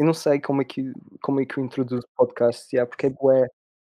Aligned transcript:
eu 0.00 0.06
não 0.06 0.14
sei 0.14 0.40
como 0.40 0.62
é 0.62 0.64
que, 0.64 0.90
como 1.20 1.42
é 1.42 1.44
que 1.44 1.58
eu 1.58 1.64
introduzo 1.64 2.08
podcast, 2.16 2.74
yeah, 2.74 2.88
porque 2.88 3.04
é 3.06 3.10
bué. 3.10 3.46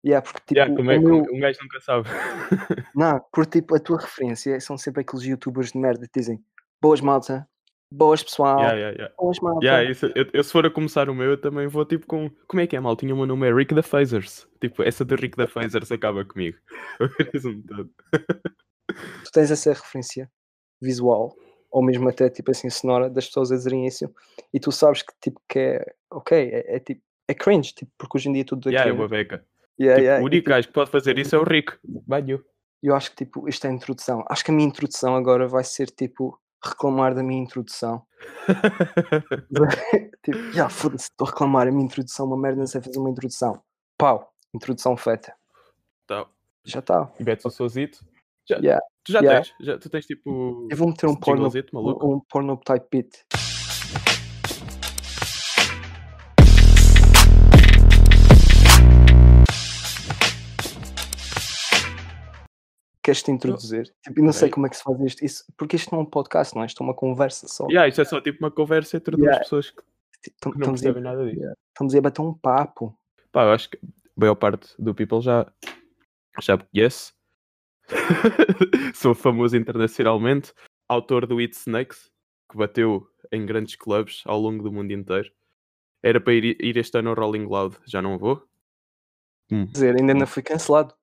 Yeah, 0.05 0.21
porque 0.21 0.41
tipo, 0.41 0.59
Yeah, 0.59 0.75
como 0.75 0.91
é 0.91 0.97
o 0.97 1.01
que 1.01 1.07
meu, 1.07 1.23
um 1.33 1.39
gajo 1.39 1.61
nunca 1.63 1.81
sabe. 1.81 2.09
não, 2.93 3.25
porque 3.33 3.61
tipo, 3.61 3.77
a 3.77 3.79
tua 3.79 4.01
referência 4.01 4.61
são 4.61 4.77
sempre 4.77 5.03
aqueles 5.03 5.25
youtubers 5.25 5.71
de 5.71 5.79
merda 5.79 6.05
que 6.09 6.19
dizem 6.19 6.45
boas 6.81 7.01
malta, 7.01 7.49
boas 7.89 8.21
pessoal, 8.21 8.59
Yeah, 8.59 8.77
yeah, 8.77 8.97
yeah. 8.97 9.15
boas 9.17 9.39
malta. 9.39 9.65
Yeah, 9.65 9.89
isso, 9.89 10.07
eu, 10.07 10.27
eu 10.33 10.43
se 10.43 10.51
for 10.51 10.67
a 10.67 10.71
começar 10.71 11.09
o 11.09 11.15
meu, 11.15 11.31
eu 11.31 11.41
também 11.41 11.69
vou 11.69 11.85
tipo 11.85 12.05
com. 12.05 12.29
Como 12.49 12.61
é 12.61 12.67
que 12.67 12.75
é, 12.75 12.81
mal? 12.81 12.97
Tinha 12.97 13.15
o 13.15 13.17
meu 13.17 13.27
nome 13.27 13.49
é 13.49 13.55
Rick 13.55 13.73
da 13.73 13.83
Phasers. 13.85 14.49
Tipo, 14.61 14.83
essa 14.83 15.05
do 15.05 15.15
Rick 15.15 15.37
da 15.37 15.47
Phasers 15.47 15.93
acaba 15.93 16.25
comigo. 16.25 16.59
Tu 19.25 19.31
tens 19.33 19.53
essa 19.53 19.71
referência 19.71 20.29
visual, 20.81 21.33
ou 21.73 21.83
mesmo 21.83 22.09
até 22.09 22.29
tipo 22.29 22.51
assim 22.51 22.71
sonora 22.71 23.11
das 23.11 23.27
pessoas 23.27 23.51
a 23.51 23.57
dizerem 23.57 23.87
isso, 23.87 24.13
e 24.53 24.61
tu 24.61 24.71
sabes 24.71 25.03
que 25.03 25.13
tipo 25.21 25.41
que 25.49 25.59
é 25.59 25.95
ok, 26.11 26.39
é, 26.39 26.77
é 26.77 26.79
tipo 26.79 27.01
é 27.27 27.35
cringe, 27.35 27.73
tipo, 27.73 27.91
porque 27.97 28.19
hoje 28.19 28.29
em 28.29 28.33
dia 28.33 28.45
tudo 28.45 28.69
Yeah, 28.69 28.91
é 28.91 28.93
uma 28.93 29.09
beca. 29.09 29.45
Yeah, 29.81 29.97
Tipo, 29.97 30.05
yeah, 30.05 30.23
o 30.23 30.27
único 30.27 30.43
tipo, 30.43 30.51
gajo 30.51 30.69
que 30.69 30.75
pode 30.75 30.91
fazer 30.91 31.19
isso 31.19 31.35
é 31.35 31.39
o 31.39 31.45
Rick. 31.45 31.79
Banho. 31.83 32.45
eu 32.83 32.95
acho 32.95 33.11
que 33.11 33.25
tipo, 33.25 33.49
isto 33.49 33.67
é 33.67 33.71
a 33.71 33.73
introdução. 33.73 34.25
Acho 34.29 34.45
que 34.45 34.51
a 34.51 34.55
minha 34.55 34.69
introdução 34.69 35.17
agora 35.17 35.49
vai 35.49 35.65
ser 35.65 35.91
tipo 35.91 36.39
reclamar 36.63 37.15
da 37.15 37.23
minha 37.23 37.43
introdução. 37.43 38.05
tipo, 40.23 40.53
já 40.53 40.69
foda-se, 40.69 41.07
estou 41.07 41.27
a 41.27 41.31
reclamar 41.31 41.67
a 41.67 41.71
minha 41.71 41.85
introdução, 41.85 42.27
uma 42.27 42.37
merda, 42.37 42.61
não 42.61 42.67
sei 42.67 42.83
fazer 42.83 42.99
uma 42.99 43.11
introdução. 43.11 43.63
Pau, 43.97 44.33
introdução 44.55 44.97
feita. 44.97 45.35
Tá. 46.07 46.27
Já 46.65 46.81
está. 46.81 47.11
E 47.19 47.25
metes 47.25 47.45
o 47.45 47.51
sozito. 47.51 48.05
Já, 48.49 48.57
Yeah, 48.57 48.85
tu 49.05 49.13
já 49.13 49.21
yeah. 49.21 49.43
tens? 49.43 49.55
Já, 49.61 49.79
tu 49.79 49.91
tens 49.91 50.07
tipo. 50.07 50.69
Eu 50.71 50.77
vou 50.77 50.89
meter 50.89 51.07
um 51.07 51.17
porno, 51.17 51.51
maluco? 51.73 52.07
um, 52.07 52.15
um 52.15 52.21
porno 52.21 52.57
type 52.59 52.87
beat. 52.91 53.25
Queres-te 63.03 63.33
introduzir? 63.33 63.93
Tipo, 64.05 64.23
não 64.23 64.33
sei 64.33 64.47
Ok. 64.47 64.55
como 64.55 64.67
é 64.67 64.71
que 64.71 64.77
se 64.77 64.83
faz 64.85 65.01
isto. 65.01 65.25
Isso, 65.25 65.45
porque 65.57 65.75
isto 65.75 65.91
não 65.91 66.01
é 66.01 66.03
um 66.03 66.07
podcast, 66.07 66.55
não 66.55 66.63
é? 66.63 66.67
Isto 66.67 66.85
é 66.85 66.87
uma 66.87 66.95
conversa 66.95 67.49
só. 67.49 67.67
Yeah, 67.67 67.89
isto 67.89 68.01
é 68.01 68.05
só 68.05 68.21
tipo 68.21 68.39
uma 68.39 68.51
conversa 68.51 68.97
entre 68.97 69.17
duas 69.17 69.25
Yeah. 69.25 69.43
pessoas 69.43 69.71
que 69.71 69.83
não 70.45 70.53
estamos, 70.53 70.59
a, 70.59 70.71
percebem 70.71 71.03
nada 71.03 71.25
disso. 71.25 71.37
yeah, 71.41 71.57
estamos 71.71 71.95
a 71.97 72.01
bater 72.01 72.23
um 72.23 72.33
papo. 72.33 72.97
Pá, 73.33 73.43
eu 73.43 73.51
acho 73.53 73.69
que 73.71 73.77
a 73.77 73.81
maior 74.17 74.37
parte 74.37 74.69
do 74.79 74.95
people 74.95 75.21
já, 75.21 75.51
já 76.41 76.57
conhece. 76.57 77.13
Sou 78.95 79.15
famoso 79.15 79.57
internacionalmente. 79.57 80.53
Autor 80.89 81.27
do 81.27 81.39
It 81.39 81.57
Snakes, 81.57 82.11
que 82.51 82.57
bateu 82.59 83.07
em 83.31 83.47
grandes 83.47 83.77
clubes 83.77 84.23
ao 84.27 84.39
longo 84.41 84.63
do 84.63 84.73
mundo 84.73 84.91
inteiro. 84.93 85.31
Era 86.03 86.21
para 86.21 86.35
ir, 86.35 86.57
ir 86.61 86.77
este 86.77 86.99
ano 86.99 87.11
ao 87.11 87.17
Rolling 87.17 87.47
Loud, 87.47 87.77
já 87.87 88.03
não 88.03 88.19
vou. 88.19 88.43
Hum. 89.51 89.67
Quer 89.67 89.73
dizer, 89.73 89.97
ainda 90.01 90.15
não 90.15 90.27
fui 90.27 90.43
cancelado. 90.43 90.95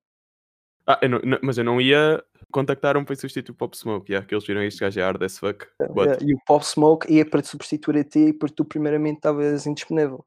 Ah, 0.85 0.99
eu 1.01 1.09
não- 1.09 1.19
não- 1.23 1.39
mas 1.41 1.57
eu 1.57 1.63
não 1.63 1.79
ia 1.79 2.23
contactar 2.51 2.97
um 2.97 3.05
para 3.05 3.15
substituir 3.15 3.53
o 3.53 3.55
Pop 3.55 3.77
Smoke, 3.77 4.11
yeah, 4.11 4.27
que 4.27 4.33
eles 4.33 4.45
viram 4.45 4.61
este 4.63 4.79
gajo 4.79 4.99
é 4.99 5.03
hard 5.03 5.21
as 5.23 5.37
fuck. 5.37 5.65
but- 5.93 6.05
Yeah, 6.07 6.17
E 6.25 6.33
o 6.33 6.39
Pop 6.45 6.65
Smoke 6.65 7.11
ia 7.11 7.25
para 7.25 7.41
te 7.41 7.47
substituir 7.47 7.97
a 7.99 8.03
ti 8.03 8.33
porque 8.33 8.55
tu 8.55 8.65
primeiramente 8.65 9.17
estavas 9.17 9.65
indisponível. 9.65 10.25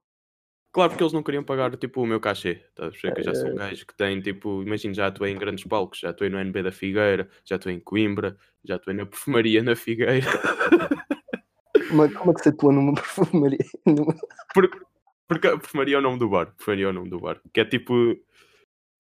Claro, 0.73 0.91
porque 0.91 1.03
eles 1.03 1.13
não 1.13 1.23
queriam 1.23 1.45
pagar 1.45 1.77
tipo 1.77 2.01
o 2.03 2.07
meu 2.07 2.19
cachê. 2.19 2.65
A 2.79 2.83
perceber 2.89 3.15
que 3.15 3.21
eu 3.21 3.25
já 3.25 3.35
sou 3.35 3.51
um 3.51 3.55
gajo 3.57 3.87
que 3.87 3.95
tem 3.95 4.21
tipo, 4.23 4.63
imagina, 4.63 4.95
já 4.95 5.07
atuei 5.09 5.31
em 5.33 5.37
grandes 5.39 5.65
palcos, 5.65 5.99
já 5.99 6.09
atuei 6.11 6.31
no 6.31 6.39
NB 6.39 6.63
da 6.63 6.73
Figueira, 6.73 7.29
já 7.45 7.57
atuei 7.57 7.75
em 7.75 7.81
Coimbra, 7.81 8.37
já 8.65 8.77
atuei 8.77 8.97
na 8.97 9.05
perfumaria 9.05 9.63
na 9.63 9.77
Figueira. 9.77 10.27
Como, 11.89 12.05
é- 12.05 12.09
como 12.09 12.31
é 12.31 12.35
que 12.35 12.41
se 12.43 12.49
atua 12.49 12.73
numa 12.73 12.95
perfumaria? 12.95 13.59
Porque, 14.55 14.81
porque 15.29 15.47
a 15.47 15.59
perfumaria 15.59 15.97
é 15.97 15.99
o 15.99 16.03
nome 16.03 16.19
do 16.19 16.29
bar. 16.29 16.47
Perfumaria 16.57 16.87
é 16.87 16.89
o 16.89 16.93
nome 16.93 17.11
do 17.11 17.21
bar. 17.21 17.39
Que 17.53 17.61
é 17.61 17.65
tipo, 17.67 18.17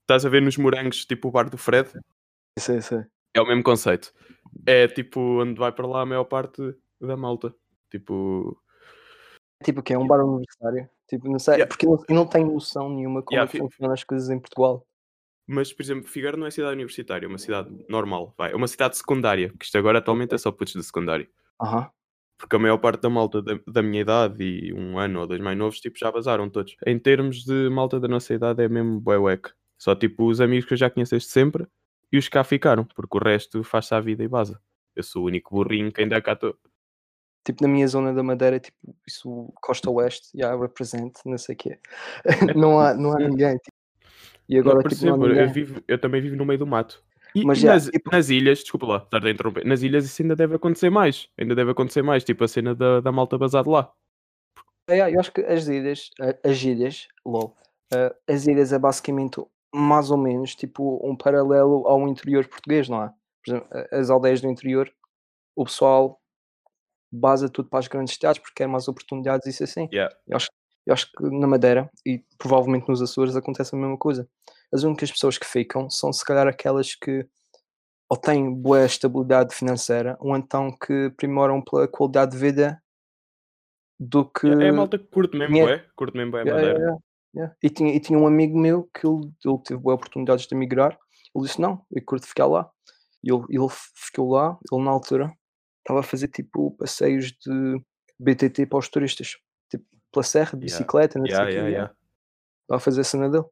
estás 0.02 0.26
a 0.26 0.28
ver 0.28 0.42
nos 0.42 0.56
morangos, 0.58 1.04
tipo 1.06 1.28
o 1.28 1.30
bar 1.30 1.48
do 1.48 1.56
Fred? 1.56 1.88
Sei, 2.58 2.80
sei. 2.82 3.04
É 3.34 3.40
o 3.40 3.46
mesmo 3.46 3.62
conceito. 3.62 4.12
É 4.66 4.88
tipo 4.88 5.20
onde 5.42 5.58
vai 5.58 5.72
para 5.72 5.86
lá 5.86 6.02
a 6.02 6.06
maior 6.06 6.24
parte 6.24 6.74
da 7.00 7.16
malta. 7.16 7.54
Tipo, 7.90 8.58
Tipo 9.64 9.80
o 9.80 9.82
quê? 9.82 9.94
É 9.94 9.98
um 9.98 10.06
bar 10.06 10.22
universitário? 10.24 10.88
Tipo, 11.12 11.28
não 11.28 11.38
sei, 11.38 11.56
Yeah. 11.56 11.68
porque 11.68 11.84
não, 11.84 12.02
não 12.08 12.26
tenho 12.26 12.50
noção 12.50 12.88
nenhuma 12.88 13.22
como 13.22 13.36
Yeah, 13.36 13.46
é 13.46 13.52
que 13.52 13.58
funcionam 13.58 13.92
as 13.92 14.02
coisas 14.02 14.30
em 14.30 14.40
Portugal. 14.40 14.86
Mas, 15.46 15.70
por 15.70 15.82
exemplo, 15.82 16.08
Figueira 16.08 16.38
não 16.38 16.46
é 16.46 16.50
cidade 16.50 16.72
universitária, 16.72 17.26
é 17.26 17.28
uma 17.28 17.36
cidade 17.36 17.68
normal, 17.86 18.32
vai. 18.38 18.52
É 18.52 18.56
uma 18.56 18.66
cidade 18.66 18.96
secundária, 18.96 19.50
porque 19.50 19.66
isto 19.66 19.76
agora 19.76 19.98
atualmente 19.98 20.34
é 20.34 20.38
só 20.38 20.50
putos 20.50 20.72
de 20.72 20.82
secundário. 20.82 21.28
Aham. 21.60 21.90
Porque 22.38 22.56
a 22.56 22.58
maior 22.58 22.78
parte 22.78 23.02
da 23.02 23.10
malta 23.10 23.42
da, 23.42 23.60
da 23.66 23.82
minha 23.82 24.00
idade 24.00 24.42
e 24.42 24.72
um 24.72 24.98
ano 24.98 25.20
ou 25.20 25.26
dois 25.26 25.38
mais 25.38 25.58
novos, 25.58 25.80
tipo, 25.80 25.98
já 25.98 26.10
vazaram 26.10 26.48
todos. 26.48 26.74
Em 26.86 26.98
termos 26.98 27.44
de 27.44 27.68
malta 27.68 28.00
da 28.00 28.08
nossa 28.08 28.32
idade, 28.32 28.62
é 28.62 28.68
mesmo 28.68 29.02
wack. 29.04 29.50
Só, 29.76 29.94
tipo, 29.94 30.26
os 30.26 30.40
amigos 30.40 30.64
que 30.64 30.72
eu 30.72 30.78
já 30.78 30.88
conheço 30.88 31.10
desde 31.10 31.28
sempre 31.28 31.66
e 32.10 32.16
os 32.16 32.24
que 32.24 32.30
cá 32.30 32.42
ficaram, 32.42 32.86
porque 32.86 33.18
o 33.18 33.20
resto 33.20 33.62
faz-se 33.62 33.94
à 33.94 34.00
vida 34.00 34.24
e 34.24 34.28
vaza. 34.28 34.58
Eu 34.96 35.02
sou 35.02 35.24
o 35.24 35.26
único 35.26 35.54
burrinho 35.54 35.92
que 35.92 36.00
ainda 36.00 36.22
cá 36.22 36.32
estou. 36.32 36.56
Tipo, 37.44 37.62
na 37.62 37.68
minha 37.68 37.88
zona 37.88 38.14
da 38.14 38.22
Madeira, 38.22 38.60
tipo, 38.60 38.76
isso, 39.06 39.52
Costa 39.60 39.90
Oeste, 39.90 40.28
já 40.34 40.54
represent, 40.56 41.12
não 41.26 41.36
sei 41.36 41.54
o 41.54 41.58
quê. 41.58 41.78
não, 42.56 42.78
há, 42.78 42.94
não 42.94 43.12
há 43.12 43.18
ninguém. 43.18 43.56
tipo. 43.58 43.76
E 44.48 44.58
agora, 44.58 44.82
Não, 44.82 44.88
tipo, 44.88 45.06
não 45.06 45.26
eu, 45.26 45.50
vivo, 45.50 45.82
eu 45.88 45.98
também 45.98 46.20
vivo 46.20 46.36
no 46.36 46.44
meio 46.44 46.58
do 46.58 46.66
mato. 46.66 47.02
E, 47.34 47.44
Mas 47.44 47.58
e 47.58 47.62
já, 47.62 47.72
nas, 47.72 47.86
tipo- 47.86 48.10
nas 48.10 48.28
ilhas, 48.28 48.58
desculpa 48.58 48.86
lá, 48.86 48.96
estar 48.98 49.24
a 49.24 49.30
interromper, 49.30 49.64
nas 49.64 49.82
ilhas 49.82 50.04
isso 50.04 50.20
ainda 50.22 50.36
deve 50.36 50.54
acontecer 50.54 50.90
mais. 50.90 51.28
Ainda 51.38 51.54
deve 51.54 51.70
acontecer 51.70 52.02
mais, 52.02 52.22
tipo 52.22 52.44
a 52.44 52.48
cena 52.48 52.74
da, 52.74 53.00
da 53.00 53.10
malta 53.10 53.38
basada 53.38 53.70
lá. 53.70 53.92
É, 54.88 55.14
eu 55.14 55.18
acho 55.20 55.32
que 55.32 55.40
as 55.40 55.66
ilhas, 55.68 56.10
as 56.44 56.62
ilhas, 56.62 57.08
lol, 57.24 57.56
as 58.28 58.46
ilhas 58.46 58.72
é 58.72 58.78
basicamente 58.78 59.40
mais 59.74 60.10
ou 60.10 60.18
menos 60.18 60.54
tipo 60.54 61.00
um 61.02 61.16
paralelo 61.16 61.86
ao 61.86 62.06
interior 62.08 62.46
português, 62.46 62.88
não 62.88 63.04
é? 63.04 63.12
Por 63.44 63.50
exemplo, 63.50 63.68
as 63.90 64.10
aldeias 64.10 64.40
do 64.40 64.50
interior, 64.50 64.92
o 65.56 65.64
pessoal 65.64 66.20
basa 67.12 67.48
tudo 67.48 67.68
para 67.68 67.78
as 67.80 67.88
grandes 67.88 68.14
cidades 68.14 68.40
porque 68.40 68.54
quer 68.56 68.66
mais 68.66 68.88
oportunidades 68.88 69.46
e 69.46 69.50
isso 69.50 69.64
assim. 69.64 69.88
Yeah. 69.92 70.14
Eu 70.26 70.36
acho, 70.36 70.48
eu 70.86 70.94
acho 70.94 71.12
que 71.12 71.22
na 71.30 71.46
Madeira 71.46 71.90
e 72.06 72.24
provavelmente 72.38 72.88
nos 72.88 73.02
Açores 73.02 73.36
acontece 73.36 73.74
a 73.74 73.78
mesma 73.78 73.98
coisa. 73.98 74.28
As 74.72 74.82
únicas 74.82 75.12
pessoas 75.12 75.36
que 75.36 75.46
ficam 75.46 75.90
são 75.90 76.12
se 76.12 76.24
calhar 76.24 76.46
aquelas 76.48 76.94
que 76.94 77.26
ou 78.08 78.16
têm 78.16 78.52
boa 78.52 78.84
estabilidade 78.84 79.54
financeira 79.54 80.16
ou 80.20 80.36
então 80.36 80.70
que 80.70 81.10
primoram 81.16 81.62
pela 81.62 81.86
qualidade 81.88 82.32
de 82.32 82.38
vida 82.38 82.82
do 83.98 84.24
que 84.24 84.46
É 84.48 84.68
a 84.68 84.72
malta 84.72 84.98
que 84.98 85.06
curte 85.06 85.36
mesmo, 85.36 85.68
é? 85.68 85.84
Curte 85.94 86.16
mesmo 86.16 86.36
Yeah, 86.36 86.52
madeira. 86.54 86.78
yeah, 86.78 86.98
yeah. 87.34 87.56
E, 87.62 87.70
tinha, 87.70 87.94
e 87.94 88.00
tinha 88.00 88.18
um 88.18 88.26
amigo 88.26 88.58
meu 88.58 88.88
que 88.92 89.06
ele, 89.06 89.30
ele 89.44 89.58
teve 89.64 89.80
boas 89.80 89.94
oportunidades 89.94 90.46
de 90.46 90.54
emigrar. 90.54 90.98
Ele 91.34 91.44
disse: 91.44 91.60
Não, 91.60 91.84
eu 91.90 92.04
curto 92.04 92.26
ficar 92.26 92.46
lá. 92.46 92.68
E 93.22 93.32
ele, 93.32 93.44
ele 93.48 93.68
ficou 93.94 94.32
lá. 94.32 94.58
Ele, 94.70 94.82
na 94.82 94.90
altura, 94.90 95.32
estava 95.82 96.00
a 96.00 96.02
fazer 96.02 96.28
tipo 96.28 96.70
passeios 96.76 97.32
de 97.32 97.82
BTT 98.18 98.66
para 98.66 98.78
os 98.78 98.88
turistas, 98.88 99.36
tipo 99.70 99.84
pela 100.12 100.22
serra, 100.22 100.52
de 100.58 100.64
bicicleta, 100.66 101.18
não 101.18 101.26
sei 101.26 101.34
o 101.34 101.48
yeah, 101.48 101.68
yeah. 101.68 101.94
Estava 102.62 102.76
a 102.76 102.80
fazer 102.80 103.00
a 103.00 103.04
cena 103.04 103.28
dele. 103.30 103.44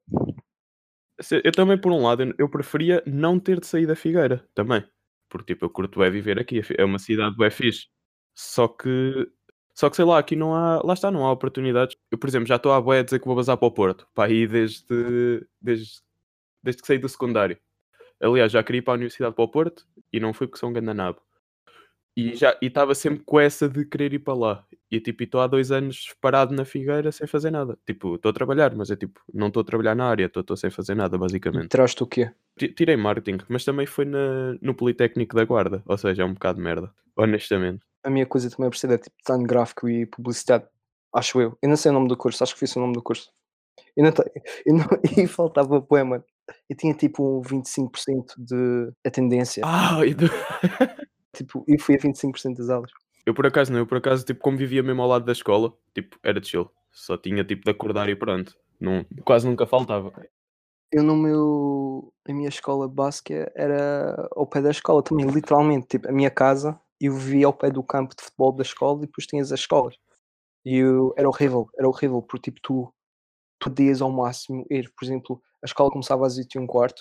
Eu 1.45 1.53
também, 1.53 1.79
por 1.79 1.93
um 1.93 2.03
lado, 2.03 2.35
eu- 2.39 2.49
preferia 2.49 3.03
não 3.07 3.39
ter 3.39 3.61
de 3.61 3.67
sair 3.67 3.87
da 3.87 3.95
Figueira, 3.97 4.49
também. 4.55 4.83
Porque, 5.29 5.53
tipo, 5.55 5.67
eu 5.67 5.71
curto 5.71 6.03
é 6.03 6.11
viver 6.11 6.39
aqui. 6.39 6.63
É 6.79 6.85
uma 6.85 6.99
cidade 6.99 7.37
bem 7.37 7.51
fixe. 7.51 7.89
Só 8.35 8.67
que, 8.67 9.31
só 9.75 9.91
que, 9.91 9.97
sei 9.97 10.05
lá, 10.05 10.19
aqui 10.19 10.35
não 10.35 10.55
há, 10.55 10.81
lá 10.83 10.95
está, 10.95 11.11
não 11.11 11.27
há 11.27 11.33
oportunidades. 11.33 11.95
Eu, 12.11 12.19
por 12.19 12.29
exemplo, 12.29 12.47
já 12.49 12.57
estou 12.57 12.73
à 12.73 12.81
boia 12.81 13.01
a 13.01 13.03
dizer 13.05 13.19
que 13.21 13.27
vou 13.27 13.37
bazar 13.37 13.57
para 13.57 13.69
o 13.69 13.71
Porto. 13.71 14.09
Para 14.15 14.31
aí 14.31 14.47
desde, 14.47 15.47
desde, 15.61 16.01
desde 16.63 16.81
que 16.83 16.87
saí 16.89 16.99
do 16.99 17.09
secundário. 17.09 17.59
Aliás, 18.21 18.51
já 18.51 18.63
queria 18.63 18.79
ir 18.81 18.83
para 18.83 18.95
a 18.95 18.97
Universidade 18.97 19.35
para 19.35 19.45
o 19.45 19.49
Porto 19.49 19.87
e 20.13 20.19
não 20.19 20.33
fui 20.33 20.47
porque 20.47 20.59
sou 20.59 20.69
um 20.71 20.73
gandanabo. 20.73 21.21
E 22.33 22.35
já 22.37 22.57
e 22.61 22.67
estava 22.67 22.95
sempre 22.95 23.23
com 23.25 23.39
essa 23.41 23.69
de 23.69 23.85
querer 23.85 24.13
ir 24.13 24.19
para 24.19 24.35
lá. 24.35 24.65
E 24.91 25.01
tipo, 25.01 25.23
estou 25.23 25.41
há 25.41 25.47
dois 25.47 25.71
anos 25.71 26.15
parado 26.21 26.55
na 26.55 26.65
Figueira 26.65 27.13
sem 27.13 27.27
fazer 27.27 27.51
nada. 27.51 27.79
Tipo, 27.87 28.17
estou 28.17 28.31
a 28.31 28.33
trabalhar, 28.33 28.75
mas 28.75 28.91
é 28.91 28.97
tipo, 28.97 29.21
não 29.33 29.47
estou 29.49 29.61
a 29.61 29.65
trabalhar 29.65 29.95
na 29.95 30.07
área, 30.09 30.27
estou 30.27 30.57
sem 30.57 30.71
fazer 30.71 30.95
nada, 30.97 31.17
basicamente. 31.17 31.69
Tiraste 31.69 32.03
o 32.03 32.07
quê? 32.07 32.31
Ti- 32.59 32.69
Tirei 32.75 32.97
marketing, 32.97 33.39
mas 33.49 33.65
também 33.65 33.87
foi 33.87 34.05
na, 34.05 34.55
no 34.61 34.75
Politécnico 34.75 35.35
da 35.37 35.45
Guarda. 35.45 35.83
Ou 35.87 35.97
seja, 35.97 36.23
é 36.23 36.25
um 36.27 36.35
bocado 36.35 36.59
de 36.59 36.65
merda, 36.65 36.93
honestamente. 37.17 37.85
A 38.05 38.11
minha 38.11 38.27
coisa 38.27 38.51
também 38.51 38.67
é 38.67 38.71
parecida, 38.71 38.95
é 38.95 38.99
tipo 38.99 39.17
design 39.25 39.47
gráfico 39.47 39.89
e 39.89 40.07
publicidade. 40.07 40.65
Acho 41.15 41.41
eu. 41.41 41.57
Eu 41.63 41.69
não 41.69 41.77
sei 41.77 41.91
o 41.91 41.95
nome 41.95 42.09
do 42.09 42.17
curso, 42.17 42.43
acho 42.43 42.55
que 42.55 42.61
fiz 42.61 42.75
o 42.77 42.81
nome 42.81 42.95
do 42.95 43.03
curso. 43.03 43.31
Eu 43.97 44.05
não, 44.05 44.13
eu 44.67 44.75
não, 44.75 44.87
e 45.25 45.27
faltava 45.27 45.81
poema. 45.81 46.25
Eu 46.69 46.77
tinha 46.77 46.93
tipo 46.95 47.39
um 47.39 47.43
25% 47.43 48.35
de 48.39 48.93
atendência. 49.07 49.63
Ah, 49.65 50.05
e 50.05 50.15
do- 50.15 50.27
Tipo, 51.35 51.65
e 51.69 51.79
fui 51.79 51.95
a 51.95 51.99
25% 51.99 52.57
das 52.57 52.71
aulas. 52.71 52.91
eu 53.25 53.35
por 53.35 53.47
acaso 53.47 53.73
não, 53.73 53.79
eu 53.79 53.87
por 53.87 53.99
acaso, 53.99 54.25
tipo, 54.25 54.41
como 54.41 54.57
vivia 54.57 54.83
mesmo 54.83 55.03
ao 55.03 55.09
lado 55.09 55.25
da 55.25 55.33
escola, 55.33 55.73
tipo, 55.95 56.19
era 56.23 56.43
chill. 56.43 56.71
Só 56.93 57.17
tinha 57.17 57.45
tipo 57.45 57.65
de 57.65 57.71
acordar 57.71 58.09
e 58.09 58.17
pronto. 58.17 58.57
Não, 58.81 59.05
quase 59.25 59.47
nunca 59.47 59.67
faltava. 59.67 60.13
Eu 60.91 61.03
no 61.05 61.17
meu. 61.17 62.13
A 62.29 62.33
minha 62.33 62.49
escola 62.49 62.89
básica 62.89 63.51
era 63.55 64.29
ao 64.33 64.47
pé 64.47 64.61
da 64.61 64.71
escola 64.71 65.03
também, 65.03 65.27
literalmente. 65.27 65.87
Tipo, 65.87 66.09
a 66.09 66.13
minha 66.13 66.31
casa, 66.31 66.81
eu 67.01 67.15
vivia 67.15 67.47
ao 67.47 67.53
pé 67.53 67.71
do 67.71 67.83
campo 67.83 68.15
de 68.17 68.25
futebol 68.25 68.53
da 68.53 68.63
escola 68.63 68.99
e 68.99 69.01
depois 69.03 69.27
tinhas 69.27 69.53
as 69.53 69.61
escolas. 69.61 69.97
E 70.65 70.77
eu 70.77 71.15
era 71.17 71.29
horrível, 71.29 71.69
era 71.79 71.89
horrível, 71.89 72.23
porque 72.23 72.51
tipo 72.51 72.61
tu 72.63 72.93
tu 73.61 73.69
podias 73.71 74.01
ao 74.01 74.11
máximo 74.11 74.67
ir, 74.71 74.91
por 74.97 75.05
exemplo, 75.05 75.43
a 75.63 75.67
escola 75.67 75.91
começava 75.91 76.27
às 76.27 76.39
8h15 76.39 76.95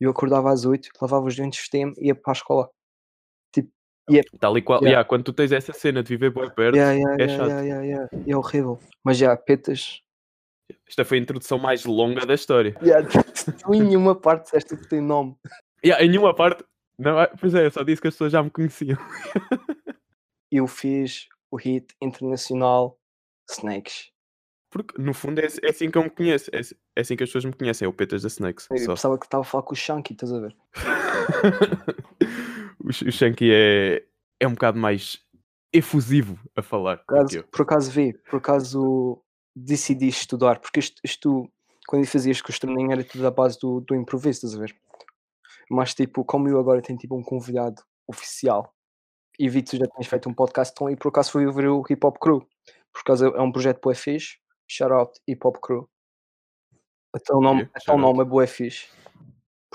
e 0.00 0.04
eu 0.04 0.10
acordava 0.10 0.50
às 0.50 0.64
8, 0.64 0.88
lavava 1.00 1.26
os 1.26 1.36
dentes, 1.36 1.60
vestia-me 1.60 1.92
e 1.98 2.08
ia 2.08 2.14
para 2.14 2.32
a 2.32 2.34
escola. 2.34 2.70
Tipo, 4.06 4.12
ia 4.12 4.22
Tal 4.38 4.56
e 4.56 4.62
qual. 4.62 4.78
Yeah. 4.80 4.90
Yeah, 4.90 5.08
quando 5.08 5.24
tu 5.24 5.32
tens 5.32 5.52
essa 5.52 5.72
cena 5.72 6.02
de 6.02 6.08
viver 6.08 6.30
bem 6.30 6.48
perto, 6.50 6.76
yeah, 6.76 6.92
yeah, 6.92 7.14
é 7.14 7.26
yeah, 7.26 7.36
chato. 7.36 7.48
yeah, 7.48 7.62
yeah, 7.66 7.84
yeah, 7.84 8.08
é 8.26 8.36
horrível. 8.36 8.78
Mas 9.04 9.18
já, 9.18 9.36
petas, 9.36 10.00
Esta 10.88 11.04
foi 11.04 11.18
a 11.18 11.20
introdução 11.20 11.58
mais 11.58 11.84
longa 11.84 12.24
da 12.24 12.34
história. 12.34 12.76
yeah, 12.82 13.06
tu 13.62 13.74
em 13.74 13.82
nenhuma 13.82 14.14
parte 14.14 14.44
disseste 14.44 14.76
que 14.76 14.88
tem 14.88 15.00
nome. 15.00 15.36
Yeah, 15.84 16.04
em 16.04 16.08
nenhuma 16.08 16.34
parte. 16.34 16.64
Não, 16.98 17.20
é- 17.20 17.30
pois 17.38 17.54
é, 17.54 17.66
eu 17.66 17.70
só 17.70 17.82
disse 17.82 18.00
que 18.00 18.08
as 18.08 18.14
pessoas 18.14 18.32
já 18.32 18.42
me 18.42 18.50
conheciam. 18.50 18.96
Eu 20.50 20.66
fiz 20.68 21.26
o 21.50 21.56
hit 21.56 21.92
internacional 22.00 22.96
Snakes. 23.50 24.10
Porque, 24.70 25.00
no 25.00 25.12
fundo, 25.12 25.40
é, 25.40 25.46
é 25.62 25.70
assim 25.70 25.90
que 25.90 25.98
eu 25.98 26.04
me 26.04 26.10
conheço. 26.10 26.48
É, 26.54 26.60
é 26.60 27.00
assim 27.00 27.16
que 27.16 27.24
as 27.24 27.28
pessoas 27.28 27.44
me 27.44 27.52
conhecem. 27.52 27.84
É 27.84 27.88
o 27.88 27.92
Petas 27.92 28.22
da 28.22 28.28
Snakes. 28.28 28.68
Eu 28.70 28.78
Só. 28.78 28.94
pensava 28.94 29.18
que 29.18 29.26
estava 29.26 29.42
a 29.42 29.44
falar 29.44 29.64
com 29.64 29.72
o 29.72 29.76
Shanky, 29.76 30.12
estás 30.12 30.32
a 30.32 30.38
ver? 30.40 30.56
o, 32.86 32.92
Sh- 32.92 33.02
o 33.02 33.12
Shanky 33.12 33.50
é, 33.52 34.04
é 34.40 34.46
um 34.48 34.52
bocado 34.52 34.78
mais 34.78 35.18
efusivo 35.72 36.38
a 36.54 36.62
falar. 36.62 36.98
Por 36.98 37.18
acaso, 37.18 37.44
por 37.44 37.62
acaso 37.62 37.90
vi, 37.90 38.12
por 38.30 38.36
acaso 38.38 39.22
decidi 39.54 40.08
estudar, 40.08 40.58
porque 40.60 40.80
isto, 40.80 41.00
isto 41.04 41.50
quando 41.86 42.04
eu 42.04 42.08
fazia 42.08 42.32
este 42.32 42.42
costume 42.42 42.92
era 42.92 43.04
tudo 43.04 43.26
à 43.26 43.30
base 43.30 43.58
do, 43.60 43.80
do 43.80 43.94
improviso, 43.94 44.46
estás 44.46 44.54
a 44.56 44.58
ver? 44.60 44.76
Mas 45.70 45.94
tipo, 45.94 46.24
como 46.24 46.48
eu 46.48 46.58
agora 46.58 46.80
tenho 46.82 46.98
tipo 46.98 47.16
um 47.16 47.22
convidado 47.22 47.82
oficial 48.06 48.72
e 49.38 49.48
vi 49.48 49.62
que 49.62 49.70
tu 49.70 49.76
já 49.76 49.86
tens 49.86 50.06
feito 50.06 50.28
um 50.28 50.34
podcast, 50.34 50.72
então 50.72 50.86
aí 50.86 50.96
por 50.96 51.08
acaso 51.08 51.32
fui 51.32 51.46
ouvir 51.46 51.68
o 51.68 51.82
Hip 51.88 52.06
Hop 52.06 52.16
Crew, 52.18 52.46
por 52.92 53.04
causa 53.04 53.26
é 53.28 53.40
um 53.40 53.52
projeto 53.52 53.80
bué 53.82 53.94
fixe, 53.94 54.38
shout 54.68 54.92
out 54.92 55.12
Hip 55.28 55.40
Hop 55.46 55.56
Crew. 55.60 55.88
Até 57.14 57.34
o 57.34 57.40
nome, 57.40 57.62
Ok, 57.62 57.72
até 57.74 57.92
o 57.92 57.98
nome 57.98 58.20
é 58.22 58.24
bué 58.24 58.46
fixe, 58.46 58.88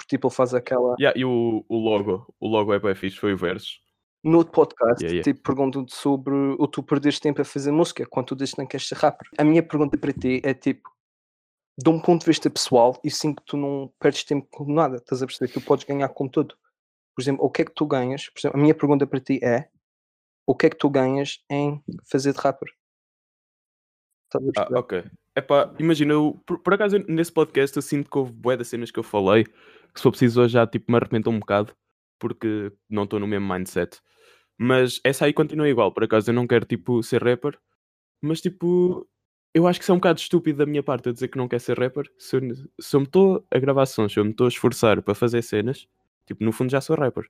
porque 0.02 0.16
tipo 0.16 0.28
ele 0.28 0.34
faz 0.34 0.54
aquela... 0.54 0.96
Yeah, 1.00 1.18
e 1.20 1.24
o, 1.24 1.64
o 1.70 1.78
logo, 1.78 2.34
o 2.40 2.48
logo 2.48 2.74
é 2.74 2.80
bem 2.80 2.96
fixe, 2.96 3.18
foi 3.18 3.34
o 3.34 3.38
verso. 3.38 3.80
No 4.24 4.40
outro 4.40 4.54
podcast, 4.54 5.04
Yeah, 5.04 5.16
yeah. 5.18 5.24
tipo, 5.24 5.42
perguntam-te 5.44 5.96
sobre 5.96 6.34
o 6.34 6.68
tu 6.68 6.84
perderes 6.84 7.20
tempo 7.20 7.42
a 7.42 7.46
fazer 7.46 7.72
música, 7.72 8.06
quando 8.06 8.28
tu 8.28 8.36
dizes 8.36 8.54
que 8.54 8.62
não 8.62 8.68
queres 8.68 8.88
ser 8.88 8.96
rapper. 8.96 9.28
A 9.38 9.44
minha 9.44 9.64
pergunta 9.64 9.98
para 9.98 10.14
ti 10.14 10.42
é 10.44 10.54
tipo, 10.54 10.90
de 11.78 11.90
um 11.90 12.00
ponto 12.00 12.22
de 12.22 12.28
vista 12.28 12.50
pessoal, 12.50 13.00
e 13.04 13.10
sim 13.10 13.34
que 13.34 13.44
tu 13.46 13.58
não 13.58 13.92
perdes 14.00 14.24
tempo 14.24 14.48
com 14.52 14.72
nada, 14.72 14.98
estás 14.98 15.22
a 15.24 15.26
perceber? 15.26 15.52
Tu 15.52 15.62
podes 15.62 15.86
ganhar 15.86 16.10
com 16.10 16.28
tudo. 16.28 16.56
Por 17.16 17.22
exemplo, 17.22 17.46
o 17.46 17.50
que 17.50 17.62
é 17.62 17.66
que 17.66 17.74
tu 17.74 17.86
ganhas? 17.86 18.30
Por 18.30 18.40
exemplo, 18.40 18.60
a 18.60 18.62
minha 18.62 18.76
pergunta 18.76 19.06
para 19.08 19.20
ti 19.20 19.40
é, 19.44 19.70
o 20.48 20.56
que 20.56 20.66
é 20.66 20.70
que 20.70 20.78
tu 20.78 20.90
ganhas 20.90 21.44
em 21.50 21.84
fazer 22.10 22.34
de 22.34 22.40
rapper? 22.40 22.70
Estás 24.26 24.44
a 24.46 24.50
Ah, 24.50 24.66
perceber? 24.66 24.80
ok. 24.80 25.04
Epá, 25.36 25.74
imagina, 25.80 26.14
eu, 26.14 26.42
por, 26.46 26.60
por 26.60 26.74
acaso 26.74 27.00
nesse 27.08 27.32
podcast 27.32 27.76
eu 27.76 27.82
sinto 27.82 28.10
que 28.10 28.18
houve 28.18 28.34
bué 28.34 28.58
das 28.58 28.68
cenas 28.68 28.92
que 28.92 29.00
eu 29.00 29.04
falei, 29.04 29.46
se 29.96 30.04
for 30.04 30.12
preciso 30.12 30.42
hoje 30.42 30.54
já 30.54 30.68
tipo, 30.68 30.92
me 30.92 30.98
arrependo 30.98 31.30
um 31.30 31.40
bocado, 31.40 31.76
porque 32.20 32.72
não 32.90 33.04
estou 33.04 33.20
no 33.20 33.28
mesmo 33.28 33.52
mindset. 33.52 34.00
Mas 34.58 35.00
essa 35.04 35.26
aí 35.26 35.34
continua 35.34 35.70
igual, 35.70 35.92
por 35.94 36.04
acaso 36.04 36.30
eu 36.30 36.36
não 36.36 36.48
quero 36.48 36.66
tipo 36.66 37.02
ser 37.04 37.24
rapper, 37.24 37.60
mas 38.22 38.42
tipo, 38.42 39.08
eu 39.54 39.68
acho 39.68 39.80
que 39.80 39.84
isso 39.84 39.92
é 39.92 39.96
um 39.96 39.98
bocado 39.98 40.20
estúpido 40.20 40.60
da 40.60 40.66
minha 40.66 40.84
parte 40.84 41.08
eu 41.08 41.14
dizer 41.14 41.28
que 41.28 41.38
não 41.38 41.48
quero 41.48 41.62
ser 41.62 41.78
rapper. 41.80 42.12
Se 42.18 42.38
eu, 42.38 42.42
se 42.80 42.96
eu 42.96 43.00
me 43.02 43.06
estou 43.08 43.46
a 43.52 43.60
gravar 43.60 43.86
sons, 43.86 44.14
se 44.14 44.20
eu 44.20 44.26
me 44.26 44.32
estou 44.32 44.46
a 44.46 44.50
esforçar 44.50 45.02
para 45.02 45.16
fazer 45.16 45.42
cenas, 45.42 45.88
tipo, 46.26 46.44
no 46.44 46.52
fundo 46.52 46.72
já 46.72 46.82
sou 46.82 46.96
rapper. 46.96 47.30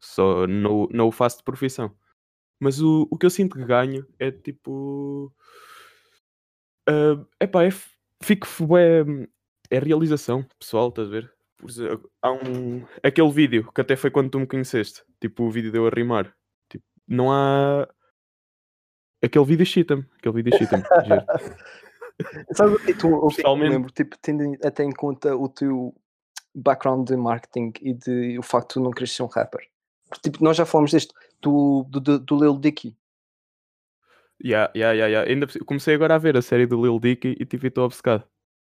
Só 0.00 0.46
não, 0.46 0.88
não 0.90 1.08
o 1.08 1.12
faço 1.12 1.38
de 1.38 1.44
profissão. 1.44 1.94
Mas 2.60 2.80
o, 2.80 3.08
o 3.10 3.18
que 3.18 3.26
eu 3.26 3.30
sinto 3.30 3.56
que 3.56 3.64
ganho 3.64 4.06
é 4.18 4.30
tipo. 4.30 5.32
ah, 6.88 7.24
epá, 7.40 7.64
é, 7.64 7.70
fico. 8.22 8.46
bué, 8.60 9.04
é 9.70 9.78
realização 9.78 10.44
pessoal, 10.58 10.88
estás 10.88 11.08
a 11.08 11.10
ver? 11.10 11.32
Por 11.62 11.70
exemplo, 11.70 12.10
há 12.20 12.32
um. 12.32 12.84
Aquele 13.04 13.30
vídeo 13.30 13.72
que 13.72 13.80
até 13.80 13.94
foi 13.96 14.10
quando 14.10 14.28
tu 14.30 14.40
me 14.40 14.46
conheceste. 14.48 15.02
Tipo, 15.20 15.44
o 15.44 15.50
vídeo 15.50 15.70
deu 15.70 15.86
a 15.86 15.90
rimar. 15.90 16.34
Tipo, 16.68 16.84
não 17.06 17.30
há. 17.32 17.88
Aquele 19.24 19.44
vídeo 19.44 19.64
chita-me. 19.64 20.04
Aquele 20.18 20.42
vídeo 20.42 20.58
chita-me. 20.58 20.82
Sabe 22.52 22.74
o 22.74 22.78
que 22.80 22.92
tu 22.94 23.08
o 23.08 23.28
que 23.28 23.34
é 23.34 23.36
que 23.36 23.40
eu 23.40 23.44
Pessoalmente- 23.44 23.70
lembro? 23.70 23.90
Tipo, 23.92 24.16
tendo 24.20 24.56
até 24.66 24.82
em 24.82 24.90
conta 24.92 25.36
o 25.36 25.48
teu 25.48 25.94
background 26.54 27.08
de 27.08 27.16
marketing 27.16 27.72
e 27.80 27.94
de 27.94 28.38
o 28.38 28.42
facto 28.42 28.68
de 28.70 28.74
tu 28.74 28.80
não 28.80 28.90
queres 28.90 29.12
ser 29.12 29.22
um 29.22 29.26
rapper. 29.26 29.60
Porque, 30.08 30.28
Tipo, 30.30 30.44
nós 30.44 30.56
já 30.56 30.66
falamos 30.66 30.90
disto, 30.90 31.14
do, 31.40 31.84
do, 31.88 32.18
do, 32.18 32.36
Lil 32.38 32.58
Dicky. 32.58 32.96
Yeah, 34.44 34.70
yeah, 34.74 34.92
yeah, 34.92 35.06
yeah. 35.06 35.30
Ainda 35.30 35.46
comecei 35.64 35.94
agora 35.94 36.16
a 36.16 36.18
ver 36.18 36.36
a 36.36 36.42
série 36.42 36.66
do 36.66 36.82
Lil 36.82 36.98
Dicky 36.98 37.36
e 37.38 37.46
tipo, 37.46 37.64
estou 37.66 37.84
obcecado. 37.84 38.24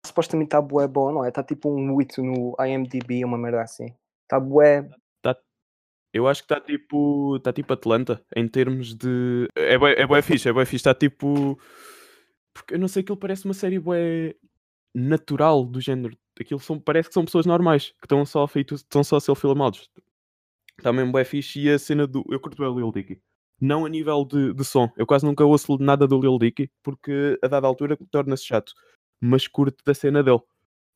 Supostamente 0.06 0.48
está 0.48 0.60
bué 0.60 0.86
bom, 0.86 1.12
não 1.12 1.24
é? 1.24 1.28
Está 1.28 1.42
tipo 1.42 1.70
um 1.70 1.94
8 1.94 2.22
no 2.22 2.56
IMDb, 2.58 3.24
uma 3.24 3.38
merda 3.38 3.62
assim. 3.62 3.94
Está 4.24 4.38
bué. 4.40 4.88
Eu 6.12 6.26
acho 6.26 6.42
que 6.42 6.52
está 6.52 6.60
tipo. 6.60 7.36
Está 7.36 7.52
tipo 7.52 7.72
Atlanta 7.72 8.24
em 8.34 8.48
termos 8.48 8.94
de. 8.94 9.48
É 9.54 9.78
bué, 9.78 9.94
é 9.96 10.06
bué 10.06 10.22
fixe, 10.22 10.48
é 10.48 10.52
bué 10.52 10.64
fixe. 10.64 10.76
Está 10.76 10.94
tipo. 10.94 11.58
Porque 12.52 12.74
eu 12.74 12.78
não 12.78 12.88
sei, 12.88 13.02
aquilo 13.02 13.16
parece 13.16 13.44
uma 13.44 13.54
série 13.54 13.78
bué 13.78 14.34
natural 14.94 15.64
do 15.64 15.80
género. 15.80 16.16
Aquilo 16.38 16.58
são, 16.58 16.80
parece 16.80 17.08
que 17.08 17.14
são 17.14 17.24
pessoas 17.24 17.46
normais 17.46 17.90
que 18.00 18.06
estão 18.06 18.24
só, 18.26 18.46
feito, 18.48 18.74
estão 18.74 19.04
só 19.04 19.16
a 19.16 19.20
ser 19.20 19.34
filmados. 19.36 19.88
Está 20.76 20.92
mesmo 20.92 21.12
bué 21.12 21.24
fixe. 21.24 21.60
E 21.60 21.70
a 21.70 21.78
cena 21.78 22.06
do. 22.06 22.24
Eu 22.28 22.40
curto 22.40 22.58
bem 22.58 22.66
o 22.66 22.78
Lil 22.78 22.92
Dicky. 22.92 23.20
Não 23.60 23.86
a 23.86 23.88
nível 23.88 24.24
de, 24.24 24.52
de 24.52 24.64
som. 24.64 24.90
Eu 24.96 25.06
quase 25.06 25.24
nunca 25.24 25.44
ouço 25.44 25.78
nada 25.78 26.08
do 26.08 26.20
Lil 26.20 26.38
Dicky 26.38 26.70
porque 26.82 27.38
a 27.42 27.46
dada 27.46 27.66
altura 27.68 27.96
torna-se 28.10 28.46
chato. 28.46 28.72
Mas 29.20 29.46
curto 29.46 29.82
da 29.84 29.94
cena 29.94 30.22
dele. 30.22 30.40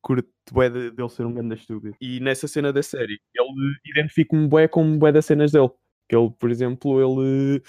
Curto 0.01 0.29
bué 0.51 0.69
de- 0.69 0.91
dele 0.91 1.09
ser 1.09 1.25
um 1.25 1.33
grande 1.33 1.55
estúpido. 1.55 1.95
E 2.01 2.19
nessa 2.19 2.47
cena 2.47 2.71
da 2.73 2.83
série, 2.83 3.19
ele 3.35 3.75
identifica-me 3.85 4.47
bué 4.47 4.67
com 4.67 4.97
bué 4.99 5.11
das 5.11 5.25
cenas 5.25 5.51
dele. 5.51 5.69
Que 6.09 6.15
ele, 6.15 6.29
por 6.39 6.51
exemplo, 6.51 7.01
ele 7.01 7.61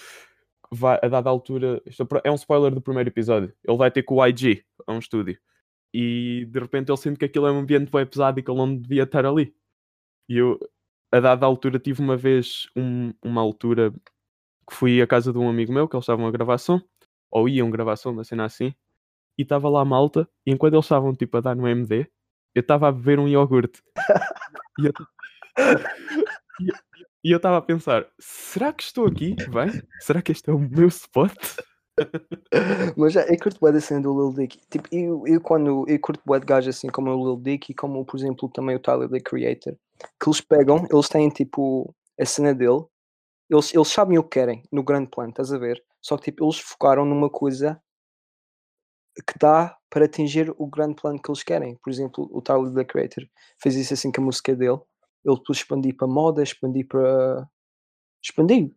vai, 0.72 0.98
a 1.02 1.08
dada 1.08 1.30
altura, 1.30 1.82
isto 1.86 2.02
é 2.24 2.28
é 2.28 2.32
um 2.32 2.34
spoiler 2.36 2.74
do 2.74 2.80
primeiro 2.82 3.08
episódio, 3.10 3.52
ele 3.66 3.76
vai 3.78 3.90
ter 3.90 4.02
com 4.02 4.16
o 4.16 4.26
IG 4.26 4.64
a 4.86 4.92
um 4.92 4.98
estúdio. 4.98 5.38
E 5.94 6.46
de 6.50 6.60
repente 6.60 6.90
ele 6.90 6.98
sente 6.98 7.18
que 7.18 7.24
aquilo 7.26 7.46
é 7.46 7.52
um 7.52 7.58
ambiente 7.60 7.90
bem 7.90 8.06
pesado 8.06 8.38
e 8.40 8.42
que 8.42 8.50
ele 8.50 8.58
não 8.58 8.76
devia 8.76 9.04
estar 9.04 9.24
ali. 9.26 9.54
E 10.28 10.38
eu, 10.38 10.58
a 11.12 11.20
dada 11.20 11.46
altura, 11.46 11.78
tive 11.80 12.02
uma 12.02 12.16
vez 12.16 12.68
um- 12.76 13.12
uma 13.24 13.40
altura 13.42 13.92
que 14.68 14.74
fui 14.76 15.00
à 15.02 15.06
casa 15.06 15.32
de 15.32 15.38
um 15.38 15.48
amigo 15.48 15.72
meu, 15.72 15.88
que 15.88 15.96
eles 15.96 16.04
estavam 16.04 16.26
a 16.26 16.30
gravar 16.32 16.58
som, 16.58 16.80
ou 17.30 17.48
iam 17.48 17.70
gravar 17.70 17.96
som, 17.96 18.12
uma 18.12 18.24
cena 18.24 18.44
assim, 18.46 18.74
e 19.38 19.42
estava 19.42 19.68
lá 19.68 19.82
a 19.82 19.84
malta, 19.84 20.28
e 20.46 20.52
enquanto 20.52 20.74
eles 20.74 20.84
estavam 20.86 21.14
tipo 21.14 21.36
a 21.36 21.40
dar 21.40 21.54
no 21.56 21.68
MD, 21.68 22.06
eu 22.54 22.60
estava 22.60 22.88
a 22.88 22.92
beber 22.92 23.18
um 23.18 23.28
iogurte. 23.28 23.82
E 24.78 24.86
eu 24.86 24.92
e 26.60 26.68
eu- 26.68 26.74
e 27.24 27.32
estava 27.34 27.56
a 27.56 27.62
pensar, 27.62 28.06
será 28.20 28.72
que 28.72 28.84
estou 28.84 29.06
aqui? 29.06 29.34
Bem? 29.50 29.82
Será 30.00 30.22
que 30.22 30.30
este 30.32 30.48
é 30.48 30.52
o 30.52 30.58
meu 30.60 30.86
spot? 30.88 31.32
Mas 32.96 33.12
já, 33.12 33.22
eu 33.22 33.38
curto 33.38 33.58
bué 33.58 33.72
da 33.72 33.80
cena 33.80 34.02
do 34.02 34.12
Lil 34.12 34.32
Dicky. 34.32 34.60
Tipo, 34.70 34.88
eu, 34.92 35.22
eu 35.26 35.40
quando 35.40 35.84
eu 35.88 36.00
curto 36.00 36.22
bué 36.24 36.38
de 36.38 36.46
gajos 36.46 36.76
assim 36.76 36.88
como 36.88 37.10
o 37.10 37.24
Lil 37.24 37.40
Dicky, 37.42 37.74
como 37.74 38.04
por 38.04 38.16
exemplo 38.16 38.48
também 38.48 38.76
o 38.76 38.80
Tyler 38.80 39.08
the 39.08 39.18
Creator, 39.20 39.74
que 40.20 40.28
eles 40.28 40.40
pegam, 40.40 40.86
eles 40.90 41.08
têm 41.08 41.28
tipo 41.30 41.94
a 42.20 42.24
cena 42.24 42.54
dele, 42.54 42.84
eles, 43.50 43.74
eles 43.74 43.88
sabem 43.88 44.18
o 44.18 44.22
que 44.24 44.30
querem 44.40 44.62
no 44.72 44.82
grande 44.82 45.10
plano, 45.10 45.30
estás 45.30 45.52
a 45.52 45.58
ver? 45.58 45.82
Só 46.00 46.16
que 46.16 46.24
tipo, 46.24 46.44
eles 46.44 46.58
focaram 46.58 47.04
numa 47.04 47.30
coisa 47.30 47.80
que 49.26 49.38
dá 49.38 49.76
para 49.88 50.04
atingir 50.04 50.52
o 50.58 50.66
grande 50.66 50.94
plano 51.00 51.20
que 51.20 51.30
eles 51.30 51.42
querem. 51.42 51.76
Por 51.76 51.90
exemplo, 51.90 52.28
o 52.32 52.42
Tyler 52.42 52.72
the 52.74 52.84
Creator 52.84 53.24
fez 53.58 53.74
isso 53.76 53.94
assim 53.94 54.10
com 54.12 54.20
a 54.20 54.24
música 54.24 54.54
dele, 54.54 54.78
ele 55.24 55.36
depois 55.36 55.58
expandir 55.58 55.96
para 55.96 56.06
moda, 56.06 56.42
expandir 56.42 56.86
para. 56.86 57.48
expandir, 58.22 58.70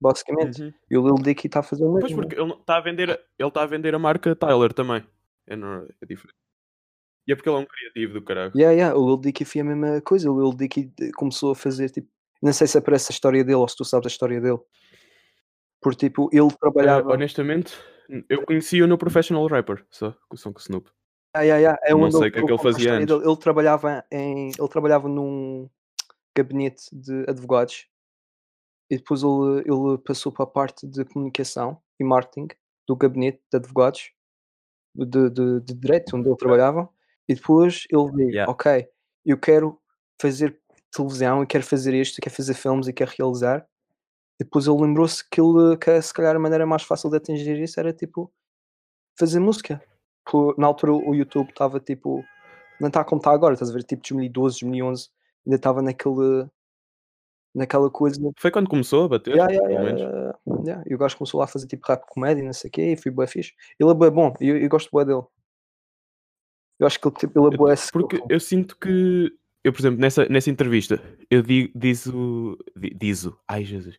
basicamente. 0.00 0.62
Uhum. 0.62 0.72
E 0.90 0.98
o 0.98 1.02
Lil 1.04 1.14
Dicky 1.22 1.46
está 1.46 1.60
a 1.60 1.62
fazer 1.62 1.84
o 1.84 1.92
mesmo. 1.92 2.00
Pois 2.00 2.12
porque 2.12 2.40
ele 2.40 2.52
está 2.52 2.76
a 2.76 2.80
vender, 2.80 3.10
a- 3.10 3.18
ele 3.38 3.48
está 3.48 3.62
a 3.62 3.66
vender 3.66 3.94
a 3.94 3.98
marca 3.98 4.34
Tyler 4.36 4.72
também. 4.72 5.04
É, 5.46 5.56
não- 5.56 5.86
é 6.00 6.06
diferente. 6.06 6.36
E 7.26 7.32
é 7.32 7.36
porque 7.36 7.48
ele 7.48 7.56
é 7.56 7.60
um 7.60 7.66
criativo 7.66 8.14
do 8.14 8.22
caralho. 8.22 8.52
Yeah, 8.54 8.72
yeah, 8.74 8.96
o 8.98 9.06
Lil 9.06 9.16
Dicky 9.18 9.44
foi 9.44 9.60
a 9.60 9.64
mesma 9.64 10.00
coisa. 10.00 10.30
O 10.30 10.40
Lil 10.40 10.56
Dicky 10.56 10.92
eh, 11.00 11.10
começou 11.16 11.52
a 11.52 11.54
fazer 11.54 11.88
tipo. 11.90 12.08
Não 12.42 12.52
sei 12.52 12.66
se 12.66 12.76
aparece 12.76 13.12
a 13.12 13.14
história 13.14 13.44
dele 13.44 13.54
ou 13.54 13.68
se 13.68 13.76
tu 13.76 13.84
sabes 13.84 14.06
a 14.06 14.08
história 14.10 14.40
dele. 14.40 14.58
Porque 15.80 16.08
tipo, 16.08 16.28
ele 16.32 16.46
Eh, 16.46 16.56
trabalhava. 16.60 17.12
honestamente, 17.12 17.72
eu 18.28 18.44
conhecia-o 18.44 18.86
no 18.86 18.98
Professional 18.98 19.46
Rapper, 19.46 19.84
só 19.90 20.12
com 20.28 20.34
o 20.34 20.38
som 20.38 20.52
com 20.52 20.58
o 20.58 20.62
Snoop. 20.62 20.90
Yeah, 21.34 21.56
yeah, 21.56 21.58
yeah, 21.60 21.80
é 21.84 21.94
não 21.98 22.10
sei 22.10 22.28
o 22.28 22.32
que 22.32 22.38
é 22.38 22.44
que 22.44 22.52
ele 22.52 22.62
fazia 22.62 22.94
antes. 22.94 23.06
dele. 23.06 23.26
Ele 23.26 23.36
trabalhava 23.36 24.04
em. 24.10 24.48
Ele 24.48 24.68
trabalhava 24.68 25.08
num 25.08 25.68
gabinete 26.36 26.84
de 26.92 27.24
advogados 27.28 27.86
e 28.90 28.96
depois 28.96 29.22
ele, 29.22 29.60
ele 29.60 29.98
passou 30.04 30.30
para 30.32 30.44
a 30.44 30.46
parte 30.46 30.86
de 30.86 31.04
comunicação 31.04 31.80
e 31.98 32.04
marketing 32.04 32.48
do 32.86 32.96
gabinete 32.96 33.40
de 33.50 33.56
advogados 33.56 34.12
de, 34.94 35.30
de, 35.30 35.60
de 35.60 35.74
direito 35.74 36.16
onde 36.16 36.28
ele 36.28 36.36
trabalhava 36.36 36.88
e 37.28 37.34
depois 37.34 37.86
ele 37.90 38.10
veio, 38.12 38.30
Yeah. 38.30 38.50
ok, 38.50 38.88
eu 39.24 39.38
quero 39.38 39.80
fazer 40.20 40.58
televisão, 40.90 41.40
eu 41.40 41.46
quero 41.46 41.64
fazer 41.64 41.94
isto, 41.94 42.18
eu 42.18 42.22
quero 42.22 42.36
fazer 42.36 42.54
filmes 42.54 42.86
e 42.88 42.92
quero 42.92 43.12
realizar. 43.16 43.66
Depois 44.38 44.66
ele 44.66 44.80
lembrou-se 44.80 45.28
que, 45.28 45.40
ele, 45.40 45.76
que 45.76 46.02
se 46.02 46.12
calhar 46.12 46.34
a 46.34 46.38
maneira 46.38 46.66
mais 46.66 46.82
fácil 46.82 47.10
de 47.10 47.16
atingir 47.16 47.60
isso 47.60 47.78
era 47.78 47.92
tipo 47.92 48.32
fazer 49.18 49.38
música. 49.38 49.82
Por- 50.24 50.56
na 50.58 50.66
altura 50.66 50.92
o 50.92 51.14
YouTube 51.14 51.50
estava 51.50 51.78
tipo. 51.80 52.24
Não 52.80 52.88
está 52.88 53.04
como 53.04 53.20
está 53.20 53.30
agora, 53.30 53.54
estás 53.54 53.70
a 53.70 53.74
ver? 53.74 53.84
Tipo 53.84 54.02
2012, 54.02 54.60
2011, 54.60 55.10
ainda 55.46 55.56
estava 55.56 55.82
naquele. 55.82 56.48
naquela 57.54 57.90
coisa. 57.90 58.18
Foi 58.38 58.50
quando 58.50 58.68
começou 58.68 59.04
a 59.04 59.08
bater, 59.08 59.34
Yeah, 59.36 59.52
yeah, 59.52 59.70
yeah, 59.70 60.38
yeah, 60.64 60.84
E 60.86 60.94
o 60.94 60.98
gajo 60.98 61.16
começou 61.16 61.38
lá 61.38 61.44
a 61.44 61.48
fazer 61.48 61.66
tipo 61.66 61.86
rap 61.86 62.04
comédia, 62.08 62.42
não 62.44 62.52
sei 62.52 62.68
o 62.68 62.72
quê, 62.72 62.92
e 62.92 62.96
foi 62.96 63.12
bué 63.12 63.26
fixe. 63.26 63.52
Ele 63.78 63.90
é 63.90 63.94
bué 63.94 64.10
bom, 64.10 64.34
e 64.40 64.48
eu, 64.48 64.56
eu 64.56 64.68
gosto 64.68 64.90
bué 64.90 65.04
dele. 65.04 65.22
Eu 66.78 66.86
acho 66.86 66.98
que 66.98 67.06
ele, 67.06 67.14
tipo, 67.14 67.38
ele 67.46 67.54
é 67.54 67.56
bué 67.56 67.74
Porque 67.92 68.22
eu 68.28 68.40
sinto 68.40 68.76
que. 68.76 69.32
Eu, 69.64 69.72
por 69.72 69.80
exemplo, 69.80 70.00
nessa, 70.00 70.26
nessa 70.28 70.50
entrevista, 70.50 71.00
eu 71.30 71.42
digo, 71.42 71.70
diz 71.74 72.06
o. 72.06 72.58
di- 72.76 72.94
Diz 72.94 73.24
o. 73.26 73.38
Ai, 73.46 73.64
Jesus. 73.64 73.96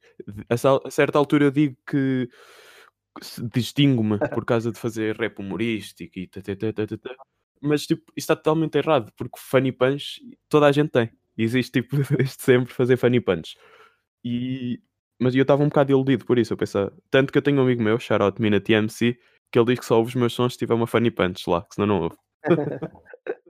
A, 0.49 0.89
certa 0.91 1.17
altura 1.17 1.45
eu 1.45 1.51
digo 1.51 1.77
que 1.89 2.27
distingo-me 3.53 4.17
por 4.41 4.45
causa 4.45 4.71
de 4.71 4.79
fazer 4.79 5.15
rap 5.17 5.39
humorístico 5.39 6.19
e. 6.19 6.29
Mas, 7.61 7.85
tipo, 7.87 8.01
isso 8.15 8.25
está 8.25 8.35
totalmente 8.35 8.77
errado, 8.77 9.11
porque 9.15 9.39
funny 9.39 9.71
punch 9.71 10.19
toda 10.49 10.67
a 10.67 10.71
gente 10.71 10.89
tem. 10.91 11.09
Existe, 11.37 11.81
tipo, 11.81 11.95
desde 12.17 12.41
sempre 12.41 12.73
fazer 12.73 12.97
funny 12.97 13.21
punch. 13.21 13.55
E. 14.23 14.81
Mas 15.19 15.33
eu 15.35 15.43
estava 15.43 15.63
um 15.63 15.69
bocado 15.69 15.91
iludido 15.91 16.25
por 16.25 16.37
isso, 16.37 16.51
eu 16.53 16.57
pensava. 16.57 16.91
Tanto 17.09 17.31
que 17.31 17.37
eu 17.37 17.41
tenho 17.41 17.59
um 17.59 17.63
amigo 17.63 17.81
meu, 17.81 17.97
Shoutout 17.97 18.41
Mina 18.41 18.59
TMC, 18.59 19.17
que 19.49 19.57
ele 19.57 19.67
diz 19.67 19.79
que 19.79 19.85
só 19.85 19.97
ouve 19.97 20.09
os 20.09 20.15
meus 20.15 20.33
sons 20.33 20.53
se 20.53 20.59
tiver 20.59 20.73
uma 20.73 20.87
funny 20.87 21.09
punch 21.11 21.49
lá, 21.49 21.61
que 21.61 21.75
senão 21.75 21.87
não 21.87 22.01
ouve. 22.01 22.17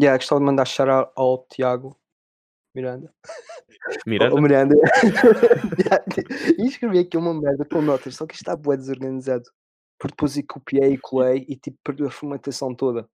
Yeah, 0.00 0.16
gostava 0.18 0.40
de 0.40 0.46
mandar 0.46 0.64
shout 0.66 1.10
ao 1.16 1.46
Tiago 1.48 1.96
Miranda. 2.74 3.12
Miranda? 4.06 4.34
O 4.34 4.40
Miranda. 4.40 4.74
Yeah, 5.78 6.04
e 6.58 6.66
escrevi 6.68 7.00
aqui 7.00 7.16
uma 7.16 7.34
merda 7.34 7.64
com 7.64 7.82
notas, 7.82 8.16
só 8.16 8.26
que 8.26 8.34
isto 8.34 8.42
está 8.42 8.56
bué 8.56 8.76
desorganizado. 8.76 9.44
Porque 9.98 10.14
depois 10.14 10.36
eu 10.36 10.44
copiei 10.48 10.94
e 10.94 10.98
colei 10.98 11.44
e 11.48 11.56
tipo 11.56 11.78
perdi 11.84 12.04
a 12.04 12.10
formatação 12.10 12.74
toda. 12.74 13.08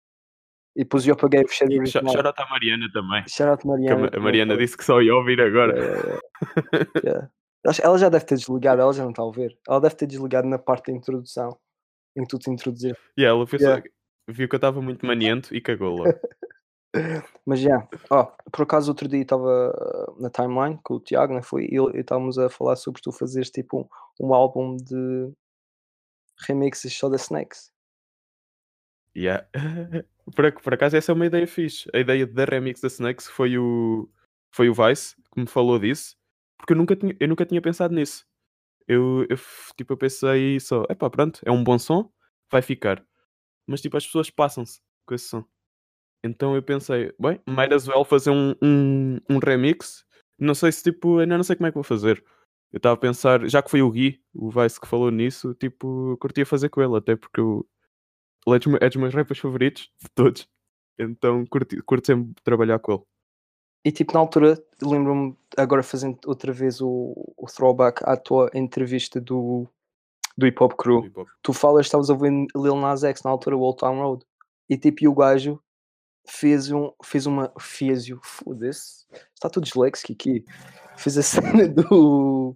E 0.77 0.85
depois 0.85 1.07
eu 1.07 1.15
apaguei 1.15 1.43
o 1.43 1.49
fecheiro 1.49 1.73
E 1.75 1.79
original. 1.81 2.13
Shout 2.13 2.29
à 2.41 2.47
Mariana 2.49 2.89
também. 2.93 3.25
Shout 3.29 3.67
Mariana. 3.67 4.01
Ma- 4.03 4.11
a 4.15 4.21
Mariana 4.21 4.57
disse 4.57 4.77
que 4.77 4.85
só 4.85 5.03
ia 5.03 5.15
ouvir 5.15 5.41
agora. 5.41 5.77
Yeah, 5.77 5.97
yeah, 5.97 6.21
yeah. 6.73 6.91
Yeah. 7.05 7.31
Acho- 7.67 7.83
Ela 7.85 7.99
já 7.99 8.09
deve 8.09 8.25
ter 8.25 8.37
desligado, 8.37 8.81
ela 8.81 8.93
já 8.93 9.03
não 9.03 9.11
está 9.11 9.23
a 9.23 9.27
ouvir. 9.27 9.59
Ela 9.69 9.81
deve 9.81 9.97
ter 9.97 10.07
desligado 10.07 10.47
na 10.49 10.59
parte 10.59 10.91
da 10.93 10.97
introdução 10.97 11.59
em 12.17 12.23
que 12.23 12.29
tu 12.29 12.39
te 12.39 12.51
introduzir. 12.51 12.97
E 13.17 13.25
ela 13.25 13.45
pensou, 13.45 13.69
Yeah. 13.69 13.83
viu 14.31 14.49
que 14.49 14.55
eu 14.55 14.59
estava 14.59 14.81
muito 14.81 15.05
maniento 15.05 15.55
e 15.55 15.61
cagou 15.61 15.97
logo. 15.97 16.19
Mas 17.45 17.61
já, 17.61 17.87
ó, 18.11 18.25
por 18.51 18.63
acaso 18.63 18.91
outro 18.91 19.09
dia 19.09 19.21
estava 19.21 19.71
uh, 19.71 20.23
na 20.23 20.31
timeline 20.31 20.79
com 20.83 20.95
o 20.95 21.01
Tiago, 21.01 21.35
não 21.35 21.43
foi? 21.43 21.67
E 21.71 22.01
estávamos 22.01 22.39
a 22.39 22.49
falar 22.49 22.77
sobre 22.77 23.03
tu 23.03 23.13
fazeres 23.13 23.51
tipo 23.51 23.81
um, 23.81 24.27
um 24.27 24.35
álbum 24.35 24.77
de 24.77 25.33
remixes 26.47 26.95
só 26.95 27.09
da 27.09 27.17
Snakes. 27.17 27.71
Yeah. 29.17 29.47
por, 30.35 30.53
por 30.63 30.75
acaso 30.75 30.97
essa 30.97 31.13
é 31.13 31.15
uma 31.15 31.27
ideia 31.27 31.47
fixe. 31.47 31.89
A 31.95 31.99
ideia 31.99 32.27
da 32.27 32.45
remix 32.45 32.81
da 32.81 32.89
Snakes 32.89 33.27
foi 33.27 33.59
o, 33.59 34.09
foi 34.51 34.69
o 34.69 34.75
Vice 34.75 35.17
que 35.33 35.41
me 35.41 35.47
falou 35.47 35.79
disso. 35.79 36.17
Porque 36.57 36.73
eu 36.73 36.77
nunca 36.77 36.97
tinha, 36.97 37.17
eu 37.21 37.29
nunca 37.29 37.47
tinha 37.47 37.61
pensado 37.61 37.95
nisso. 37.95 38.27
Eu, 38.87 39.27
eu, 39.29 39.37
tipo, 39.77 39.93
eu 39.93 39.97
pensei 39.97 40.59
só, 40.61 40.85
epá, 40.89 41.11
pronto, 41.11 41.41
é 41.45 41.51
um 41.51 41.63
bom 41.63 41.79
som, 41.79 42.11
vai 42.51 42.63
ficar. 42.63 43.05
Mas 43.67 43.83
tipo, 43.83 43.97
as 43.97 44.07
pessoas 44.07 44.31
passam-se 44.31 44.81
com 45.07 45.15
esse 45.15 45.27
som. 45.29 45.45
Então 46.23 46.55
eu 46.55 46.63
pensei, 46.63 47.13
bem, 47.19 47.41
might 47.49 47.73
as 47.73 47.87
well 47.87 48.05
fazer 48.05 48.31
um, 48.31 48.55
um, 48.63 49.19
um 49.31 49.39
remix. 49.39 50.05
Não 50.39 50.55
sei 50.55 50.73
se 50.73 50.83
tipo, 50.83 51.19
ainda 51.19 51.37
não 51.37 51.45
sei 51.45 51.57
como 51.57 51.67
é 51.67 51.71
que 51.71 51.77
vou 51.77 51.85
fazer. 51.85 52.25
Eu 52.73 52.79
estava 52.79 52.95
a 52.95 52.99
pensar, 52.99 53.49
já 53.49 53.63
que 53.63 53.71
foi 53.71 53.83
o 53.83 53.91
Gui, 53.91 54.21
o 54.35 54.51
Vice 54.51 54.81
que 54.81 54.87
falou 54.87 55.11
nisso, 55.11 55.55
tipo, 55.55 56.17
curtia 56.19 56.45
fazer 56.45 56.69
com 56.69 56.83
ele, 56.83 56.97
até 56.97 57.17
porque 57.17 57.41
eu, 57.41 57.67
ele 58.47 58.57
é 58.57 58.59
dos, 58.59 58.97
é 58.97 58.99
meus 58.99 59.15
rappers 59.15 59.39
favoritos 59.39 59.91
de 60.03 60.09
todos. 60.15 60.49
Então 60.99 61.47
curti, 61.47 61.81
curto 61.83 62.07
sempre 62.07 62.35
trabalhar 62.43 62.79
com 62.79 62.93
ele. 62.93 63.03
E 63.85 63.93
tipo, 63.93 64.13
na 64.13 64.21
altura, 64.21 64.63
lembro-me, 64.83 65.37
agora 65.57 65.83
fazendo 65.83 66.19
outra 66.27 66.53
vez 66.53 66.81
o, 66.81 67.15
o 67.37 67.47
throwback 67.47 68.03
à 68.05 68.17
tua 68.17 68.51
entrevista 68.53 69.21
do, 69.21 69.67
do 70.37 70.47
Hip 70.47 70.63
Hop 70.63 70.75
Crew. 70.75 71.05
hip 71.07 71.21
hop. 71.21 71.29
Tu 71.43 71.53
falas, 71.53 71.87
estavas 71.87 72.11
a 72.11 72.13
ouvir 72.13 72.47
Lil 72.55 72.77
Nas 72.77 73.05
X 73.05 73.23
na 73.23 73.31
altura, 73.31 73.57
o 73.57 73.61
Old 73.61 73.79
Town 73.79 74.01
Road. 74.01 74.25
E 74.69 74.77
tipo, 74.77 75.05
e 75.05 75.09
o 75.09 75.15
gajo 75.15 75.63
fez, 76.29 76.71
um, 76.71 76.91
fez 77.05 77.27
uma. 77.27 77.53
Fez 77.59 78.09
o. 78.11 78.21
Foda-se. 78.23 79.07
Está 79.35 79.49
tudo 79.51 79.65
disléxico 79.65 80.13
aqui. 80.13 80.45
Fez 80.97 81.19
a 81.19 81.23
cena 81.63 81.69
do. 81.69 82.55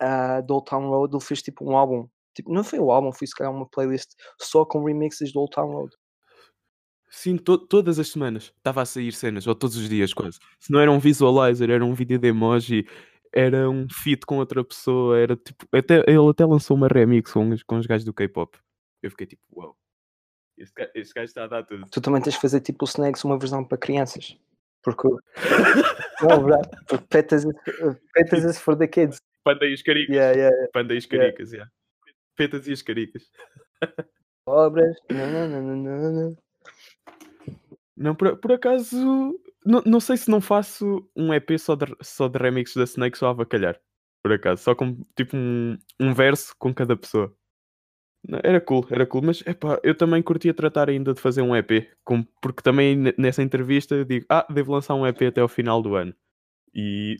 ah, 0.00 0.40
do 0.40 0.54
Old 0.54 0.66
Town 0.70 0.88
Road. 0.88 1.14
Ele 1.16 1.24
fez 1.24 1.42
tipo 1.42 1.64
um 1.68 1.76
álbum. 1.76 2.08
Tipo, 2.34 2.52
não 2.52 2.64
foi 2.64 2.78
o 2.78 2.90
álbum, 2.90 3.12
foi 3.12 3.26
se 3.26 3.34
calhar 3.34 3.52
uma 3.52 3.68
playlist 3.68 4.12
só 4.40 4.64
com 4.64 4.84
remixes 4.84 5.32
do 5.32 5.40
Old 5.40 5.50
Town 5.54 5.70
Road. 5.70 5.94
Sim, 7.10 7.36
to- 7.36 7.58
todas 7.58 7.98
as 7.98 8.08
semanas 8.08 8.52
estava 8.56 8.80
a 8.80 8.86
sair 8.86 9.12
cenas, 9.12 9.46
ou 9.46 9.54
todos 9.54 9.76
os 9.76 9.86
dias 9.88 10.14
quase. 10.14 10.38
Se 10.58 10.72
não 10.72 10.80
era 10.80 10.90
um 10.90 10.98
visualizer, 10.98 11.68
era 11.70 11.84
um 11.84 11.92
vídeo 11.94 12.18
de 12.18 12.28
emoji, 12.28 12.86
era 13.34 13.68
um 13.68 13.86
feat 13.90 14.24
com 14.24 14.38
outra 14.38 14.64
pessoa, 14.64 15.18
era 15.18 15.36
tipo. 15.36 15.66
Até, 15.72 15.98
ele 16.06 16.26
até 16.30 16.46
lançou 16.46 16.74
uma 16.76 16.88
remix 16.88 17.30
com, 17.32 17.50
os- 17.50 17.62
com 17.62 17.76
os 17.76 17.86
gajos 17.86 18.04
do 18.06 18.14
K-pop. 18.14 18.56
Eu 19.02 19.10
fiquei 19.10 19.26
tipo, 19.26 19.42
uau, 19.54 19.76
este, 20.56 20.90
este 20.94 21.14
gajo 21.14 21.24
está 21.24 21.44
a 21.44 21.48
dar 21.48 21.64
tudo. 21.64 21.86
Tu 21.90 22.00
também 22.00 22.20
tens 22.22 22.34
de 22.34 22.40
fazer 22.40 22.60
tipo 22.60 22.84
o 22.84 22.88
Snakes 22.88 23.24
uma 23.24 23.38
versão 23.38 23.64
para 23.64 23.78
crianças. 23.78 24.36
Porque. 24.82 25.08
não, 26.22 26.44
verdade. 26.44 26.68
Porque 26.86 27.06
petas 27.08 27.44
petas 28.12 28.44
is 28.44 28.60
for 28.60 28.76
the 28.76 28.86
kids. 28.86 29.18
Panda 29.44 29.66
e 29.66 29.74
os 29.74 29.82
caricas. 29.82 30.14
Yeah, 30.14 30.32
yeah, 30.32 30.54
yeah. 30.54 30.72
Panda 30.72 30.94
e 30.94 30.98
os 30.98 31.04
Yeah. 31.04 31.26
caricas, 31.26 31.52
yeah. 31.52 31.70
Petas 32.36 32.66
e 32.68 32.72
os 32.72 32.82
caricas. 32.82 33.30
Obras. 34.46 34.96
Não, 35.10 35.48
não, 35.48 35.48
não, 35.48 35.76
não, 35.76 36.36
não, 37.96 38.14
por, 38.14 38.36
por 38.38 38.52
acaso, 38.52 39.38
não, 39.64 39.82
não 39.84 40.00
sei 40.00 40.16
se 40.16 40.30
não 40.30 40.40
faço 40.40 41.08
um 41.14 41.32
EP 41.32 41.58
só 41.58 41.76
de, 41.76 41.86
só 42.00 42.26
de 42.26 42.38
remix 42.38 42.74
da 42.74 42.84
Snake 42.84 43.18
só 43.18 43.28
a 43.28 43.30
avacalhar. 43.30 43.80
Por 44.22 44.32
acaso, 44.32 44.62
só 44.62 44.74
com 44.74 45.04
tipo 45.16 45.36
um, 45.36 45.76
um 46.00 46.14
verso 46.14 46.54
com 46.58 46.72
cada 46.74 46.96
pessoa. 46.96 47.36
Não, 48.28 48.38
Era 48.42 48.60
cool, 48.60 48.86
era 48.90 49.04
cool, 49.04 49.22
mas 49.22 49.42
epá, 49.46 49.80
eu 49.82 49.96
também 49.96 50.22
curtia 50.22 50.54
tratar 50.54 50.88
ainda 50.88 51.12
de 51.12 51.20
fazer 51.20 51.42
um 51.42 51.56
EP, 51.56 51.88
com- 52.04 52.22
porque 52.40 52.62
também 52.62 52.94
ne- 52.96 53.14
nessa 53.18 53.42
entrevista 53.42 53.94
eu 53.96 54.04
digo, 54.04 54.24
ah, 54.28 54.46
devo 54.48 54.72
lançar 54.72 54.94
um 54.94 55.04
EP 55.06 55.22
até 55.26 55.40
ao 55.40 55.48
final 55.48 55.82
do 55.82 55.96
ano. 55.96 56.14
E, 56.74 57.16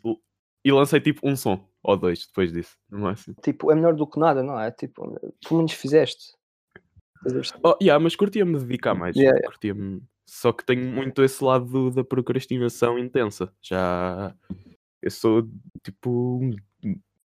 e 0.64 0.70
lancei 0.72 1.00
tipo 1.00 1.28
um 1.28 1.34
som, 1.34 1.68
ou 1.82 1.96
dois 1.96 2.26
depois 2.26 2.52
disso, 2.52 2.76
no 2.88 3.00
máximo. 3.00 3.34
Tipo, 3.42 3.72
é 3.72 3.74
melhor 3.74 3.94
do 3.94 4.06
que 4.06 4.18
nada, 4.20 4.42
não 4.44 4.58
é? 4.60 4.70
Tipo, 4.70 5.18
pelo 5.46 5.56
menos 5.58 5.72
fizeste. 5.72 6.34
Fizeste. 7.24 7.58
Oh, 7.64 7.76
yeah, 7.82 8.02
mas 8.02 8.14
curtia-me 8.16 8.58
dedicar 8.58 8.94
mais. 8.94 9.16
Yeah, 9.16 9.36
yeah. 9.36 9.48
Curtia-me. 9.50 10.02
Só 10.24 10.52
que 10.52 10.64
tenho 10.64 10.84
muito 10.84 11.22
esse 11.22 11.42
lado 11.42 11.66
do- 11.66 11.90
da 11.90 12.04
procrastinação 12.04 12.96
intensa. 12.98 13.52
Já. 13.60 14.34
Eu 15.02 15.10
sou 15.10 15.48
tipo. 15.82 16.40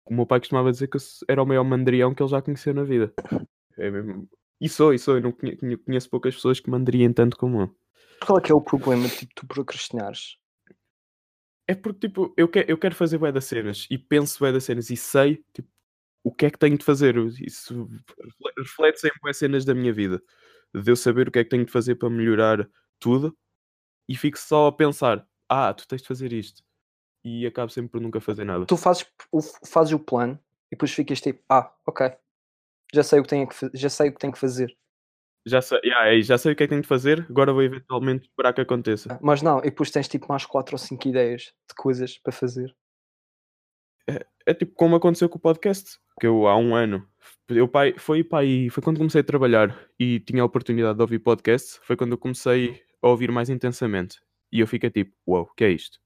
O 0.08 0.14
meu 0.14 0.26
pai 0.28 0.40
costumava 0.40 0.72
dizer 0.72 0.88
que 0.88 0.98
eu 0.98 1.02
era 1.28 1.42
o 1.42 1.46
maior 1.48 1.64
mandrião 1.64 2.14
que 2.14 2.22
ele 2.22 2.30
já 2.30 2.40
conheceu 2.42 2.74
na 2.76 2.84
vida. 2.84 3.12
É 3.78 3.90
mesmo. 3.92 4.30
E 4.60 4.70
sou, 4.70 4.94
e 4.94 5.00
sou. 5.00 5.16
Eu 5.16 5.22
não 5.22 5.32
conhe- 5.32 5.56
conhe- 5.58 5.78
conheço 5.78 6.10
poucas 6.10 6.36
pessoas 6.36 6.60
que 6.60 6.70
mandriem 6.70 7.12
tanto 7.12 7.38
como 7.38 7.62
eu. 7.62 7.76
Qual 8.26 8.38
é 8.38 8.42
que 8.42 8.52
é 8.52 8.56
o 8.56 8.62
problema 8.62 9.08
tipo, 9.10 9.34
tu 9.36 9.46
procrastinares? 9.46 10.38
É 11.68 11.74
porque, 11.76 12.08
tipo, 12.08 12.34
eu, 12.38 12.48
que, 12.48 12.64
eu 12.68 12.78
quero 12.78 12.96
fazer 12.96 13.18
bué 13.18 13.32
das 13.32 13.46
cenas 13.46 13.88
e 13.90 13.98
penso 13.98 14.40
bué 14.40 14.52
das 14.52 14.64
cenas 14.64 14.90
e 14.90 14.96
sei, 14.96 15.44
tipo, 15.52 15.68
o 16.24 16.32
que 16.34 16.46
é 16.46 16.52
que 16.52 16.60
tenho 16.60 16.78
de 16.78 16.86
fazer. 16.86 17.18
Isso 17.42 17.90
refle- 18.20 18.54
reflete-se 18.58 19.08
em 19.08 19.12
bué 19.22 19.34
cenas 19.34 19.66
da 19.66 19.74
minha 19.74 19.92
vida. 19.92 20.22
De 20.74 20.92
eu 20.92 20.96
saber 20.96 21.28
o 21.28 21.32
que 21.32 21.40
é 21.40 21.44
que 21.44 21.50
tenho 21.50 21.66
de 21.66 21.72
fazer 21.72 21.96
para 21.96 22.10
melhorar 22.10 22.70
tudo 23.00 23.36
e 24.08 24.16
fico 24.16 24.38
só 24.38 24.68
a 24.68 24.72
pensar, 24.72 25.28
ah, 25.50 25.74
tu 25.74 25.88
tens 25.88 26.02
de 26.02 26.08
fazer 26.08 26.32
isto. 26.34 26.64
E 27.24 27.46
acabo 27.48 27.72
sempre 27.72 27.92
por 27.92 28.02
nunca 28.02 28.22
fazer 28.22 28.46
nada. 28.46 28.66
Tu 28.66 28.78
fazes 28.78 29.06
o, 29.32 29.42
fazes 29.42 29.94
o 29.94 30.00
plano 30.00 30.40
e 30.68 30.76
depois 30.76 30.92
ficas 30.92 31.20
tipo, 31.20 31.44
ah, 31.50 31.74
ok. 31.86 32.12
Já 32.94 33.04
sei 33.04 33.20
o 33.20 33.24
que 33.24 33.30
tenho 33.30 33.48
que, 33.48 33.56
já 33.74 33.90
sei 33.90 34.10
o 34.10 34.14
que 34.14 34.20
tenho 34.20 34.34
que 34.34 34.40
fazer. 34.40 34.76
Já 35.48 35.62
sei, 35.62 35.80
yeah, 35.84 36.12
é, 36.12 36.22
já 36.22 36.38
sei 36.38 36.54
o 36.54 36.56
que 36.56 36.64
é 36.64 36.66
que 36.66 36.72
tenho 36.72 36.82
de 36.82 36.88
fazer, 36.88 37.26
agora 37.30 37.54
vou 37.54 37.62
eventualmente 37.62 38.28
esperar 38.28 38.52
que 38.52 38.62
aconteça. 38.62 39.20
Mas 39.22 39.44
não, 39.44 39.60
e 39.60 39.66
depois 39.66 39.92
tens 39.92 40.08
tipo 40.08 40.28
mais 40.28 40.44
4 40.44 40.74
ou 40.74 40.80
5 40.80 41.08
ideias 41.08 41.54
de 41.70 41.76
coisas 41.76 42.18
para 42.18 42.34
fazer. 42.34 42.76
É 44.46 44.54
tipo 44.54 44.74
como 44.74 44.96
aconteceu 44.96 45.30
com 45.30 45.38
o 45.38 45.42
podcast, 45.42 46.00
que 46.20 46.26
eu 46.26 46.48
há 46.48 46.58
um 46.58 46.76
ano, 46.76 47.08
eu 47.50 47.68
pai, 47.68 47.94
foi 47.98 48.24
pai, 48.24 48.70
foi 48.70 48.82
quando 48.82 48.98
comecei 48.98 49.22
a 49.22 49.24
trabalhar 49.24 49.80
e 50.00 50.20
tinha 50.20 50.42
a 50.42 50.46
oportunidade 50.46 50.96
de 50.96 51.02
ouvir 51.02 51.20
podcast, 51.20 51.80
foi 51.84 51.96
quando 51.96 52.14
eu 52.14 52.18
comecei 52.18 52.84
a 53.02 53.08
ouvir 53.08 53.32
mais 53.32 53.50
intensamente. 53.50 54.20
E 54.52 54.60
eu 54.60 54.68
fiquei 54.68 54.90
tipo, 54.90 55.14
uau, 55.28 55.44
o 55.44 55.54
que 55.54 55.64
é 55.64 55.70
isto? 55.70 56.00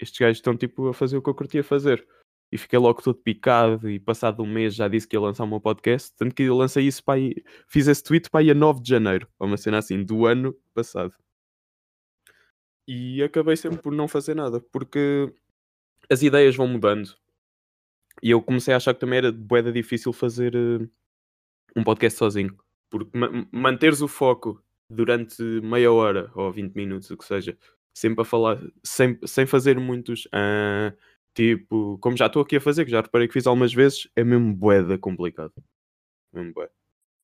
Estes 0.00 0.18
gajos 0.18 0.38
estão 0.38 0.56
tipo 0.56 0.88
a 0.88 0.94
fazer 0.94 1.16
o 1.16 1.22
que 1.22 1.30
eu 1.30 1.34
curtia 1.34 1.64
fazer. 1.64 2.06
E 2.52 2.58
fiquei 2.58 2.78
logo 2.78 3.00
todo 3.02 3.16
picado 3.16 3.88
e 3.88 3.98
passado 3.98 4.42
um 4.42 4.46
mês 4.46 4.74
já 4.74 4.86
disse 4.86 5.08
que 5.08 5.16
ia 5.16 5.20
lançar 5.20 5.44
o 5.44 5.46
meu 5.46 5.60
podcast, 5.60 6.12
tanto 6.18 6.34
que 6.34 6.42
eu 6.42 6.54
lancei 6.54 6.86
isso 6.86 7.02
para 7.02 7.14
aí, 7.14 7.34
fiz 7.66 7.88
esse 7.88 8.02
tweet 8.02 8.28
para 8.28 8.40
aí 8.40 8.50
a 8.50 8.54
9 8.54 8.82
de 8.82 8.90
janeiro, 8.90 9.26
uma 9.40 9.56
cena 9.56 9.78
assim, 9.78 10.04
do 10.04 10.26
ano 10.26 10.54
passado. 10.74 11.14
E 12.86 13.22
acabei 13.22 13.56
sempre 13.56 13.78
por 13.80 13.92
não 13.92 14.06
fazer 14.06 14.34
nada, 14.34 14.60
porque 14.60 15.32
as 16.10 16.22
ideias 16.22 16.54
vão 16.54 16.68
mudando. 16.68 17.14
E 18.22 18.30
eu 18.30 18.42
comecei 18.42 18.74
a 18.74 18.76
achar 18.76 18.92
que 18.92 19.00
também 19.00 19.18
era 19.18 19.32
boeda 19.32 19.72
difícil 19.72 20.12
fazer 20.12 20.54
eh, 20.54 20.86
um 21.76 21.82
podcast 21.82 22.18
sozinho. 22.18 22.56
Porque 22.90 23.16
ma 23.16 23.28
manteres 23.50 24.02
o 24.02 24.08
foco 24.08 24.62
durante 24.90 25.42
meia 25.62 25.90
hora 25.90 26.30
ou 26.34 26.52
20 26.52 26.74
minutos, 26.74 27.10
o 27.10 27.16
que 27.16 27.24
seja, 27.24 27.56
sempre 27.94 28.22
a 28.22 28.24
falar, 28.24 28.60
sem, 28.84 29.18
sem 29.26 29.46
fazer 29.46 29.78
muitos. 29.80 30.28
ah, 30.32 30.92
tipo, 31.34 31.98
como 31.98 32.16
já 32.16 32.26
estou 32.26 32.42
aqui 32.42 32.56
a 32.56 32.60
fazer, 32.60 32.84
que 32.84 32.90
já 32.90 33.00
reparei 33.00 33.26
que 33.26 33.34
fiz 33.34 33.46
algumas 33.46 33.72
vezes, 33.72 34.08
é 34.14 34.24
mesmo 34.24 34.54
boeda 34.54 34.98
complicado. 34.98 35.52
Mesmo 36.32 36.52
bué. 36.52 36.68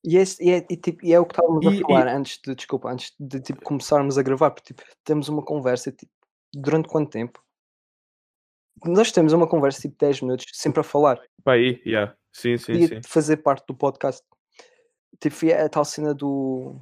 E, 0.03 0.15
esse, 0.17 0.41
e, 0.43 0.51
é, 0.51 0.65
e, 0.69 0.77
tipo, 0.77 1.05
e 1.05 1.13
é 1.13 1.19
o 1.19 1.25
que 1.25 1.33
estávamos 1.33 1.65
a 1.65 1.81
falar 1.81 2.07
antes 2.07 2.39
de, 2.43 2.55
desculpa, 2.55 2.89
antes 2.89 3.13
de 3.19 3.41
tipo, 3.41 3.61
começarmos 3.61 4.17
a 4.17 4.23
gravar, 4.23 4.51
porque 4.51 4.73
tipo, 4.73 4.83
temos 5.03 5.27
uma 5.27 5.43
conversa 5.43 5.91
tipo, 5.91 6.11
durante 6.53 6.87
quanto 6.87 7.09
tempo? 7.11 7.43
Nós 8.85 9.11
temos 9.11 9.33
uma 9.33 9.47
conversa 9.47 9.81
tipo 9.81 9.95
10 9.99 10.21
minutos, 10.21 10.45
sempre 10.53 10.79
a 10.79 10.83
falar. 10.83 11.21
Pá, 11.43 11.53
aí, 11.53 11.81
yeah. 11.85 12.15
sim, 12.31 12.57
sim, 12.57 12.87
sim. 12.87 13.01
fazer 13.05 13.37
parte 13.37 13.65
do 13.67 13.75
podcast. 13.75 14.23
Tipo, 15.19 15.45
é 15.47 15.63
a 15.63 15.69
tal 15.69 15.83
cena 15.83 16.13
do 16.13 16.79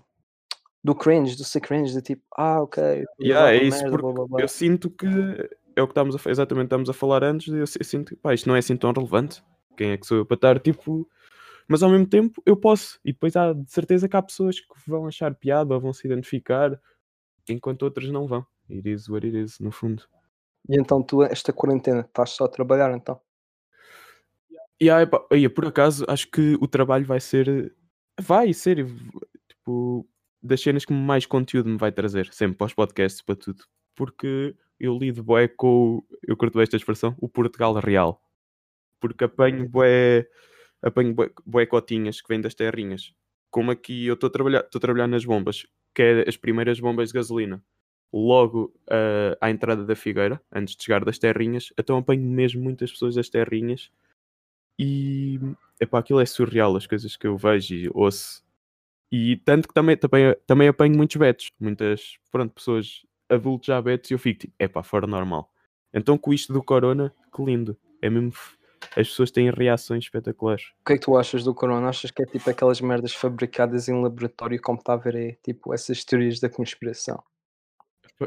do 0.84 0.96
cringe, 0.96 1.36
do 1.36 1.44
ser 1.44 1.60
cringe, 1.60 1.94
de 1.94 2.02
tipo, 2.02 2.24
ah, 2.38 2.62
ok, 2.62 3.04
Yeah, 3.20 3.52
é 3.52 3.64
isso, 3.64 3.82
merda, 3.82 3.90
porque 3.90 4.04
blá, 4.04 4.14
blá, 4.14 4.28
blá. 4.28 4.42
eu 4.42 4.48
sinto 4.48 4.90
que 4.90 5.06
é 5.78 5.82
o 5.82 5.88
que 5.88 5.92
estamos 5.92 6.16
a, 6.16 6.30
exatamente 6.30 6.66
estamos 6.66 6.90
a 6.90 6.94
falar 6.94 7.24
antes, 7.24 7.48
eu, 7.54 7.68
si- 7.68 7.78
eu 7.80 7.86
sinto 7.86 8.10
que 8.10 8.16
pá, 8.16 8.34
isto 8.34 8.48
não 8.48 8.56
é 8.56 8.60
assim 8.60 8.76
tão 8.76 8.92
relevante. 8.92 9.44
Quem 9.78 9.92
é 9.92 9.98
que 9.98 10.06
sou 10.08 10.18
eu 10.18 10.26
para 10.26 10.36
estar 10.36 10.60
tipo. 10.60 11.08
Mas 11.68 11.84
ao 11.84 11.90
mesmo 11.90 12.08
tempo 12.08 12.42
eu 12.46 12.56
posso, 12.56 13.00
e 13.04 13.12
depois 13.12 13.36
há 13.36 13.54
de 13.54 13.70
certeza 13.72 14.08
que 14.08 14.16
há 14.16 14.22
pessoas 14.22 14.60
que 14.60 14.68
vão 14.88 15.06
achar 15.06 15.36
piada 15.36 15.74
ou 15.74 15.82
vão 15.82 15.94
se 15.94 16.08
identificar, 16.08 16.80
enquanto 17.50 17.84
outras 17.84 18.10
não 18.10 18.26
vão. 18.26 18.46
It 18.70 18.90
is 18.90 19.08
what 19.10 19.26
it 19.28 19.38
is, 19.38 19.60
no 19.60 19.72
fundo. 19.72 20.04
E 20.70 20.80
então 20.80 21.04
tu, 21.04 21.24
esta 21.24 21.54
quarentena, 21.54 22.02
estás 22.02 22.32
só 22.32 22.46
a 22.46 22.50
trabalhar 22.50 22.92
então? 22.96 23.20
E 24.80 24.90
aí, 24.90 25.06
aí, 25.32 25.50
por 25.50 25.66
acaso, 25.66 26.06
acho 26.08 26.30
que 26.30 26.56
o 26.62 26.68
trabalho 26.68 27.06
vai 27.06 27.20
ser. 27.20 27.76
Vai 28.20 28.54
ser, 28.54 28.86
tipo, 29.48 30.08
das 30.42 30.62
cenas 30.62 30.86
que 30.86 30.94
mais 30.94 31.26
conteúdo 31.26 31.70
me 31.70 31.78
vai 31.78 31.92
trazer, 31.92 32.32
sempre 32.34 32.58
para 32.58 32.66
os 32.66 32.74
podcasts, 32.74 33.22
para 33.22 33.36
tudo. 33.36 33.64
Porque 33.96 34.56
eu 34.80 34.98
lido 34.98 35.24
bué 35.24 35.48
com. 35.48 36.04
Eu 36.24 36.38
curto 36.38 36.56
bem 36.56 36.64
esta 36.64 36.78
expressão, 36.78 37.16
o 37.20 37.30
Portugal 37.30 37.74
real. 37.76 38.22
Porque 39.00 39.24
apanho 39.26 39.68
bué. 39.68 40.28
Apanho 40.82 41.14
bué, 41.14 41.32
bué 41.46 41.66
cotinhas 41.66 42.22
que 42.22 42.28
vêm 42.30 42.42
das 42.42 42.56
terrinhas. 42.56 43.14
Como 43.50 43.72
aqui 43.72 44.06
eu 44.08 44.14
estou 44.16 44.28
a 44.28 44.32
trabalhar, 44.32 44.60
estou 44.62 44.80
a 44.80 44.82
trabalhar 44.82 45.08
nas 45.08 45.26
bombas, 45.26 45.66
que 45.96 46.02
é 46.02 46.30
as 46.30 46.38
primeiras 46.38 46.80
bombas 46.80 47.10
de 47.10 47.16
gasolina. 47.16 47.64
Logo 48.14 48.74
ah, 48.90 49.38
à 49.42 49.50
entrada 49.50 49.86
da 49.86 49.96
Figueira, 49.96 50.42
antes 50.52 50.76
de 50.76 50.84
chegar 50.84 51.04
das 51.04 51.18
terrinhas, 51.20 51.74
então 51.78 51.98
apanho 51.98 52.24
mesmo 52.24 52.64
muitas 52.64 52.92
pessoas 52.92 53.16
das 53.16 53.30
terrinhas 53.30 53.92
e 54.80 55.40
epá, 55.80 56.00
aquilo 56.00 56.20
é 56.20 56.26
surreal 56.26 56.76
as 56.76 56.86
coisas 56.86 57.16
que 57.16 57.28
eu 57.28 57.38
vejo 57.38 57.74
e 57.74 57.90
ouço. 57.94 58.44
E 59.12 59.38
tanto 59.38 59.68
que 59.68 59.74
também, 59.74 59.98
também, 59.98 60.36
também 60.46 60.68
apanho 60.68 60.96
muitos 60.96 61.16
betos, 61.16 61.52
muitas 61.60 62.18
pronto, 62.32 62.54
pessoas 62.54 63.06
betos 63.30 64.10
e 64.12 64.14
eu 64.14 64.20
fico 64.20 64.42
tipo, 64.42 64.54
epá, 64.60 64.84
fora 64.84 65.08
normal. 65.08 65.52
Então 65.94 66.18
com 66.18 66.34
isto 66.34 66.54
do 66.54 66.64
corona, 66.64 67.14
que 67.36 67.44
lindo. 67.44 67.78
É 68.02 68.10
mesmo. 68.10 68.32
As 68.96 69.08
pessoas 69.10 69.32
têm 69.32 69.50
reações 69.50 70.04
espetaculares. 70.06 70.66
O 70.82 70.86
que 70.86 70.94
é 70.94 70.98
que 70.98 71.04
tu 71.04 71.18
achas 71.18 71.44
do 71.44 71.54
corona? 71.54 71.90
Achas 71.90 72.12
que 72.12 72.22
é 72.22 72.26
tipo 72.26 72.50
aquelas 72.50 72.80
merdas 72.80 73.14
fabricadas 73.14 73.90
em 73.90 74.02
laboratório, 74.02 74.62
como 74.62 74.78
está 74.80 74.94
a 74.94 74.98
ver 74.98 75.16
aí, 75.16 75.38
tipo 75.44 75.74
essas 75.74 76.04
teorias 76.04 76.40
da 76.40 76.50
conspiração? 76.50 77.22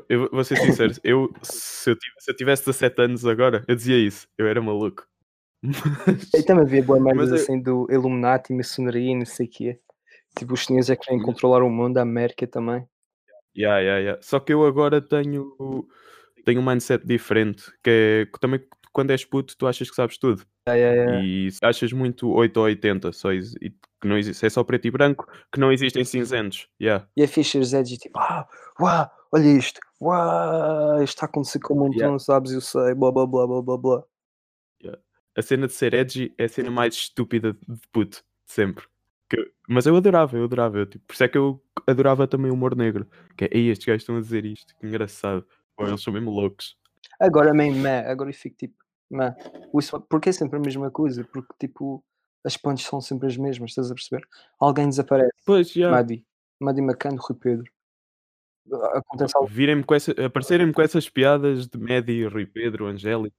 Eu 0.08 0.28
vou 0.30 0.44
ser 0.44 0.56
sincero, 0.56 0.92
eu 1.02 1.32
se, 1.42 1.90
eu 1.90 1.96
tivesse, 1.96 2.24
se 2.24 2.30
eu 2.30 2.36
tivesse 2.36 2.64
17 2.66 3.02
anos 3.02 3.26
agora, 3.26 3.64
eu 3.66 3.74
dizia 3.74 3.96
isso, 3.98 4.28
eu 4.38 4.46
era 4.46 4.60
maluco. 4.60 5.04
Mas, 5.62 6.32
E 6.34 6.42
também 6.44 6.64
havia 6.64 6.82
boas 6.82 7.02
merdas 7.02 7.30
eu- 7.30 7.34
assim 7.36 7.60
do 7.60 7.86
Illuminati, 7.90 8.52
maçonaria 8.52 9.10
e 9.10 9.14
não 9.16 9.26
sei 9.26 9.46
o 9.46 9.50
quê. 9.50 9.80
Tipo, 10.36 10.54
os 10.54 10.60
chineses 10.60 10.90
é 10.90 10.96
que 10.96 11.04
querem 11.06 11.20
controlar 11.22 11.62
o 11.62 11.70
mundo, 11.70 11.98
a 11.98 12.02
América 12.02 12.46
também. 12.46 12.86
Yeah, 13.56 13.80
yeah, 13.80 13.98
yeah. 14.00 14.22
Só 14.22 14.40
que 14.40 14.52
eu 14.52 14.64
agora 14.64 15.00
tenho, 15.00 15.86
tenho 16.44 16.60
um 16.60 16.64
mindset 16.64 17.06
diferente, 17.06 17.64
que 17.82 17.90
é 17.90 18.26
que 18.26 18.40
também 18.40 18.60
quando 18.92 19.10
és 19.10 19.24
puto, 19.24 19.56
tu 19.56 19.66
achas 19.66 19.88
que 19.88 19.96
sabes 19.96 20.18
tudo. 20.18 20.44
Yeah, 20.68 20.94
yeah, 20.94 21.12
yeah. 21.12 21.26
E 21.26 21.48
achas 21.62 21.92
muito 21.92 22.28
8 22.30 22.56
ou 22.56 22.64
80, 22.64 23.12
só 23.12 23.32
e 23.32 23.40
que 24.00 24.08
não 24.08 24.16
existe, 24.16 24.44
é 24.46 24.50
só 24.50 24.64
preto 24.64 24.86
e 24.86 24.90
branco, 24.90 25.26
que 25.52 25.60
não 25.60 25.70
existem 25.70 26.04
cinzentos. 26.04 26.68
Yeah. 26.80 27.06
E 27.16 27.22
a 27.22 27.28
Fischer's 27.28 27.72
Edge, 27.72 27.98
tipo, 27.98 28.18
ah, 28.18 28.48
uau, 28.80 29.10
olha 29.32 29.58
isto, 29.58 29.78
uau, 30.00 31.02
isto 31.02 31.14
está 31.14 31.26
a 31.26 31.28
acontecer 31.28 31.60
com 31.60 31.74
o 31.74 31.76
mundo, 31.76 31.92
tu 31.92 31.98
Yeah. 31.98 32.10
não 32.10 32.18
sabes, 32.18 32.52
eu 32.52 32.60
sei, 32.60 32.94
blá 32.94 33.12
blá 33.12 33.26
blá 33.26 33.46
blá 33.46 33.62
blá 33.62 33.76
blá. 33.78 34.04
A 35.36 35.42
cena 35.42 35.68
de 35.68 35.72
ser 35.72 35.94
edgy 35.94 36.34
é 36.36 36.44
a 36.44 36.48
cena 36.48 36.70
mais 36.70 36.94
estúpida 36.94 37.52
de 37.52 37.88
puto, 37.92 38.22
sempre. 38.44 38.84
Que- 39.30 39.52
mas 39.68 39.86
eu 39.86 39.96
adorava, 39.96 40.36
eu 40.36 40.44
adorava. 40.44 40.78
Eu, 40.78 40.86
tipo, 40.86 41.04
por 41.06 41.14
isso 41.14 41.24
é 41.24 41.28
que 41.28 41.38
eu 41.38 41.62
adorava 41.86 42.26
também 42.26 42.50
o 42.50 42.54
humor 42.54 42.76
negro. 42.76 43.06
Que 43.36 43.44
é, 43.44 43.58
estes 43.58 43.86
gajos 43.86 44.02
estão 44.02 44.16
a 44.16 44.20
dizer 44.20 44.44
isto, 44.44 44.74
que 44.76 44.86
engraçado. 44.86 45.46
Pô, 45.76 45.86
eles 45.86 46.02
são 46.02 46.12
mesmo 46.12 46.30
loucos. 46.30 46.76
Agora 47.18 47.54
meh, 47.54 47.70
agora 48.06 48.30
eu 48.30 48.34
fico 48.34 48.56
tipo, 48.56 48.74
meh. 49.10 49.34
Porque 50.08 50.28
é 50.28 50.32
sempre 50.32 50.58
a 50.58 50.60
mesma 50.60 50.90
coisa, 50.90 51.24
porque 51.32 51.54
tipo, 51.58 52.04
as 52.44 52.56
pontes 52.56 52.84
são 52.84 53.00
sempre 53.00 53.28
as 53.28 53.36
mesmas, 53.36 53.70
estás 53.70 53.90
a 53.90 53.94
perceber? 53.94 54.26
Alguém 54.58 54.88
desaparece, 54.88 55.30
Pois, 55.46 55.72
já. 55.72 55.90
Madi, 55.90 56.26
Madi 56.60 56.82
Macano, 56.82 57.18
Rui 57.20 57.38
Pedro. 57.38 57.70
Acontece 58.92 59.36
algo, 59.36 59.48
Virem-me 59.48 59.82
com 59.82 59.94
essa, 59.94 60.12
aparecerem-me 60.24 60.72
com 60.72 60.82
essas 60.82 61.08
piadas 61.08 61.66
de 61.66 61.78
Medi, 61.78 62.24
Rui 62.26 62.46
Pedro, 62.46 62.86
Angélico, 62.86 63.34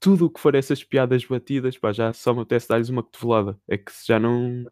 tudo 0.00 0.26
o 0.26 0.30
que 0.30 0.40
for 0.40 0.54
essas 0.54 0.82
piadas 0.82 1.24
batidas, 1.24 1.78
pá, 1.78 1.92
já 1.92 2.12
só 2.12 2.32
me 2.34 2.40
apetece 2.40 2.68
dar-lhes 2.68 2.88
uma 2.88 3.02
cotovelada. 3.02 3.58
É 3.68 3.76
que 3.78 3.92
se 3.92 4.06
já 4.06 4.18
não. 4.18 4.64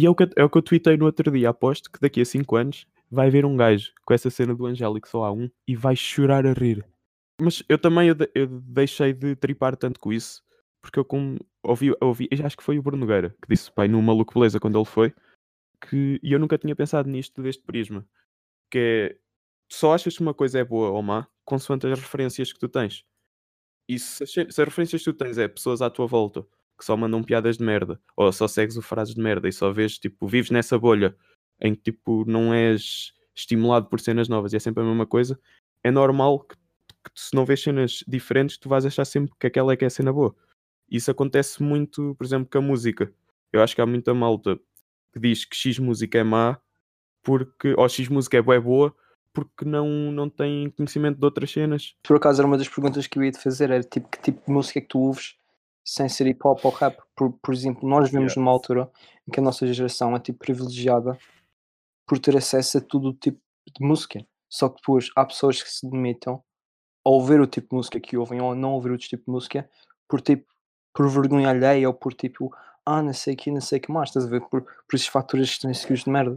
E 0.00 0.06
é 0.06 0.08
o 0.08 0.14
que, 0.14 0.26
é 0.34 0.42
o 0.42 0.48
que 0.48 0.56
eu 0.56 0.62
tuitei 0.62 0.96
no 0.96 1.04
outro 1.04 1.30
dia. 1.30 1.50
Aposto 1.50 1.92
que 1.92 2.00
daqui 2.00 2.22
a 2.22 2.24
5 2.24 2.56
anos 2.56 2.86
vai 3.10 3.26
haver 3.26 3.44
um 3.44 3.54
gajo 3.54 3.92
com 4.06 4.14
essa 4.14 4.30
cena 4.30 4.54
do 4.54 4.64
Angélico 4.64 5.06
só 5.06 5.24
há 5.24 5.30
um 5.30 5.50
e 5.68 5.76
vai 5.76 5.94
chorar 5.94 6.46
a 6.46 6.54
rir. 6.54 6.82
Mas 7.38 7.62
eu 7.68 7.76
também 7.76 8.08
eu, 8.08 8.16
eu 8.34 8.46
deixei 8.46 9.12
de 9.12 9.36
tripar 9.36 9.76
tanto 9.76 10.00
com 10.00 10.10
isso 10.10 10.42
porque 10.82 10.98
eu 10.98 11.04
como 11.04 11.38
ouvi, 11.62 11.94
ouvi 12.00 12.26
acho 12.42 12.56
que 12.56 12.62
foi 12.62 12.78
o 12.78 12.82
Bruno 12.82 13.04
Nogueira 13.04 13.36
que 13.42 13.48
disse, 13.50 13.70
pai, 13.70 13.88
no 13.88 14.00
Maluco 14.00 14.32
Beleza, 14.32 14.58
quando 14.58 14.78
ele 14.78 14.86
foi, 14.86 15.12
que 15.86 16.18
e 16.22 16.32
eu 16.32 16.38
nunca 16.38 16.56
tinha 16.56 16.74
pensado 16.74 17.06
nisto 17.06 17.42
deste 17.42 17.62
prisma 17.62 18.06
que 18.70 18.78
é 18.78 19.18
só 19.70 19.92
achas 19.92 20.16
que 20.16 20.22
uma 20.22 20.32
coisa 20.32 20.60
é 20.60 20.64
boa 20.64 20.88
ou 20.88 21.02
má 21.02 21.28
consoante 21.44 21.86
as 21.86 22.00
referências 22.00 22.54
que 22.54 22.58
tu 22.58 22.70
tens. 22.70 23.04
E 23.86 23.98
se 23.98 24.26
se 24.26 24.40
as 24.40 24.56
referências 24.56 25.04
que 25.04 25.12
tu 25.12 25.18
tens 25.18 25.36
é 25.36 25.46
pessoas 25.46 25.82
à 25.82 25.90
tua 25.90 26.06
volta 26.06 26.46
que 26.80 26.84
só 26.86 26.96
mandam 26.96 27.22
piadas 27.22 27.58
de 27.58 27.64
merda, 27.64 28.00
ou 28.16 28.32
só 28.32 28.48
segues 28.48 28.78
o 28.78 28.82
frases 28.82 29.14
de 29.14 29.20
merda 29.20 29.46
e 29.46 29.52
só 29.52 29.70
vês, 29.70 29.98
tipo, 29.98 30.26
vives 30.26 30.50
nessa 30.50 30.78
bolha 30.78 31.14
em 31.60 31.74
que 31.74 31.92
tipo 31.92 32.24
não 32.26 32.54
és 32.54 33.12
estimulado 33.36 33.86
por 33.86 34.00
cenas 34.00 34.30
novas 34.30 34.54
e 34.54 34.56
é 34.56 34.58
sempre 34.58 34.82
a 34.82 34.86
mesma 34.86 35.06
coisa, 35.06 35.38
é 35.84 35.90
normal 35.90 36.40
que, 36.40 36.56
que 36.56 37.10
se 37.14 37.34
não 37.34 37.44
vês 37.44 37.62
cenas 37.62 38.02
diferentes, 38.08 38.56
tu 38.56 38.66
vais 38.66 38.86
achar 38.86 39.04
sempre 39.04 39.30
que 39.38 39.46
aquela 39.46 39.74
é 39.74 39.76
que 39.76 39.84
é 39.84 39.88
a 39.88 39.90
cena 39.90 40.10
boa. 40.10 40.34
Isso 40.90 41.10
acontece 41.10 41.62
muito, 41.62 42.14
por 42.16 42.24
exemplo, 42.24 42.48
com 42.50 42.58
a 42.58 42.62
música. 42.62 43.12
Eu 43.52 43.62
acho 43.62 43.74
que 43.74 43.82
há 43.82 43.86
muita 43.86 44.14
malta 44.14 44.58
que 45.12 45.20
diz 45.20 45.44
que 45.44 45.54
X 45.54 45.78
música 45.78 46.18
é 46.18 46.24
má 46.24 46.58
porque 47.22 47.74
ou 47.76 47.86
X 47.86 48.08
música 48.08 48.38
é 48.38 48.42
boa, 48.42 48.56
é 48.56 48.60
boa 48.60 48.96
porque 49.34 49.66
não, 49.66 49.86
não 50.10 50.30
tem 50.30 50.70
conhecimento 50.70 51.18
de 51.18 51.24
outras 51.24 51.50
cenas. 51.50 51.94
por 52.02 52.16
acaso 52.16 52.40
era 52.40 52.48
uma 52.48 52.58
das 52.58 52.68
perguntas 52.68 53.06
que 53.06 53.18
eu 53.18 53.22
ia 53.22 53.30
te 53.30 53.38
fazer, 53.38 53.70
era 53.70 53.82
tipo, 53.84 54.08
que 54.08 54.20
tipo 54.20 54.44
de 54.46 54.52
música 54.52 54.78
é 54.78 54.82
que 54.82 54.88
tu 54.88 54.98
ouves 54.98 55.36
sem 55.90 56.08
ser 56.08 56.28
hip 56.28 56.40
hop 56.44 56.64
ou 56.64 56.70
rap? 56.70 56.96
Por, 57.16 57.32
por 57.42 57.52
exemplo, 57.52 57.88
nós 57.88 58.08
vemos 58.12 58.32
Yeah. 58.32 58.40
numa 58.40 58.52
altura 58.52 58.88
em 59.26 59.32
que 59.32 59.40
a 59.40 59.42
nossa 59.42 59.66
geração 59.66 60.14
é 60.14 60.20
tipo 60.20 60.38
privilegiada 60.38 61.18
por 62.06 62.16
ter 62.20 62.36
acesso 62.36 62.78
a 62.78 62.80
todo 62.80 63.08
o 63.08 63.12
tipo 63.12 63.40
de 63.66 63.84
música. 63.84 64.24
Só 64.48 64.68
que 64.68 64.76
depois 64.76 65.10
há 65.16 65.24
pessoas 65.24 65.60
que 65.60 65.68
se 65.68 65.84
limitam 65.88 66.40
a 67.04 67.10
ouvir 67.10 67.40
o 67.40 67.46
tipo 67.46 67.70
de 67.70 67.74
música 67.74 67.98
que 67.98 68.16
ouvem 68.16 68.40
ou 68.40 68.52
a 68.52 68.54
não 68.54 68.74
ouvir 68.74 68.92
outro 68.92 69.08
tipo 69.08 69.24
de 69.24 69.32
música 69.32 69.68
por 70.06 70.20
tipo 70.20 70.46
por 70.94 71.08
vergonha 71.08 71.50
alheia 71.50 71.88
ou 71.88 71.94
por 71.94 72.14
tipo 72.14 72.54
ah 72.86 73.02
não 73.02 73.12
sei 73.12 73.34
o 73.34 73.36
que, 73.36 73.50
não 73.50 73.60
sei 73.60 73.78
o 73.78 73.82
que 73.82 73.90
mais, 73.90 74.10
estás 74.10 74.26
a 74.26 74.28
ver? 74.28 74.42
Por, 74.42 74.62
por 74.62 74.94
esses 74.94 75.08
fatores 75.08 75.48
extrínsecos 75.48 76.04
de 76.04 76.10
merda. 76.10 76.36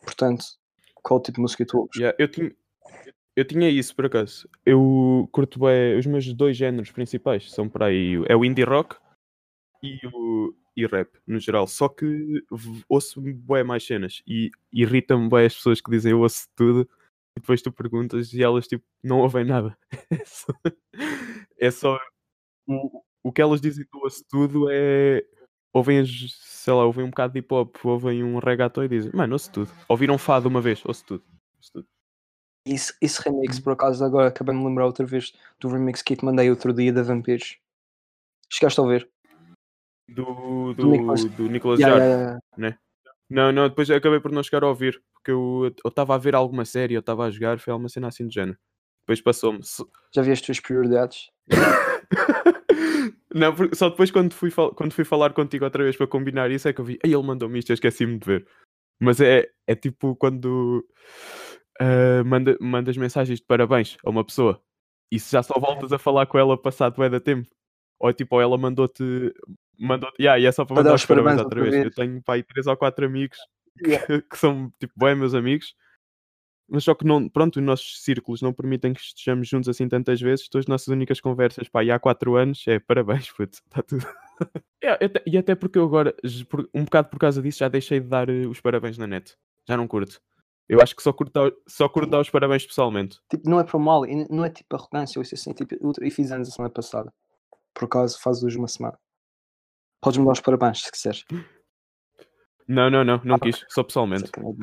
Portanto, 0.00 0.44
qual 1.02 1.20
tipo 1.20 1.36
de 1.36 1.42
música 1.42 1.66
tu 1.66 1.78
ouves? 1.78 1.96
Yeah, 1.96 2.16
eu, 2.20 2.30
tinha, 2.30 2.52
eu 3.40 3.44
tinha 3.46 3.70
isso 3.70 3.96
por 3.96 4.04
acaso. 4.04 4.46
Eu 4.66 5.26
curto 5.32 5.58
bem, 5.58 5.98
os 5.98 6.04
meus 6.04 6.30
dois 6.34 6.56
géneros 6.56 6.90
principais 6.90 7.50
são 7.50 7.70
para 7.70 7.86
aí 7.86 8.22
é 8.28 8.36
o 8.36 8.44
indie 8.44 8.64
rock 8.64 8.96
e 9.82 9.98
o 10.12 10.54
e 10.76 10.86
rap 10.86 11.10
no 11.26 11.38
geral. 11.38 11.66
Só 11.66 11.88
que 11.88 12.44
ouço 12.86 13.18
bem 13.20 13.64
mais 13.64 13.84
cenas 13.84 14.22
e 14.26 14.50
irritam-me 14.70 15.30
bem 15.30 15.46
as 15.46 15.54
pessoas 15.54 15.80
que 15.80 15.90
dizem 15.90 16.12
eu 16.12 16.20
ouço 16.20 16.48
tudo 16.54 16.86
e 17.34 17.40
depois 17.40 17.62
tu 17.62 17.72
perguntas 17.72 18.30
e 18.34 18.42
elas 18.42 18.68
tipo 18.68 18.84
não 19.02 19.20
ouvem 19.20 19.44
nada. 19.44 19.76
É 20.10 20.24
só, 20.26 20.52
é 21.58 21.70
só 21.70 21.98
o, 22.66 23.02
o 23.22 23.32
que 23.32 23.40
elas 23.40 23.60
dizem 23.60 23.86
que 23.86 23.96
eu 23.96 24.02
ouço 24.02 24.22
tudo 24.28 24.68
é 24.70 25.24
ouvem 25.72 26.04
sei 26.04 26.74
lá, 26.74 26.84
ouvem 26.84 27.04
um 27.04 27.10
bocado 27.10 27.32
de 27.32 27.38
hip 27.38 27.54
hop, 27.54 27.74
ouvem 27.84 28.22
um 28.22 28.38
reggaeton 28.38 28.84
e 28.84 28.88
dizem, 28.88 29.12
mano, 29.14 29.32
ouço 29.32 29.50
tudo. 29.50 29.70
Ouviram 29.88 30.18
fado 30.18 30.46
uma 30.48 30.60
vez, 30.60 30.84
ouço 30.84 31.06
tudo. 31.06 31.24
Ouço 31.56 31.72
tudo. 31.72 31.99
Esse, 32.66 32.94
esse 33.00 33.20
remix, 33.22 33.58
por 33.58 33.72
acaso, 33.72 34.04
agora 34.04 34.28
acabei 34.28 34.54
de 34.54 34.62
lembrar 34.62 34.86
outra 34.86 35.06
vez 35.06 35.32
do 35.58 35.68
remix 35.68 36.02
que 36.02 36.14
te 36.16 36.24
mandei 36.24 36.50
outro 36.50 36.72
dia 36.72 36.92
da 36.92 37.02
Vampiros. 37.02 37.56
Chegaste 38.50 38.78
a 38.80 38.82
ouvir? 38.82 39.08
do, 40.08 40.74
Do 40.74 40.86
Nicolas- 40.88 41.24
do, 41.24 41.28
do 41.30 41.48
Nicolas 41.48 41.78
Yeah, 41.80 41.98
Jar. 41.98 42.06
yeah, 42.06 42.22
yeah. 42.24 42.40
né? 42.56 42.78
Não, 43.30 43.52
não, 43.52 43.68
depois 43.68 43.88
acabei 43.90 44.18
por 44.18 44.32
não 44.32 44.42
chegar 44.42 44.64
a 44.64 44.68
ouvir, 44.68 45.00
porque 45.14 45.30
eu 45.30 45.72
estava 45.86 46.16
a 46.16 46.18
ver 46.18 46.34
alguma 46.34 46.64
série, 46.64 46.94
eu 46.94 47.00
estava 47.00 47.24
a 47.26 47.30
jogar, 47.30 47.60
foi 47.60 47.70
alguma 47.72 47.88
cena 47.88 48.08
assim 48.08 48.26
de 48.26 48.34
género. 48.34 48.58
Depois 49.02 49.20
passou-me. 49.20 49.62
So- 49.62 49.88
Já 50.12 50.20
vi 50.22 50.32
as 50.32 50.40
tuas 50.40 50.58
prioridades? 50.58 51.30
não, 53.32 53.54
só 53.72 53.88
depois 53.88 54.10
quando 54.10 54.34
fui, 54.34 54.50
quando 54.50 54.92
fui 54.92 55.04
falar 55.04 55.32
contigo 55.32 55.64
outra 55.64 55.84
vez 55.84 55.96
para 55.96 56.06
combinar 56.08 56.50
isso 56.50 56.68
é 56.68 56.72
que 56.72 56.80
eu 56.80 56.84
vi, 56.84 56.98
aí 57.04 57.12
ele 57.12 57.22
mandou-me 57.22 57.58
isto, 57.58 57.70
eu 57.70 57.74
esqueci-me 57.74 58.18
de 58.18 58.26
ver. 58.26 58.46
Mas 59.00 59.20
é, 59.20 59.48
é 59.66 59.74
tipo 59.76 60.14
quando 60.16 60.84
ah, 61.80 62.22
manda, 62.24 62.56
mandas 62.60 62.96
mensagens 62.96 63.40
de 63.40 63.44
parabéns 63.46 63.96
a 64.04 64.10
uma 64.10 64.24
pessoa 64.24 64.62
e 65.10 65.18
se 65.18 65.32
já 65.32 65.42
só 65.42 65.58
voltas 65.58 65.92
a 65.92 65.98
falar 65.98 66.26
com 66.26 66.38
ela 66.38 66.56
passado 66.60 66.94
bué 66.96 67.08
da 67.08 67.18
tempo. 67.20 67.48
Ou 67.98 68.12
tipo, 68.12 68.36
ou 68.36 68.40
ela 68.42 68.56
mandou-te. 68.56 69.34
Mandou 69.78 70.10
yeah, 70.20 70.38
e 70.38 70.46
é 70.46 70.52
só 70.52 70.64
para 70.64 70.74
Para 70.76 70.82
dar 70.84 70.90
mandar 70.90 70.96
os 70.96 71.06
parabéns 71.06 71.36
parabéns 71.36 71.44
outra 71.44 71.60
vez. 71.62 71.74
vez. 71.74 71.84
Eu 71.86 71.90
tenho 71.92 72.22
pá, 72.22 72.34
aí 72.34 72.42
três 72.42 72.66
ou 72.66 72.76
quatro 72.76 73.04
amigos 73.06 73.38
Yeah. 73.86 74.06
que, 74.06 74.20
que 74.28 74.36
são 74.38 74.70
tipo 74.80 74.92
bem 74.96 75.14
meus 75.14 75.32
amigos, 75.34 75.74
mas 76.68 76.84
só 76.84 76.94
que 76.94 77.04
não, 77.04 77.28
pronto, 77.28 77.56
os 77.56 77.62
nossos 77.62 78.02
círculos 78.02 78.42
não 78.42 78.52
permitem 78.52 78.92
que 78.92 79.00
estejamos 79.00 79.48
juntos 79.48 79.68
assim 79.68 79.88
tantas 79.88 80.20
vezes. 80.20 80.44
Então 80.48 80.58
as 80.58 80.66
nossas 80.66 80.88
únicas 80.88 81.20
conversas 81.20 81.68
pá, 81.68 81.82
e 81.84 81.90
há 81.90 81.98
quatro 81.98 82.36
anos 82.36 82.62
é 82.68 82.78
parabéns, 82.78 83.30
puto, 83.36 83.58
está 83.66 83.82
tudo. 83.82 84.06
É, 84.82 84.92
até- 85.04 85.22
e 85.26 85.36
até 85.36 85.54
porque 85.54 85.78
eu 85.78 85.84
agora, 85.84 86.14
um 86.74 86.84
bocado 86.84 87.08
por 87.10 87.18
causa 87.18 87.42
disso, 87.42 87.58
já 87.58 87.68
deixei 87.68 88.00
de 88.00 88.06
dar 88.06 88.28
eh, 88.30 88.46
os 88.46 88.60
parabéns 88.60 88.96
na 88.96 89.06
net. 89.06 89.36
Já 89.68 89.76
não 89.76 89.86
curto. 89.86 90.18
Eu 90.70 90.80
acho 90.80 90.94
que 90.94 91.02
só 91.02 91.12
curto, 91.12 91.32
dar- 91.32 91.52
só 91.66 91.88
curto 91.88 92.08
dar 92.10 92.20
os 92.20 92.30
parabéns 92.30 92.64
pessoalmente. 92.64 93.18
Tipo, 93.28 93.50
não 93.50 93.58
é 93.58 93.64
para 93.64 93.78
mal, 93.80 94.06
e 94.06 94.24
não 94.30 94.44
é 94.44 94.50
tipo 94.50 94.76
arrogância 94.76 95.18
ou 95.18 95.22
isso 95.22 95.34
assim. 95.34 95.52
Tipo, 95.52 95.74
eu, 95.74 95.92
eu 96.00 96.10
fiz 96.12 96.30
anos 96.30 96.48
a 96.48 96.52
semana 96.52 96.72
passada. 96.72 97.12
Por 97.74 97.86
acaso 97.86 98.20
faz 98.20 98.44
hoje 98.44 98.56
uma 98.56 98.68
semana. 98.68 98.96
Podes-me 100.00 100.24
dar 100.24 100.30
os 100.32 100.40
parabéns 100.40 100.82
se 100.82 100.92
quiseres. 100.92 101.24
Não, 102.68 102.88
não, 102.88 103.02
não, 103.04 103.20
não 103.24 103.34
Ah, 103.34 103.40
quis, 103.40 103.64
só 103.68 103.82
pessoalmente. 103.82 104.26
Sacanagem. 104.26 104.58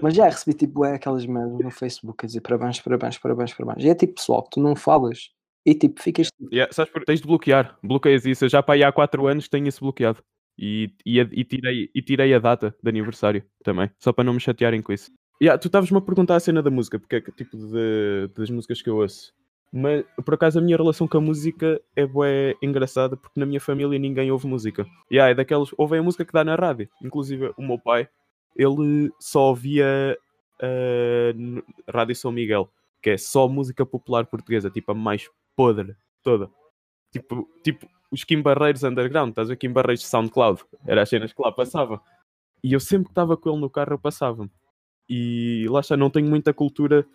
Mas 0.00 0.14
já 0.14 0.26
recebi 0.26 0.56
tipo 0.56 0.84
é, 0.84 0.94
aquelas 0.94 1.26
merdas 1.26 1.58
no 1.58 1.70
Facebook 1.70 2.24
a 2.24 2.26
dizer 2.26 2.40
parabéns, 2.40 2.80
parabéns, 2.80 3.18
parabéns, 3.18 3.52
parabéns. 3.52 3.84
E 3.84 3.88
é 3.90 3.94
tipo 3.94 4.14
pessoal 4.14 4.44
que 4.44 4.50
tu 4.50 4.60
não 4.60 4.76
falas 4.76 5.30
e 5.66 5.74
tipo 5.74 6.00
ficas 6.00 6.28
Yeah, 6.52 6.72
sabes 6.72 6.92
por... 6.92 7.04
Tens 7.04 7.20
de 7.20 7.26
bloquear, 7.26 7.76
bloqueias 7.82 8.24
isso. 8.24 8.44
Eu 8.44 8.48
já 8.48 8.62
para 8.62 8.74
aí 8.74 8.84
há 8.84 8.92
4 8.92 9.26
anos 9.26 9.48
tenho 9.48 9.66
isso 9.66 9.80
bloqueado. 9.80 10.22
E, 10.58 10.90
e, 11.04 11.18
e 11.18 11.44
tirei, 11.44 11.90
e 11.94 12.02
tirei 12.02 12.34
a 12.34 12.38
data 12.38 12.74
de 12.82 12.88
aniversário 12.88 13.42
também, 13.64 13.90
só 13.98 14.12
para 14.12 14.24
não 14.24 14.34
me 14.34 14.40
chatearem 14.40 14.82
com 14.82 14.92
isso. 14.92 15.10
Yeah, 15.40 15.58
tu 15.58 15.66
estavas-me 15.66 15.98
a 15.98 16.00
perguntar 16.00 16.36
a 16.36 16.40
cena 16.40 16.62
da 16.62 16.70
música, 16.70 16.98
porque 16.98 17.16
é 17.16 17.20
que 17.20 17.32
tipo 17.32 17.56
de, 17.56 18.28
das 18.36 18.48
músicas 18.50 18.80
que 18.80 18.88
eu 18.88 18.96
ouço. 18.98 19.32
Mas 19.72 20.04
por 20.24 20.34
acaso 20.34 20.58
a 20.58 20.62
minha 20.62 20.76
relação 20.76 21.08
com 21.08 21.16
a 21.16 21.20
música 21.20 21.80
é 21.96 22.06
bué 22.06 22.54
engraçada 22.62 23.16
porque 23.16 23.40
na 23.40 23.46
minha 23.46 23.58
família 23.60 23.98
ninguém 23.98 24.30
ouve 24.30 24.46
música. 24.46 24.86
Yeah, 25.10 25.30
é 25.30 25.34
daqueles, 25.34 25.70
ouvem 25.78 25.98
a 26.00 26.02
música 26.02 26.24
que 26.24 26.32
dá 26.32 26.44
na 26.44 26.54
rádio. 26.54 26.88
Inclusive 27.02 27.52
o 27.56 27.62
meu 27.62 27.78
pai, 27.78 28.06
ele 28.54 29.10
só 29.18 29.48
ouvia 29.48 30.16
n- 31.34 31.62
Rádio 31.88 32.14
São 32.14 32.30
Miguel, 32.30 32.70
que 33.02 33.10
é 33.10 33.16
só 33.16 33.48
música 33.48 33.84
popular 33.84 34.26
portuguesa, 34.26 34.70
tipo 34.70 34.92
a 34.92 34.94
mais 34.94 35.28
podre 35.56 35.96
toda. 36.22 36.50
Tipo, 37.10 37.48
tipo 37.64 37.86
os 38.12 38.24
Kim 38.24 38.42
Barreiros 38.42 38.82
Underground, 38.82 39.30
estás 39.30 39.48
a 39.48 39.52
ver? 39.52 39.56
Kim 39.56 39.72
Barreiros 39.72 40.02
de 40.02 40.06
SoundCloud, 40.06 40.62
eram 40.86 41.02
as 41.02 41.08
cenas 41.08 41.32
que 41.32 41.40
lá 41.40 41.50
passavam. 41.50 41.98
E 42.62 42.74
eu 42.74 42.78
sempre 42.78 43.06
que 43.06 43.12
estava 43.12 43.36
com 43.36 43.50
ele 43.50 43.58
no 43.58 43.70
carro, 43.70 43.94
eu 43.94 43.98
passava-me. 43.98 44.50
E 45.08 45.66
lá 45.68 45.80
está, 45.80 45.96
não 45.96 46.10
tenho 46.10 46.28
muita 46.28 46.52
cultura 46.52 47.06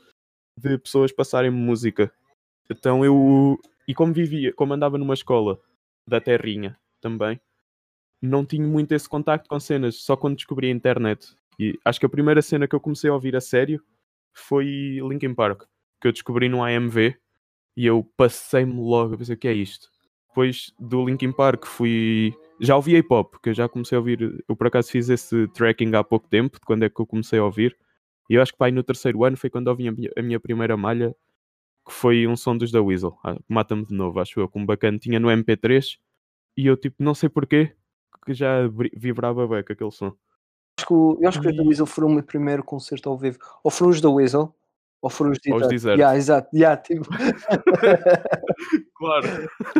de 0.57 0.77
pessoas 0.79 1.11
passarem 1.11 1.51
música. 1.51 2.11
Então 2.69 3.05
eu. 3.05 3.57
E 3.87 3.93
como 3.93 4.11
vivia, 4.11 4.51
como 4.53 4.73
andava 4.73 4.97
numa 4.97 5.13
escola 5.13 5.59
da 6.05 6.19
Terrinha 6.19 6.77
também, 6.99 7.39
não 8.21 8.43
tinha 8.43 8.65
muito 8.65 8.91
esse 8.91 9.07
contacto 9.07 9.47
com 9.47 9.59
cenas, 9.59 9.97
só 9.97 10.17
quando 10.17 10.35
descobri 10.35 10.67
a 10.67 10.71
internet. 10.71 11.35
E 11.59 11.79
acho 11.85 11.99
que 11.99 12.05
a 12.05 12.09
primeira 12.09 12.41
cena 12.41 12.67
que 12.67 12.75
eu 12.75 12.79
comecei 12.79 13.09
a 13.09 13.13
ouvir 13.13 13.35
a 13.35 13.41
sério 13.41 13.81
foi 14.33 14.99
Linkin 15.07 15.33
Park, 15.33 15.63
que 16.01 16.07
eu 16.07 16.11
descobri 16.11 16.49
no 16.49 16.63
AMV 16.63 17.15
e 17.75 17.85
eu 17.85 18.03
passei-me 18.17 18.73
logo 18.73 19.13
a 19.13 19.17
pensar 19.17 19.33
o 19.33 19.37
que 19.37 19.47
é 19.47 19.53
isto. 19.53 19.91
Depois 20.37 20.71
do 20.77 21.03
Linkin 21.03 21.31
Park 21.31 21.65
fui. 21.65 22.31
Já 22.59 22.75
ouvi 22.75 22.95
hip 22.95 23.11
hop, 23.11 23.37
que 23.41 23.49
eu 23.49 23.55
já 23.55 23.67
comecei 23.67 23.95
a 23.95 23.99
ouvir. 23.99 24.43
Eu 24.47 24.55
por 24.55 24.67
acaso 24.67 24.91
fiz 24.91 25.09
esse 25.09 25.47
tracking 25.47 25.95
há 25.95 26.03
pouco 26.03 26.27
tempo, 26.29 26.59
de 26.59 26.63
quando 26.63 26.83
é 26.83 26.89
que 26.91 27.01
eu 27.01 27.07
comecei 27.07 27.39
a 27.39 27.43
ouvir. 27.43 27.75
E 28.29 28.35
eu 28.35 28.41
acho 28.43 28.51
que 28.51 28.59
vai 28.59 28.69
no 28.69 28.83
terceiro 28.83 29.23
ano 29.23 29.35
foi 29.35 29.49
quando 29.49 29.67
ouvi 29.69 29.87
a 29.87 29.91
minha, 29.91 30.11
a 30.15 30.21
minha 30.21 30.39
primeira 30.39 30.77
malha, 30.77 31.15
que 31.87 31.91
foi 31.91 32.27
um 32.27 32.35
som 32.35 32.55
dos 32.55 32.71
da 32.71 32.79
Weasel. 32.79 33.17
Ah, 33.23 33.35
Mata-me 33.49 33.83
de 33.83 33.95
novo, 33.95 34.19
acho 34.19 34.39
eu, 34.39 34.47
com 34.47 34.59
um 34.59 34.65
bacana. 34.65 34.99
Tinha 34.99 35.19
no 35.19 35.27
MP3 35.29 35.97
e 36.55 36.67
eu 36.67 36.77
tipo, 36.77 36.97
não 37.03 37.15
sei 37.15 37.29
porquê, 37.29 37.73
que 38.23 38.31
já 38.35 38.57
vibrava 38.95 39.47
bem 39.47 39.63
com 39.63 39.73
aquele 39.73 39.91
som. 39.91 40.13
Acho 40.79 40.87
que, 40.87 40.93
eu 40.93 41.27
acho 41.27 41.41
que 41.41 41.47
os 41.47 41.57
da 41.57 41.63
E- 41.63 41.67
Weasel 41.67 41.87
foram 41.87 42.09
o 42.09 42.13
meu 42.13 42.21
primeiro 42.21 42.63
concerto 42.63 43.09
ao 43.09 43.17
vivo. 43.17 43.39
Ou 43.63 43.71
foram 43.71 43.89
os 43.89 43.99
da 43.99 44.09
Weasel, 44.11 44.55
ou 45.01 45.09
foram 45.09 45.31
os 45.31 45.39
Ou 45.47 45.55
os 45.55 45.61
Desert. 45.67 45.71
Desert. 45.71 45.97
Yeah, 45.97 46.15
exato. 46.15 46.55
Yeah, 46.55 46.79
tipo, 46.79 47.05
Claro. 48.97 49.27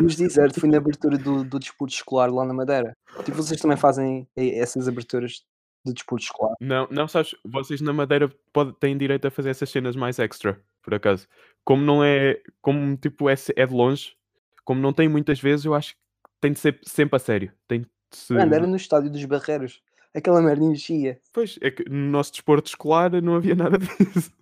os 0.04 0.16
Desert 0.16 0.58
foi 0.58 0.68
na 0.68 0.78
abertura 0.78 1.18
do, 1.18 1.42
do 1.44 1.58
desporto 1.58 1.92
escolar 1.94 2.30
lá 2.32 2.44
na 2.44 2.54
Madeira. 2.54 2.96
Tipo, 3.24 3.36
vocês 3.38 3.60
também 3.60 3.76
fazem 3.76 4.28
essas 4.36 4.86
aberturas 4.88 5.44
de 5.84 5.92
desporto 5.92 6.24
escolar. 6.24 6.54
Não, 6.60 6.86
não 6.90 7.08
sabes, 7.08 7.34
vocês 7.44 7.80
na 7.80 7.92
Madeira 7.92 8.30
pode, 8.52 8.72
têm 8.74 8.96
direito 8.96 9.26
a 9.26 9.30
fazer 9.30 9.50
essas 9.50 9.70
cenas 9.70 9.96
mais 9.96 10.18
extra, 10.18 10.60
por 10.82 10.94
acaso. 10.94 11.26
Como 11.64 11.82
não 11.82 12.02
é, 12.04 12.40
como 12.60 12.96
tipo 12.96 13.28
é, 13.28 13.34
é 13.56 13.66
de 13.66 13.74
longe, 13.74 14.14
como 14.64 14.80
não 14.80 14.92
tem 14.92 15.08
muitas 15.08 15.40
vezes, 15.40 15.64
eu 15.64 15.74
acho 15.74 15.94
que 15.94 16.00
tem 16.40 16.52
de 16.52 16.58
ser 16.60 16.78
sempre 16.84 17.16
a 17.16 17.18
sério. 17.18 17.52
Tem 17.66 17.80
de 17.80 17.88
se... 18.12 18.34
Mano, 18.34 18.54
era 18.54 18.66
no 18.66 18.76
estádio 18.76 19.10
dos 19.10 19.24
Barreiros. 19.24 19.82
Aquela 20.14 20.40
merda 20.40 20.64
enchia. 20.64 21.20
Pois, 21.32 21.58
é 21.60 21.70
que 21.70 21.88
no 21.88 22.10
nosso 22.10 22.32
desporto 22.32 22.68
escolar 22.68 23.10
não 23.22 23.34
havia 23.34 23.54
nada 23.54 23.78
disso. 23.98 24.32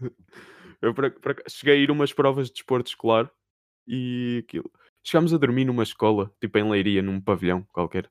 Eu 0.80 0.94
por 0.94 1.06
ac- 1.06 1.42
cheguei 1.48 1.74
a 1.74 1.78
ir 1.78 1.90
umas 1.90 2.12
provas 2.12 2.46
de 2.48 2.52
desporto 2.54 2.88
escolar 2.88 3.30
e 3.86 4.42
aquilo. 4.44 4.70
Chegámos 5.02 5.32
a 5.32 5.38
dormir 5.38 5.64
numa 5.64 5.82
escola, 5.82 6.32
tipo 6.40 6.58
em 6.58 6.68
Leiria, 6.68 7.02
num 7.02 7.20
pavilhão 7.20 7.62
qualquer. 7.72 8.10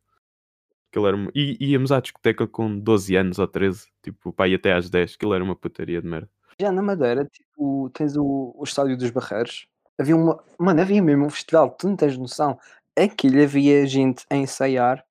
Aquilo 0.90 1.08
era 1.08 1.18
uma... 1.18 1.32
E 1.36 1.58
íamos 1.72 1.92
à 1.92 2.00
discoteca 2.00 2.48
com 2.48 2.80
12 2.80 3.16
anos 3.16 3.40
ou 3.40 3.48
13, 3.48 3.88
tipo, 4.02 4.32
pá, 4.32 4.48
e 4.48 4.56
até 4.56 4.74
às 4.74 4.90
10. 4.90 5.16
Aquilo 5.16 5.34
era 5.34 5.44
uma 5.44 5.56
putaria 5.56 6.02
de 6.02 6.08
merda. 6.08 6.30
Já 6.60 6.72
na 6.72 6.82
Madeira, 6.82 7.26
tipo, 7.26 7.90
tens 7.90 8.16
o, 8.16 8.54
o 8.58 8.64
estádio 8.64 8.98
dos 8.98 9.10
Barreiros. 9.12 9.68
Havia 9.98 10.16
uma. 10.16 10.42
Mano, 10.58 10.82
havia 10.82 11.02
mesmo 11.02 11.26
um 11.26 11.30
festival, 11.30 11.72
tu 11.72 11.88
não 11.88 11.96
tens 11.96 12.18
noção. 12.18 12.58
Aquilo 12.98 13.42
havia 13.42 13.86
gente 13.86 14.26
a 14.30 14.36
ensaiar. 14.36 15.06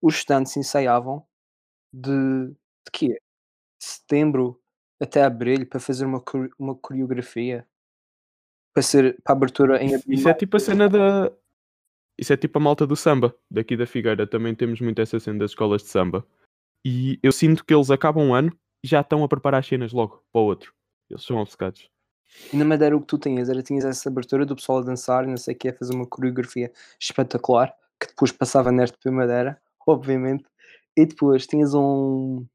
Os 0.00 0.16
estudantes 0.16 0.56
ensaiavam 0.56 1.26
de. 1.92 2.48
de 2.50 2.56
quê? 2.92 3.18
Setembro 3.80 4.60
até 5.00 5.24
abril 5.24 5.66
para 5.66 5.80
fazer 5.80 6.06
uma, 6.06 6.22
uma 6.58 6.76
coreografia. 6.76 7.66
Para 8.72 8.82
ser 8.82 9.20
para 9.22 9.34
a 9.34 9.36
abertura 9.36 9.82
em 9.82 9.94
abril. 9.94 10.14
Isso 10.14 10.28
é 10.28 10.34
tipo 10.34 10.56
a 10.56 10.60
cena 10.60 10.88
da. 10.88 11.30
Isso 12.18 12.32
é 12.32 12.36
tipo 12.36 12.58
a 12.58 12.62
malta 12.62 12.86
do 12.86 12.96
samba, 12.96 13.34
daqui 13.50 13.76
da 13.76 13.86
Figueira. 13.86 14.26
Também 14.26 14.54
temos 14.54 14.80
muito 14.80 15.00
essa 15.00 15.18
cena 15.18 15.40
das 15.40 15.50
escolas 15.50 15.82
de 15.82 15.88
samba. 15.88 16.26
E 16.84 17.18
eu 17.22 17.32
sinto 17.32 17.64
que 17.64 17.74
eles 17.74 17.90
acabam 17.90 18.24
um 18.24 18.34
ano 18.34 18.52
e 18.84 18.88
já 18.88 19.00
estão 19.00 19.22
a 19.22 19.28
preparar 19.28 19.60
as 19.60 19.66
cenas 19.66 19.92
logo 19.92 20.22
para 20.32 20.40
o 20.40 20.44
outro. 20.44 20.74
Eles 21.10 21.24
são 21.24 21.36
obcecados. 21.38 21.90
E 22.52 22.56
na 22.56 22.64
Madeira 22.64 22.96
o 22.96 23.00
que 23.00 23.06
tu 23.06 23.18
tinhas 23.18 23.48
era 23.48 23.62
tinhas 23.62 23.84
essa 23.84 24.08
abertura 24.08 24.46
do 24.46 24.56
pessoal 24.56 24.78
a 24.78 24.82
dançar 24.82 25.24
e 25.24 25.28
não 25.28 25.36
sei 25.36 25.54
o 25.54 25.58
que, 25.58 25.68
a 25.68 25.74
fazer 25.74 25.94
uma 25.94 26.06
coreografia 26.06 26.72
espetacular, 26.98 27.74
que 28.00 28.08
depois 28.08 28.32
passava 28.32 28.72
na 28.72 28.84
RTP 28.84 29.06
Madeira, 29.06 29.60
obviamente, 29.86 30.44
e 30.96 31.06
depois 31.06 31.46
tinhas 31.46 31.74
um 31.74 32.46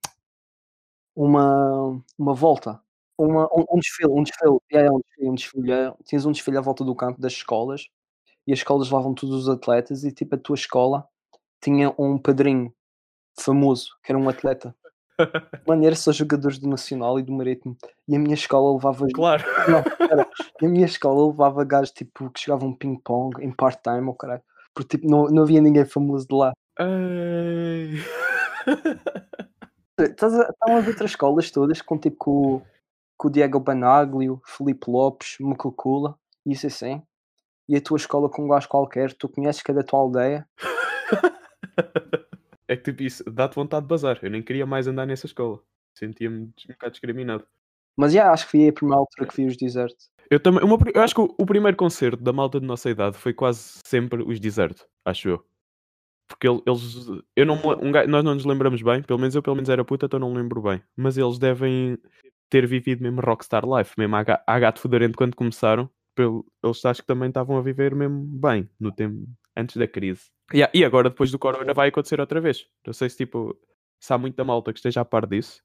uma, 1.15 1.99
uma 2.17 2.33
volta, 2.35 2.79
uma, 3.17 3.45
um, 3.53 3.65
um 3.71 3.79
desfile, 3.79 4.11
um 4.11 4.23
desfile, 4.23 4.57
é, 4.71 4.91
um 4.91 4.99
desfile, 4.99 5.29
um 5.29 5.33
desfile, 5.35 5.71
é, 5.71 5.93
tinhas 6.05 6.25
um 6.25 6.31
desfile 6.31 6.57
à 6.57 6.61
volta 6.61 6.83
do 6.83 6.95
campo 6.95 7.19
das 7.19 7.33
escolas 7.33 7.87
e 8.45 8.53
as 8.53 8.59
escolas 8.59 8.87
levavam 8.89 9.13
todos 9.13 9.35
os 9.43 9.49
atletas 9.49 10.03
e 10.03 10.11
tipo 10.11 10.35
a 10.35 10.37
tua 10.37 10.55
escola 10.55 11.05
tinha 11.61 11.93
um 11.97 12.17
padrinho 12.17 12.73
famoso, 13.39 13.89
que 14.03 14.11
era 14.11 14.19
um 14.19 14.29
atleta. 14.29 14.75
Mano, 15.67 15.83
era 15.83 15.95
só 15.95 16.11
jogadores 16.11 16.59
do 16.59 16.69
Nacional 16.69 17.19
e 17.19 17.23
do 17.23 17.33
Marítimo. 17.33 17.75
E 18.07 18.15
a 18.15 18.19
minha 18.19 18.35
escola 18.35 18.73
levava 18.75 19.07
Claro. 19.13 19.43
não. 19.67 19.83
E 20.61 20.65
a 20.65 20.69
minha 20.69 20.85
escola 20.85 21.27
levava 21.27 21.63
gajos 21.63 21.91
tipo 21.91 22.29
que 22.29 22.39
jogavam 22.45 22.71
ping-pong 22.73 23.43
em 23.43 23.51
part-time, 23.51 24.05
ou 24.07 24.13
caralho. 24.13 24.43
Porque 24.75 24.95
tipo, 24.97 25.09
não, 25.09 25.25
não 25.25 25.41
havia 25.43 25.59
ninguém 25.59 25.85
famoso 25.85 26.27
de 26.27 26.35
lá. 26.35 26.53
Estás 29.99 30.33
a- 30.35 30.49
Estavam 30.49 30.77
as 30.77 30.87
outras 30.87 31.11
escolas 31.11 31.51
todas 31.51 31.81
com 31.81 31.97
tipo 31.97 32.61
com, 33.17 33.27
o- 33.27 33.31
Diego 33.31 33.59
Banaglio, 33.59 34.41
Felipe 34.45 34.89
Lopes, 34.89 35.37
Macocula, 35.39 36.17
e 36.45 36.51
isso 36.53 36.67
assim. 36.67 37.01
E 37.67 37.75
a 37.75 37.81
tua 37.81 37.97
escola 37.97 38.29
com 38.29 38.45
um 38.45 38.47
gajo 38.47 38.69
qualquer, 38.69 39.13
tu 39.13 39.27
conheces 39.27 39.61
cada 39.61 39.83
tua 39.83 39.99
aldeia. 39.99 40.47
É 42.69 42.75
que 42.75 42.83
tipo 42.83 43.01
isso, 43.03 43.23
dá-te 43.31 43.55
vontade 43.55 43.83
de 43.85 43.87
bazar. 43.87 44.19
Eu 44.21 44.29
nem 44.29 44.43
queria 44.43 44.65
mais 44.65 44.87
andar 44.87 45.05
nessa 45.05 45.25
escola. 45.25 45.59
Sentia-me 45.97 46.37
um 46.39 46.51
bocado 46.67 46.91
discriminado. 46.91 47.45
Mas 47.97 48.11
já 48.11 48.29
acho 48.29 48.43
que 48.45 48.51
foi 48.51 48.67
a 48.67 48.73
primeira 48.73 48.99
altura 48.99 49.25
que 49.25 49.35
vi 49.37 49.45
os 49.47 49.55
Desert. 49.55 49.95
Eu 50.29 50.37
também, 50.37 50.61
uma 50.65 50.77
eu 50.93 51.01
acho 51.01 51.15
que 51.15 51.21
o, 51.21 51.33
o 51.39 51.45
primeiro 51.45 51.77
concerto 51.77 52.21
da 52.21 52.33
malta 52.33 52.59
de 52.59 52.65
nossa 52.65 52.89
idade 52.89 53.17
foi 53.17 53.33
quase 53.33 53.79
sempre 53.85 54.21
os 54.21 54.37
Desert, 54.37 54.81
acho 55.05 55.29
eu. 55.29 55.45
Porque 56.27 56.45
ele- 56.45 56.61
eles. 56.67 57.07
Eu 57.37 57.45
não, 57.45 57.55
um 57.55 57.89
nós 58.09 58.23
não 58.25 58.35
nos 58.35 58.43
lembramos 58.43 58.81
bem, 58.81 59.01
pelo 59.01 59.17
menos 59.17 59.33
eu 59.33 59.41
pelo 59.41 59.55
menos 59.55 59.69
era 59.69 59.85
puta, 59.85 60.05
então 60.07 60.19
não 60.19 60.31
me 60.31 60.37
lembro 60.41 60.61
bem. 60.61 60.83
Mas 60.93 61.17
eles 61.17 61.39
devem 61.39 61.97
ter 62.49 62.65
vivido 62.67 63.01
mesmo 63.03 63.21
Rockstar 63.21 63.63
Life, 63.65 63.93
mesmo 63.97 64.15
a, 64.15 64.23
a 64.45 64.59
gato 64.59 64.79
fedorento 64.81 65.17
quando 65.17 65.35
começaram. 65.35 65.89
Pelo, 66.15 66.45
eles 66.63 66.83
acho 66.83 67.01
que 67.01 67.07
também 67.07 67.27
estavam 67.29 67.57
a 67.57 67.61
viver 67.61 67.93
mesmo 67.93 68.23
bem 68.25 68.67
no 68.79 68.91
tempo 68.91 69.27
antes 69.55 69.77
da 69.77 69.87
crise. 69.87 70.31
Yeah, 70.51 70.71
e 70.73 70.83
agora, 70.83 71.09
depois 71.09 71.29
do 71.29 71.37
Corona, 71.37 71.73
vai 71.73 71.89
acontecer 71.89 72.19
outra 72.19 72.41
vez. 72.41 72.65
Não 72.85 72.93
sei 72.93 73.09
se 73.09 73.17
tipo 73.17 73.55
se 73.99 74.13
há 74.13 74.17
muita 74.17 74.43
malta 74.43 74.71
que 74.73 74.79
esteja 74.79 75.01
a 75.01 75.05
par 75.05 75.25
disso. 75.27 75.61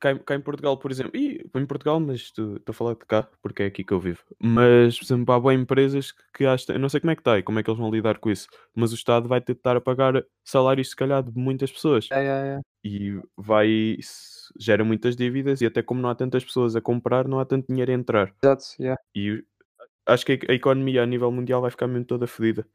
Cá, 0.00 0.10
em- 0.12 0.18
cá 0.18 0.34
em 0.34 0.40
Portugal, 0.40 0.76
por 0.78 0.90
exemplo, 0.90 1.12
e 1.14 1.46
em 1.54 1.66
Portugal, 1.66 2.00
mas 2.00 2.20
estou 2.22 2.58
a 2.66 2.72
falar 2.72 2.94
de 2.94 3.00
cá 3.06 3.28
porque 3.42 3.62
é 3.62 3.66
aqui 3.66 3.84
que 3.84 3.92
eu 3.92 4.00
vivo. 4.00 4.22
Mas, 4.42 4.98
por 4.98 5.04
exemplo, 5.04 5.32
há 5.34 5.38
boas 5.38 5.58
empresas 5.58 6.10
que, 6.12 6.22
que 6.38 6.44
acho, 6.44 6.72
eu 6.72 6.78
não 6.78 6.88
sei 6.88 6.98
como 7.00 7.10
é 7.10 7.14
que 7.14 7.20
está 7.20 7.38
e 7.38 7.42
como 7.42 7.58
é 7.58 7.62
que 7.62 7.70
eles 7.70 7.78
vão 7.78 7.90
lidar 7.90 8.18
com 8.18 8.30
isso, 8.30 8.48
mas 8.74 8.90
o 8.90 8.94
Estado 8.94 9.28
vai 9.28 9.40
ter 9.40 9.52
de 9.52 9.60
estar 9.60 9.76
a 9.76 9.80
pagar 9.80 10.24
salários, 10.44 10.90
se 10.90 10.96
calhar, 10.96 11.22
de 11.22 11.30
muitas 11.38 11.70
pessoas 11.70 12.08
É, 12.10 12.24
é, 12.24 12.56
é. 12.56 12.60
e 12.82 13.20
vai 13.36 13.96
gera 14.58 14.84
muitas 14.84 15.16
dívidas 15.16 15.60
e 15.60 15.66
até 15.66 15.82
como 15.82 16.00
não 16.00 16.08
há 16.08 16.14
tantas 16.14 16.44
pessoas 16.44 16.76
a 16.76 16.80
comprar, 16.80 17.26
não 17.26 17.38
há 17.40 17.44
tanto 17.44 17.68
dinheiro 17.68 17.90
a 17.90 17.94
entrar. 17.94 18.34
Exato, 18.42 18.64
yeah. 18.80 19.00
E 19.14 19.42
acho 20.06 20.26
que 20.26 20.38
a 20.48 20.52
economia 20.52 21.02
a 21.02 21.06
nível 21.06 21.30
mundial 21.30 21.60
vai 21.60 21.70
ficar 21.70 21.86
mesmo 21.86 22.04
toda 22.04 22.26
fodida. 22.26 22.66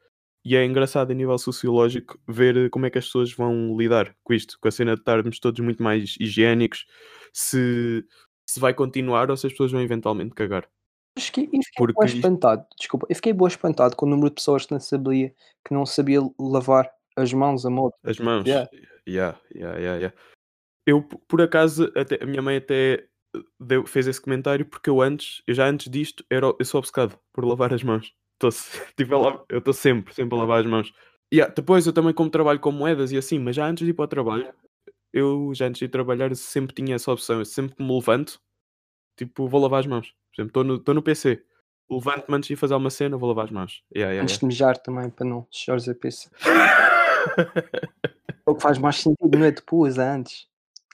E 0.46 0.56
é 0.56 0.64
engraçado 0.64 1.12
a 1.12 1.14
nível 1.14 1.38
sociológico 1.38 2.18
ver 2.28 2.70
como 2.70 2.86
é 2.86 2.90
que 2.90 2.98
as 2.98 3.06
pessoas 3.06 3.34
vão 3.34 3.76
lidar 3.78 4.16
com 4.24 4.34
isto, 4.34 4.58
com 4.62 4.68
a 4.68 4.72
cena 4.72 4.94
de 4.94 5.02
estarmos 5.02 5.40
todos 5.40 5.60
muito 5.60 5.84
mais 5.84 6.16
higiênicos, 6.20 6.86
se, 7.34 8.06
se 8.50 8.60
vai 8.60 8.74
continuar 8.74 9.30
ou 9.30 9.36
se 9.36 9.48
as 9.48 9.54
pessoas 9.54 9.72
vão 9.72 9.82
eventualmente 9.82 10.34
cagar. 10.34 10.68
Acho 11.18 11.34
que 11.34 11.42
e 11.42 11.46
fiquei 11.46 11.62
Porque 11.76 12.06
espantado, 12.06 12.66
desculpa, 12.80 13.08
eu 13.10 13.16
fiquei 13.16 13.34
boa 13.34 13.50
espantado 13.50 13.96
com 13.96 14.06
o 14.06 14.10
número 14.10 14.30
de 14.30 14.36
pessoas 14.36 14.66
que 14.66 14.72
não 14.72 14.80
sabia, 14.80 15.34
que 15.66 15.74
não 15.74 15.86
sabia 15.86 16.20
lavar 16.40 16.90
as 17.16 17.34
mãos 17.34 17.66
a 17.66 17.70
modo. 17.70 17.96
As 18.04 18.20
mãos. 18.20 18.46
Yeah. 18.46 18.70
Yeah, 19.08 19.38
yeah, 19.56 19.80
yeah, 19.80 19.98
yeah. 19.98 20.14
Eu, 20.88 21.04
por 21.04 21.42
acaso, 21.42 21.92
até, 21.94 22.18
a 22.24 22.26
minha 22.26 22.42
mãe 22.42 22.56
até 22.56 23.06
deu- 23.60 23.86
fez 23.86 24.08
esse 24.08 24.22
comentário 24.22 24.66
porque 24.66 24.90
eu 24.90 25.02
antes, 25.02 25.44
eu 25.46 25.54
já 25.54 25.68
antes 25.68 25.92
disto, 25.92 26.24
era, 26.30 26.48
eu 26.58 26.66
sou 26.66 26.80
obcecado 26.80 27.20
por 27.34 27.44
lavar 27.44 27.74
as 27.74 27.84
mãos. 27.84 28.16
Tô, 28.40 28.48
tipo, 28.96 29.14
eu 29.50 29.58
estou 29.58 29.74
sempre, 29.74 30.14
sempre 30.14 30.38
a 30.38 30.40
lavar 30.40 30.62
as 30.62 30.66
mãos. 30.66 30.94
Yeah, 31.32 31.54
depois 31.54 31.86
eu 31.86 31.92
também 31.92 32.14
como 32.14 32.30
trabalho 32.30 32.62
com 32.62 32.72
moedas 32.72 33.12
e 33.12 33.18
assim, 33.18 33.38
mas 33.38 33.54
já 33.58 33.68
antes 33.68 33.84
de 33.84 33.92
ir 33.92 33.94
para 33.94 34.06
o 34.06 34.08
trabalho, 34.08 34.48
eu 35.12 35.52
já 35.54 35.68
antes 35.68 35.80
de 35.80 35.86
ir 35.86 35.90
trabalhar 35.90 36.34
sempre 36.38 36.74
tinha 36.74 36.96
essa 36.96 37.12
opção. 37.12 37.40
Eu 37.40 37.46
sempre 37.46 37.76
que 37.76 37.84
me 37.84 37.94
levanto, 37.94 38.40
tipo, 39.18 39.46
vou 39.46 39.62
lavar 39.62 39.82
as 39.82 39.88
mãos. 39.88 40.16
Por 40.34 40.42
exemplo, 40.42 40.50
estou 40.52 40.64
no, 40.64 40.80
tô 40.80 40.94
no 40.94 41.02
PC, 41.02 41.44
levanto-me 41.92 42.38
antes 42.38 42.48
de 42.48 42.54
ir 42.54 42.56
fazer 42.58 42.76
uma 42.76 42.90
cena, 42.90 43.18
vou 43.18 43.28
lavar 43.28 43.44
as 43.44 43.52
mãos. 43.52 43.84
Yeah, 43.94 44.14
yeah, 44.14 44.24
Antes 44.24 44.38
de 44.40 44.46
mijar 44.46 44.78
também, 44.78 45.10
para 45.10 45.26
não 45.26 45.46
sujares 45.52 45.90
a 45.90 45.94
pizza. 45.94 46.32
É 48.48 48.50
o 48.50 48.56
que 48.56 48.62
faz 48.62 48.78
mais 48.78 48.96
sentido, 48.96 49.38
não 49.38 49.46
é 49.46 49.52
depois, 49.52 49.98
é 49.98 50.08
antes. 50.08 50.48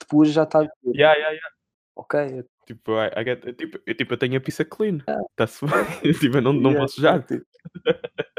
Depois 0.03 0.29
já 0.31 0.43
está. 0.43 0.59
yeah, 0.85 1.13
yeah, 1.17 1.29
yeah. 1.31 1.49
Ok, 1.95 2.43
Tipo, 2.65 2.93
I, 2.93 3.07
I 3.19 3.23
get- 3.25 3.45
eu, 3.45 3.53
tipo, 3.53 3.79
eu, 3.85 3.95
tipo, 3.95 4.13
eu 4.13 4.17
tenho 4.17 4.37
a 4.37 4.41
pizza 4.41 4.63
clean. 4.65 4.99
Ah. 5.07 5.19
Está-se 5.31 5.65
bem. 5.65 6.13
tipo, 6.19 6.37
eu 6.37 6.41
não, 6.41 6.53
não 6.53 6.71
Yeah, 6.71 6.79
vou 6.79 6.87
sujar. 6.87 7.23
tipo, 7.25 7.45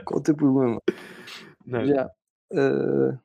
Qual 0.05 0.19
o 0.21 0.23
teu 0.23 0.35
problema? 0.35 0.81
Não. 1.67 1.85
Já. 1.87 2.11
eh, 2.53 3.19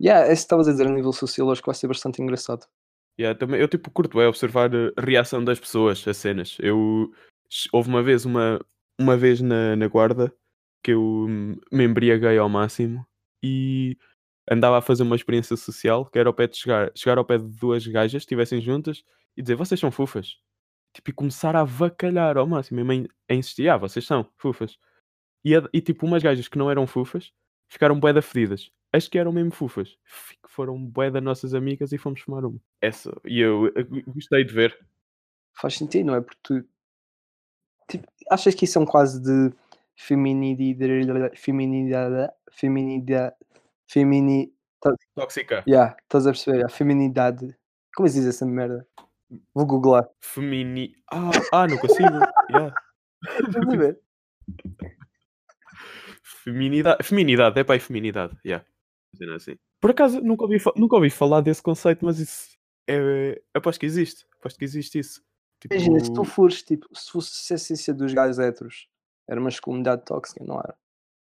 yeah, 0.00 0.26
esse 0.26 0.42
que 0.42 0.46
estavas 0.46 0.68
a 0.68 0.72
dizer 0.72 0.86
a 0.86 0.90
nível 0.90 1.12
sociológico 1.12 1.66
vai 1.66 1.74
ser 1.74 1.88
bastante 1.88 2.22
engraçado. 2.22 2.66
Yeah, 3.18 3.36
também, 3.38 3.60
eu 3.60 3.66
tipo 3.68 3.90
curto 3.90 4.20
é 4.20 4.28
observar 4.28 4.70
a 4.74 5.00
reação 5.00 5.42
das 5.44 5.58
pessoas 5.58 6.06
a 6.06 6.14
cenas. 6.14 6.56
Eu 6.60 7.10
houve 7.72 7.88
uma 7.88 8.02
vez 8.02 8.24
uma, 8.24 8.60
uma 8.98 9.16
vez 9.16 9.40
na, 9.40 9.74
na 9.74 9.88
guarda 9.88 10.32
que 10.84 10.92
eu 10.92 11.02
hum, 11.28 11.56
me 11.72 11.84
embriaguei 11.84 12.38
ao 12.38 12.48
máximo 12.48 13.04
e 13.42 13.96
andava 14.50 14.78
a 14.78 14.82
fazer 14.82 15.02
uma 15.02 15.16
experiência 15.16 15.56
social 15.56 16.06
que 16.06 16.18
era 16.18 16.28
ao 16.28 16.34
pé 16.34 16.46
de 16.46 16.56
chegar, 16.56 16.90
chegar 16.94 17.18
ao 17.18 17.24
pé 17.24 17.38
de 17.38 17.48
duas 17.58 17.86
gajas 17.86 18.12
que 18.22 18.26
estivessem 18.26 18.60
juntas 18.60 19.04
e 19.36 19.42
dizer 19.42 19.54
vocês 19.54 19.78
são 19.78 19.90
fufas. 19.90 20.36
Tipo, 20.94 21.10
e 21.10 21.12
começar 21.12 21.54
a 21.54 21.60
avacalhar 21.60 22.38
ao 22.38 22.46
máximo. 22.46 22.80
E 22.80 22.82
a 22.82 22.84
mãe 22.84 23.08
a 23.28 23.34
insistir, 23.34 23.68
ah, 23.68 23.76
vocês 23.76 24.06
são 24.06 24.26
fufas. 24.38 24.78
E, 25.44 25.52
e 25.72 25.80
tipo, 25.80 26.06
umas 26.06 26.22
gajas 26.22 26.48
que 26.48 26.58
não 26.58 26.70
eram 26.70 26.86
fufas 26.86 27.32
ficaram 27.68 27.98
bué 27.98 28.12
da 28.12 28.22
fedidas. 28.22 28.70
As 28.92 29.06
que 29.06 29.18
eram 29.18 29.32
mesmo 29.32 29.50
fufas 29.50 29.98
foram 30.48 30.82
bué 30.82 31.10
das 31.10 31.22
nossas 31.22 31.54
amigas 31.54 31.92
e 31.92 31.98
fomos 31.98 32.20
fumar 32.22 32.44
uma. 32.44 32.58
Essa, 32.80 33.14
e 33.24 33.38
eu, 33.38 33.66
eu 33.74 33.86
gostei 34.06 34.44
de 34.44 34.52
ver. 34.52 34.78
Faz 35.54 35.74
sentido, 35.74 36.06
não 36.06 36.14
é? 36.14 36.20
Porque 36.20 36.38
tu. 36.42 36.64
Tipo, 37.88 38.06
achas 38.30 38.54
que 38.54 38.64
isso 38.64 38.78
é 38.78 38.82
um 38.82 38.86
quase 38.86 39.22
de 39.22 39.54
feminidade. 39.94 41.36
Feminidade. 41.36 42.32
Feminidade. 42.50 43.36
Femini. 43.88 44.52
Tóxica. 45.14 45.64
Yeah, 45.66 45.96
estás 46.02 46.26
a 46.26 46.30
perceber? 46.30 46.64
A 46.64 46.68
feminidade. 46.68 47.56
Como 47.96 48.06
é 48.06 48.10
que 48.10 48.14
se 48.14 48.20
diz 48.20 48.28
essa 48.28 48.46
merda? 48.46 48.86
Vou 49.54 49.66
googlar. 49.66 50.08
Femini. 50.20 50.94
Ah, 51.10 51.30
ah, 51.52 51.66
não 51.66 51.78
consigo. 51.78 52.08
yeah. 52.50 52.74
Estás 53.24 53.68
a 53.68 53.76
ver? 53.76 54.00
Feminidade. 56.22 57.02
Feminidade, 57.02 57.60
é 57.60 57.64
aí 57.66 57.80
feminidade. 57.80 58.38
Yeah. 58.44 58.64
Assim. 59.34 59.56
Por 59.80 59.90
acaso, 59.90 60.20
nunca 60.20 60.44
ouvi, 60.44 60.58
nunca 60.76 60.96
ouvi 60.96 61.10
falar 61.10 61.40
desse 61.40 61.62
conceito, 61.62 62.04
mas 62.04 62.18
isso 62.18 62.56
é. 62.88 63.40
Aposto 63.54 63.80
que 63.80 63.86
existe. 63.86 64.26
Aposto 64.38 64.58
que 64.58 64.64
existe 64.64 64.98
isso. 64.98 65.22
Tipo, 65.60 65.74
Imagina, 65.74 66.00
se 66.00 66.12
tu 66.12 66.24
fores, 66.24 66.62
tipo, 66.62 66.86
se 66.94 67.10
fosse 67.10 67.52
a 67.52 67.56
essência 67.56 67.92
dos 67.92 68.12
gajos 68.12 68.38
héteros, 68.38 68.88
era 69.26 69.40
uma 69.40 69.46
masculinidade 69.46 70.04
tóxica, 70.04 70.44
não 70.44 70.58
era? 70.58 70.76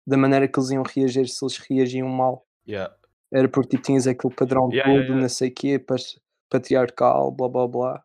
Da 0.07 0.17
maneira 0.17 0.47
que 0.47 0.59
eles 0.59 0.69
iam 0.71 0.83
reagir, 0.83 1.27
se 1.27 1.43
eles 1.43 1.57
reagiam 1.57 2.07
mal. 2.07 2.45
yeah. 2.67 2.95
Era 3.33 3.49
porque 3.49 3.69
tipo, 3.71 3.83
tinhas 3.83 4.05
aquele 4.07 4.33
padrão 4.33 4.69
Yeah, 4.69 4.89
todo, 4.89 5.01
yeah, 5.03 5.21
não 5.21 5.29
sei 5.29 5.49
o 5.49 5.53
quê, 5.53 5.83
patriarcal, 6.49 7.31
blá 7.31 7.49
blá 7.49 7.67
blá. 7.67 8.03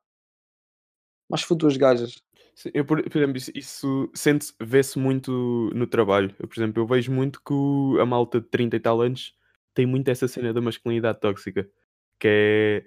Mas 1.29 1.43
for 1.43 1.55
duas 1.55 1.77
gajas, 1.77 2.21
Sim, 2.55 2.71
Eu, 2.75 2.85
por, 2.85 3.03
por 3.09 3.17
exemplo, 3.19 3.37
isso, 3.39 3.51
isso 3.55 4.11
sente 4.15 4.53
vê-se 4.61 4.99
muito 4.99 5.71
no 5.75 5.87
trabalho. 5.87 6.35
Eu, 6.39 6.49
por 6.49 6.59
exemplo, 6.59 6.83
eu 6.83 6.87
vejo 6.87 7.11
muito 7.13 7.41
que 7.43 7.53
o- 7.55 7.99
a 8.01 8.05
malta 8.05 8.41
de 8.41 8.49
30 8.49 8.77
e 8.77 8.81
tal 8.81 9.01
anos 9.01 9.35
tem 9.75 9.87
muito 9.87 10.09
essa 10.11 10.27
cena 10.29 10.53
da 10.53 10.61
masculinidade 10.61 11.21
tóxica. 11.21 11.71
Que 12.19 12.29
é. 12.29 12.87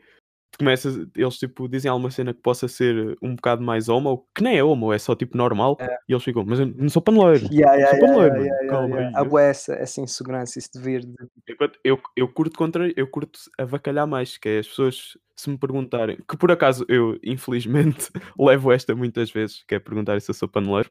Tu 0.54 0.60
Começas, 0.60 0.96
eles 1.16 1.38
tipo 1.38 1.68
dizem 1.68 1.90
alguma 1.90 2.12
cena 2.12 2.34
que 2.34 2.40
possa 2.42 2.68
ser 2.68 3.18
um 3.22 3.36
bocado 3.36 3.62
mais 3.64 3.90
homo, 3.90 4.26
que 4.36 4.42
nem 4.44 4.58
é 4.58 4.64
homo, 4.64 4.94
é 4.94 5.00
só 5.00 5.16
tipo 5.16 5.36
normal, 5.36 5.76
É. 5.80 5.98
e 6.08 6.14
eles 6.14 6.24
ficam, 6.24 6.46
mas 6.46 6.60
eu 6.60 6.68
não 6.68 6.88
sou 6.90 7.02
paneleiro. 7.02 7.48
yeah, 7.52 7.74
yeah, 7.76 7.90
Sou 7.90 7.98
yeah, 7.98 8.08
paneleiro, 8.08 8.36
yeah, 8.46 8.62
yeah, 8.62 8.70
Calma 8.70 8.96
yeah. 8.96 9.18
aí. 9.20 9.26
Há 9.26 9.28
bué 9.30 9.50
essa, 9.50 9.74
essa 9.74 10.00
insegurança, 10.02 10.60
esse 10.60 10.72
dever 10.74 11.02
de 11.02 11.14
Enquanto 11.50 11.80
eu, 11.84 12.00
eu 12.16 12.28
curto 12.32 12.58
contra, 12.58 12.92
eu 12.96 13.08
curto 13.08 13.40
avacalhar 13.58 14.08
mais, 14.08 14.38
que 14.38 14.48
é 14.48 14.60
as 14.60 14.68
pessoas 14.68 15.18
se 15.36 15.50
me 15.50 15.58
perguntarem, 15.58 16.18
que 16.30 16.38
por 16.38 16.52
acaso 16.52 16.86
eu, 16.88 17.18
infelizmente, 17.24 18.12
levo 18.40 18.72
esta 18.72 18.96
muitas 18.96 19.32
vezes, 19.32 19.64
que 19.68 19.74
é 19.76 19.80
perguntar 19.80 20.22
se 20.22 20.30
eu 20.30 20.36
sou 20.36 20.48
paneleiro, 20.48 20.90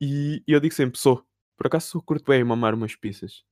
e, 0.00 0.42
e 0.46 0.52
eu 0.52 0.60
digo 0.60 0.74
sempre, 0.74 0.98
sou. 0.98 1.22
Por 1.58 1.66
acaso 1.66 1.86
sou 1.88 2.02
curto 2.02 2.24
bem 2.30 2.44
mamar 2.44 2.74
umas 2.74 2.94
pizzas. 2.94 3.42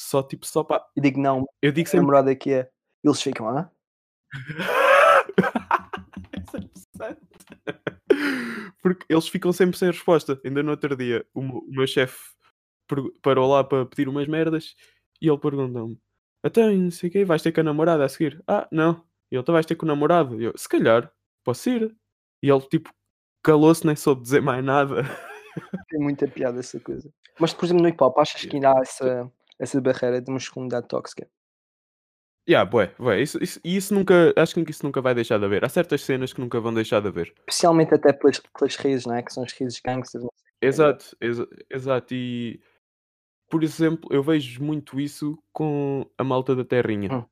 Só 0.00 0.22
tipo, 0.22 0.44
só 0.44 0.64
para. 0.64 0.84
e 0.96 1.00
digo 1.00 1.20
não, 1.20 1.46
Eu 1.62 1.70
digo 1.70 1.86
a 1.88 1.90
sempre. 1.90 2.00
namorada 2.00 2.34
que 2.34 2.50
é. 2.52 2.68
Eles 3.04 3.22
ficam, 3.22 3.48
ah? 3.48 3.70
Porque 8.82 9.04
eles 9.08 9.28
ficam 9.28 9.52
sempre 9.52 9.76
sem 9.78 9.90
resposta. 9.90 10.40
Ainda 10.44 10.62
no 10.62 10.70
outro 10.72 10.96
dia, 10.96 11.24
o, 11.34 11.42
meu- 11.42 11.58
o 11.58 11.70
meu 11.70 11.86
chefe 11.86 12.18
parou 13.22 13.50
lá 13.50 13.64
para 13.64 13.86
pedir 13.86 14.08
umas 14.08 14.26
merdas 14.26 14.74
e 15.20 15.28
ele 15.28 15.38
perguntou-me: 15.38 15.98
Então, 16.44 16.72
não 16.74 16.90
sei 16.90 17.08
o 17.08 17.12
quê, 17.12 17.24
vais 17.24 17.42
ter 17.42 17.52
com 17.52 17.60
a 17.60 17.64
namorada 17.64 18.04
a 18.04 18.08
seguir? 18.08 18.42
Ah, 18.46 18.68
não. 18.70 19.04
E 19.30 19.36
ele, 19.36 19.44
tu 19.44 19.52
vais 19.52 19.64
ter 19.64 19.76
com 19.76 19.86
o 19.86 19.88
namorado? 19.88 20.40
E 20.40 20.44
eu, 20.44 20.52
se 20.56 20.68
calhar, 20.68 21.10
posso 21.44 21.70
ir. 21.70 21.94
E 22.42 22.50
ele, 22.50 22.60
tipo, 22.68 22.90
calou-se, 23.42 23.86
nem 23.86 23.96
soube 23.96 24.22
dizer 24.22 24.42
mais 24.42 24.62
nada. 24.64 24.96
Tem 25.88 26.00
muita 26.00 26.26
piada 26.26 26.58
essa 26.60 26.80
coisa. 26.80 27.10
Mas, 27.38 27.54
por 27.54 27.64
exemplo, 27.64 27.82
no 27.82 27.88
hip 27.88 28.02
hop, 28.02 28.18
achas 28.18 28.44
que 28.44 28.56
ainda 28.56 28.72
há 28.72 28.80
essa, 28.80 29.30
essa 29.58 29.80
barreira 29.80 30.20
de 30.20 30.30
masculinidade 30.30 30.88
tóxica? 30.88 31.26
Yeah, 32.48 32.68
bué, 32.68 32.92
bué. 32.98 33.20
Isso, 33.22 33.38
isso, 33.42 33.60
e 33.64 33.76
isso 33.76 33.94
nunca, 33.94 34.32
acho 34.36 34.54
que 34.54 34.70
isso 34.70 34.84
nunca 34.84 35.00
vai 35.00 35.14
deixar 35.14 35.38
de 35.38 35.44
haver. 35.44 35.64
Há 35.64 35.68
certas 35.68 36.02
cenas 36.02 36.32
que 36.32 36.40
nunca 36.40 36.60
vão 36.60 36.74
deixar 36.74 37.00
de 37.00 37.08
haver. 37.08 37.32
Especialmente 37.48 37.94
até 37.94 38.12
pelas, 38.12 38.40
pelas 38.40 38.76
raízes, 38.76 39.06
não 39.06 39.14
é? 39.14 39.22
Que 39.22 39.32
são 39.32 39.44
as 39.44 39.52
raízes 39.52 39.80
gangsters. 39.84 40.24
Exato, 40.60 41.16
exa- 41.20 41.48
exato. 41.70 42.14
E 42.14 42.60
por 43.52 43.62
exemplo, 43.62 44.08
eu 44.10 44.22
vejo 44.22 44.62
muito 44.64 44.98
isso 44.98 45.38
com 45.52 46.06
a 46.16 46.24
malta 46.24 46.56
da 46.56 46.64
terrinha. 46.64 47.12
Hum. 47.12 47.24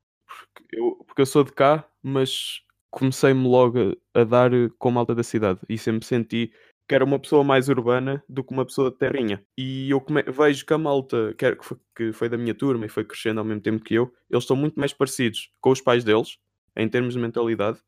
Porque, 0.53 0.75
eu, 0.79 1.03
porque 1.07 1.21
eu 1.23 1.25
sou 1.25 1.43
de 1.43 1.51
cá, 1.51 1.83
mas 2.01 2.61
comecei-me 2.91 3.47
logo 3.47 3.97
a, 4.13 4.21
a 4.21 4.23
dar 4.23 4.51
com 4.77 4.89
a 4.89 4.91
malta 4.91 5.15
da 5.15 5.23
cidade 5.23 5.59
e 5.67 5.77
sempre 5.77 6.05
senti 6.05 6.53
que 6.87 6.95
era 6.95 7.05
uma 7.05 7.19
pessoa 7.19 7.43
mais 7.43 7.69
urbana 7.69 8.23
do 8.27 8.43
que 8.43 8.51
uma 8.53 8.65
pessoa 8.65 8.91
de 8.91 8.97
terrinha. 8.97 9.45
E 9.57 9.89
eu 9.89 10.01
come- 10.01 10.23
vejo 10.23 10.65
que 10.65 10.73
a 10.73 10.77
malta, 10.77 11.33
que, 11.37 11.45
era- 11.45 11.55
que 11.55 11.65
foi, 11.65 11.77
que 11.95 12.11
foi 12.13 12.29
da 12.29 12.37
minha 12.37 12.53
turma 12.53 12.85
e 12.85 12.89
foi 12.89 13.05
crescendo 13.05 13.39
ao 13.39 13.45
mesmo 13.45 13.61
tempo 13.61 13.83
que 13.83 13.93
eu, 13.93 14.11
eles 14.29 14.43
estão 14.43 14.55
muito 14.55 14.79
mais 14.79 14.93
parecidos 14.93 15.51
com 15.61 15.71
os 15.71 15.79
pais 15.81 16.03
deles, 16.03 16.37
em 16.75 16.87
termos 16.89 17.13
de 17.13 17.19
mentalidade, 17.19 17.79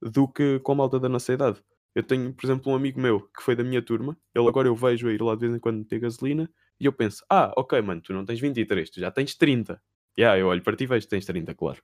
do 0.00 0.28
que 0.28 0.58
com 0.60 0.72
a 0.72 0.74
malta 0.76 1.00
da 1.00 1.08
nossa 1.08 1.32
idade. 1.32 1.62
Eu 1.94 2.02
tenho, 2.02 2.32
por 2.32 2.44
exemplo, 2.46 2.72
um 2.72 2.74
amigo 2.76 3.00
meu 3.00 3.20
que 3.28 3.42
foi 3.42 3.54
da 3.54 3.62
minha 3.64 3.80
turma, 3.80 4.16
ele 4.34 4.48
agora 4.48 4.68
eu 4.68 4.74
vejo 4.74 5.08
a 5.08 5.12
ir 5.12 5.22
lá 5.22 5.34
de 5.34 5.40
vez 5.42 5.54
em 5.54 5.58
quando 5.58 5.84
ter 5.84 5.98
gasolina, 6.00 6.50
e 6.80 6.86
eu 6.86 6.92
penso, 6.92 7.24
ah, 7.30 7.52
ok, 7.56 7.80
mano, 7.80 8.00
tu 8.00 8.12
não 8.12 8.24
tens 8.24 8.40
23, 8.40 8.90
tu 8.90 8.98
já 9.00 9.10
tens 9.10 9.34
30. 9.36 9.80
Yeah, 10.18 10.38
eu 10.38 10.48
olho 10.48 10.62
para 10.62 10.76
ti 10.76 10.84
e 10.84 10.86
vejo 10.86 11.06
que 11.06 11.10
tens 11.10 11.24
30, 11.24 11.54
claro. 11.54 11.80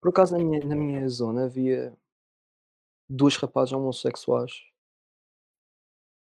Por 0.00 0.08
acaso, 0.10 0.36
na 0.36 0.42
minha, 0.44 0.64
na 0.64 0.74
minha 0.76 1.08
zona 1.08 1.44
havia 1.44 1.92
dois 3.08 3.36
rapazes 3.36 3.72
homossexuais. 3.72 4.52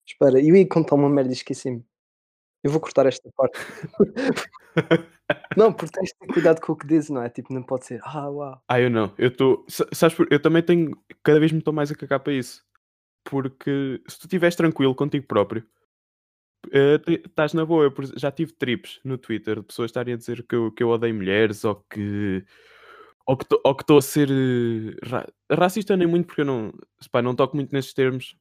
Espera, 0.06 0.40
eu 0.42 0.56
ia 0.56 0.68
contar 0.68 0.96
uma 0.96 1.10
merda 1.10 1.32
e 1.32 1.34
esqueci-me. 1.34 1.84
Eu 2.64 2.72
vou 2.72 2.80
cortar 2.80 3.06
esta 3.06 3.30
parte. 3.36 3.58
Não, 5.58 5.72
porque 5.72 5.92
tens 5.94 6.10
de 6.10 6.16
ter 6.20 6.28
cuidado 6.34 6.62
com 6.62 6.74
o 6.74 6.76
que 6.76 6.88
dizes, 6.88 7.10
não 7.10 7.22
é? 7.22 7.30
Tipo, 7.30 7.54
não 7.54 7.62
pode 7.64 7.86
ser, 7.86 8.00
ah, 8.04 8.30
uau. 8.30 8.62
Ah, 8.68 8.80
eu 8.80 8.90
não. 8.90 9.14
Eu 9.18 9.30
estou. 9.30 9.66
Sabes, 9.94 10.16
por- 10.16 10.28
eu 10.32 10.42
também 10.42 10.62
tenho. 10.64 10.98
Cada 11.24 11.40
vez 11.40 11.52
me 11.52 11.60
estou 11.60 11.74
mais 11.74 11.92
a 11.92 11.96
cagar 11.96 12.20
para 12.20 12.34
isso. 12.34 12.64
Porque 13.24 14.02
se 14.08 14.20
tu 14.20 14.24
estiveres 14.26 14.56
tranquilo 14.56 14.94
contigo 14.96 15.26
próprio, 15.28 15.66
eh, 16.72 17.00
estás 17.26 17.54
na 17.54 17.66
boa. 17.66 17.86
Eu 17.86 17.94
já 18.18 18.32
tive 18.32 18.54
trips 18.54 19.00
no 19.04 19.18
Twitter 19.18 19.58
de 19.58 19.64
pessoas 19.64 19.90
estarem 19.92 20.14
a 20.14 20.18
dizer 20.18 20.44
que 20.48 20.56
eu, 20.56 20.72
que 20.72 20.84
eu 20.84 20.90
odeio 20.90 21.16
mulheres 21.16 21.64
ou 21.64 21.76
que. 21.90 22.44
Ou 23.26 23.38
que 23.38 23.46
tô- 23.46 23.62
ou 23.64 23.76
que 23.76 23.84
estou 23.84 23.98
a 23.98 24.02
ser 24.02 24.30
eh, 24.30 24.96
ra- 25.08 25.28
racista, 25.52 25.96
nem 25.96 26.08
muito, 26.08 26.28
porque 26.28 26.42
eu 26.42 26.46
não, 26.46 26.74
pá, 27.12 27.22
não 27.22 27.36
toco 27.36 27.56
muito 27.56 27.72
nesses 27.72 27.94
termos 27.94 28.36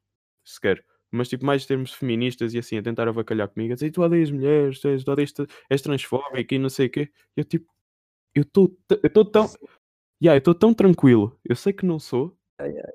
sequer. 0.45 0.85
Mas 1.13 1.29
tipo, 1.29 1.45
mais 1.47 1.67
termos 1.67 1.93
feministas 1.93 2.55
e 2.55 2.59
assim, 2.59 2.79
a 2.79 2.83
tentar 2.83 3.09
avacalhar 3.09 3.49
comigo, 3.49 3.73
a 3.73 3.77
dizer 3.77 3.91
tu 3.91 4.03
odeias 4.03 4.31
mulheres, 4.31 4.81
tu 4.81 4.89
és, 4.89 5.05
tu 5.05 5.11
odeias, 5.13 5.33
és 5.71 5.83
transfóbico 5.83 6.55
e 6.55 6.59
não 6.59 6.71
sei 6.71 6.87
o 6.87 6.91
quê. 6.91 7.11
Eu 7.37 7.45
tipo, 7.45 7.67
eu 8.35 8.43
estou 8.43 9.25
tão. 9.25 9.47
Yeah, 10.23 10.37
eu 10.37 10.39
estou 10.39 10.55
tão 10.55 10.73
tranquilo, 10.75 11.39
eu 11.49 11.57
sei 11.57 11.73
que 11.73 11.85
não 11.87 11.99
sou, 11.99 12.37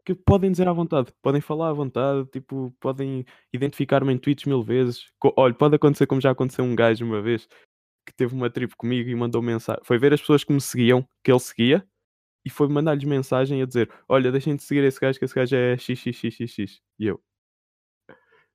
que 0.06 0.15
podem 0.15 0.51
dizer 0.51 0.67
à 0.67 0.73
vontade, 0.73 1.13
podem 1.21 1.41
falar 1.41 1.69
à 1.69 1.73
vontade, 1.73 2.27
tipo, 2.32 2.73
podem 2.80 3.25
identificar-me 3.53 4.13
em 4.13 4.17
tweets 4.17 4.45
mil 4.45 4.63
vezes. 4.63 5.08
Co- 5.19 5.34
Olha, 5.38 5.53
pode 5.53 5.75
acontecer 5.75 6.08
como 6.08 6.21
já 6.21 6.32
aconteceu 6.32 6.65
um 6.65 6.75
gajo 6.75 7.06
uma 7.06 7.21
vez 7.21 7.47
que 8.08 8.13
teve 8.15 8.36
uma 8.36 8.49
trip 8.49 8.75
comigo 8.77 9.10
e 9.10 9.15
mandou 9.15 9.41
mensagem. 9.41 9.82
Foi 9.86 9.99
ver 9.99 10.13
as 10.13 10.21
pessoas 10.21 10.43
que 10.43 10.53
me 10.53 10.62
seguiam, 10.62 11.08
que 11.23 11.32
ele 11.32 11.39
seguia, 11.39 11.88
e 12.45 12.49
foi 12.49 12.67
mandar-lhes 12.69 13.06
mensagem 13.06 13.62
a 13.62 13.65
dizer: 13.65 13.91
Olha, 14.10 14.32
deixem 14.32 14.56
de 14.56 14.63
seguir 14.63 14.84
esse 14.86 14.99
gajo, 14.99 15.19
que 15.19 15.25
esse 15.25 15.36
gajo 15.36 15.56
é 15.56 15.77
xxxxx. 15.77 16.82
E 16.99 17.08
eu, 17.08 17.21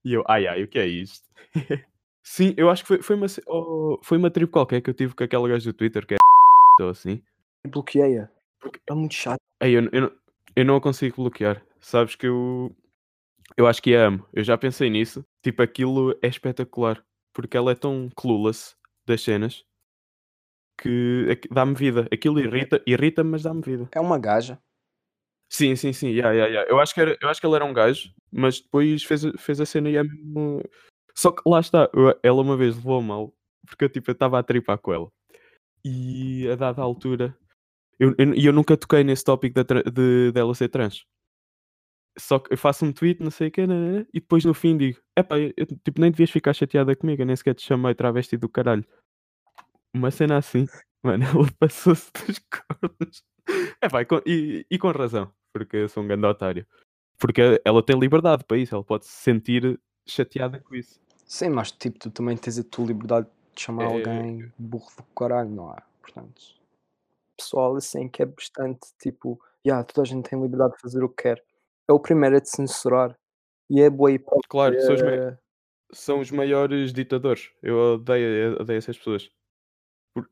e 0.05 0.13
eu, 0.15 0.25
ai 0.29 0.47
ai, 0.47 0.63
o 0.63 0.69
que 0.69 0.79
é 0.79 0.87
isto? 0.87 1.29
Sim, 2.25 2.55
eu 2.57 2.71
acho 2.71 2.83
que 2.85 2.89
foi, 2.89 3.03
foi, 3.03 3.17
uma, 3.17 3.27
oh, 3.49 3.99
foi 4.03 4.17
uma 4.19 4.31
trip 4.31 4.51
qualquer 4.51 4.81
que 4.81 4.89
eu 4.89 4.95
tive 4.95 5.15
com 5.15 5.25
aquela 5.25 5.49
gajo 5.49 5.65
do 5.73 5.77
Twitter 5.77 6.07
que 6.07 6.15
é 6.15 6.17
ou 6.83 6.91
assim. 6.91 7.23
Bloqueei-a. 7.67 8.29
Porque 8.61 8.81
É 8.89 8.95
muito 8.95 9.15
chato. 9.15 9.41
Eu, 9.61 9.89
eu, 9.93 10.01
não- 10.03 10.13
eu 10.57 10.65
não 10.65 10.77
a 10.77 10.81
consigo 10.81 11.17
bloquear. 11.17 11.65
Sabes 11.81 12.15
que 12.15 12.27
eu, 12.27 12.75
eu 13.57 13.67
acho 13.67 13.83
que 13.83 13.95
a 13.95 14.07
amo. 14.07 14.27
Eu 14.33 14.45
já 14.45 14.57
pensei 14.57 14.89
nisso. 14.89 15.25
Tipo, 15.43 15.63
aquilo 15.63 16.17
é 16.23 16.29
espetacular. 16.29 17.05
Porque 17.33 17.57
ela 17.57 17.73
é 17.73 17.75
tão 17.75 18.09
clueless 18.15 18.77
das 19.07 19.21
cenas 19.23 19.65
que 20.79 21.39
dá-me 21.51 21.75
vida. 21.75 22.07
Aquilo 22.13 22.41
irrita, 22.41 22.81
irrita 22.87 23.23
mas 23.25 23.43
dá-me 23.43 23.63
vida. 23.63 23.89
É 23.93 24.01
uma 24.01 24.19
gaja. 24.19 24.59
Sim, 25.53 25.77
sim, 25.77 25.93
sim. 25.93 26.09
Yeah, 26.09 26.33
yeah, 26.33 26.51
yeah. 26.53 26.71
Eu, 26.71 26.81
acho 26.81 26.95
que 26.95 27.01
era, 27.01 27.17
eu 27.21 27.29
acho 27.29 27.41
que 27.41 27.47
ele 27.47 27.55
era 27.57 27.65
um 27.65 27.73
gajo, 27.75 28.11
mas 28.31 28.61
depois 28.61 29.03
fez, 29.05 29.23
fez 29.39 29.61
a 29.61 29.67
cena 29.67 29.91
e 29.91 29.97
é 29.97 30.03
mesmo. 30.03 30.63
Só 31.15 31.31
que 31.31 31.43
lá 31.49 31.61
está, 31.61 31.91
eu- 31.95 32.19
ela 32.23 32.41
uma 32.43 32.57
vez 32.57 32.75
levou 32.77 33.03
mal, 33.03 33.35
porque 33.67 33.85
eu 33.85 33.89
tipo, 33.91 34.11
eu 34.11 34.15
estava 34.15 34.39
a 34.39 34.43
tripar 34.43 34.79
com 34.79 34.93
ela. 34.95 35.09
E 35.85 36.49
a 36.51 36.57
dada 36.57 36.83
altura, 36.83 37.37
eu, 38.01 38.15
eu, 38.19 38.35
e 38.35 38.47
eu 38.47 38.53
nunca 38.55 38.77
toquei 38.77 39.05
nesse 39.05 39.25
tópico 39.25 39.65
tra- 39.65 39.83
de, 39.85 40.33
dela 40.33 40.55
ser 40.55 40.69
trans. 40.71 41.05
Só 42.19 42.39
que 42.39 42.53
eu 42.53 42.59
faço 42.59 42.85
um 42.85 42.93
tweet, 42.93 43.23
não 43.23 43.31
sei 43.31 43.49
o 43.49 43.51
quê, 43.51 43.67
nanana, 43.67 44.07
e 44.13 44.21
depois 44.21 44.45
no 44.45 44.53
fim 44.55 44.77
digo: 44.77 45.01
Epá, 45.17 45.39
eu, 45.39 45.53
eu, 45.57 45.67
tipo, 45.67 46.01
nem 46.01 46.11
devias 46.11 46.31
ficar 46.31 46.53
chateada 46.53 46.95
comigo, 46.95 47.23
eu 47.23 47.27
nem 47.27 47.37
sequer 47.37 47.55
te 47.55 47.63
chamei 47.63 47.95
travesti 47.95 48.37
do 48.37 48.49
caralho. 48.49 48.85
Uma 49.95 50.11
cena 50.11 50.39
assim, 50.39 50.67
mano, 51.03 51.25
ela 51.25 51.49
passou-se 51.59 52.11
dos 52.13 52.39
cornos. 52.51 53.23
E, 53.83 54.05
com, 54.07 54.23
e, 54.27 54.67
e 54.71 54.79
com 54.79 54.91
razão, 54.91 55.33
porque 55.53 55.77
eu 55.77 55.89
sou 55.89 56.03
um 56.03 56.07
grande 56.07 56.27
otário. 56.27 56.67
Porque 57.19 57.61
ela 57.65 57.83
tem 57.85 57.99
liberdade 57.99 58.45
para 58.45 58.57
isso, 58.57 58.75
ela 58.75 58.83
pode 58.83 59.07
se 59.07 59.13
sentir 59.13 59.79
chateada 60.07 60.59
com 60.61 60.75
isso. 60.75 61.01
Sim, 61.27 61.51
mas 61.51 61.71
tipo, 61.71 61.99
tu 61.99 62.11
também 62.11 62.37
tens 62.37 62.59
a 62.59 62.65
tua 62.65 62.87
liberdade 62.87 63.29
de 63.55 63.63
chamar 63.63 63.85
É, 63.85 63.87
alguém 63.87 64.53
burro 64.59 64.91
do 64.97 65.03
caralho, 65.15 65.51
não 65.51 65.73
é? 65.73 65.79
Portanto, 66.01 66.43
pessoal 67.37 67.77
assim 67.77 68.09
que 68.09 68.23
é 68.23 68.27
bastante 68.27 68.81
tipo, 69.01 69.41
yeah, 69.65 69.85
toda 69.85 70.03
a 70.03 70.05
gente 70.05 70.29
tem 70.29 70.41
liberdade 70.41 70.75
de 70.75 70.81
fazer 70.81 71.03
o 71.03 71.09
que 71.09 71.23
quer. 71.23 71.45
É 71.89 71.93
o 71.93 72.01
primeiro 72.01 72.37
a 72.37 72.41
te 72.41 72.51
censurar. 72.51 73.17
E 73.71 73.81
é 73.81 73.89
boa 73.89 74.11
hipótese. 74.11 74.49
Claro, 74.49 74.81
são 74.81 74.95
os, 74.95 75.03
mai- 75.03 75.39
são 75.93 76.21
os 76.21 76.31
maiores 76.31 76.93
ditadores. 76.93 77.51
Eu 77.63 77.95
odeio, 77.95 78.61
odeio 78.61 78.79
essas 78.79 78.99
pessoas. 78.99 79.31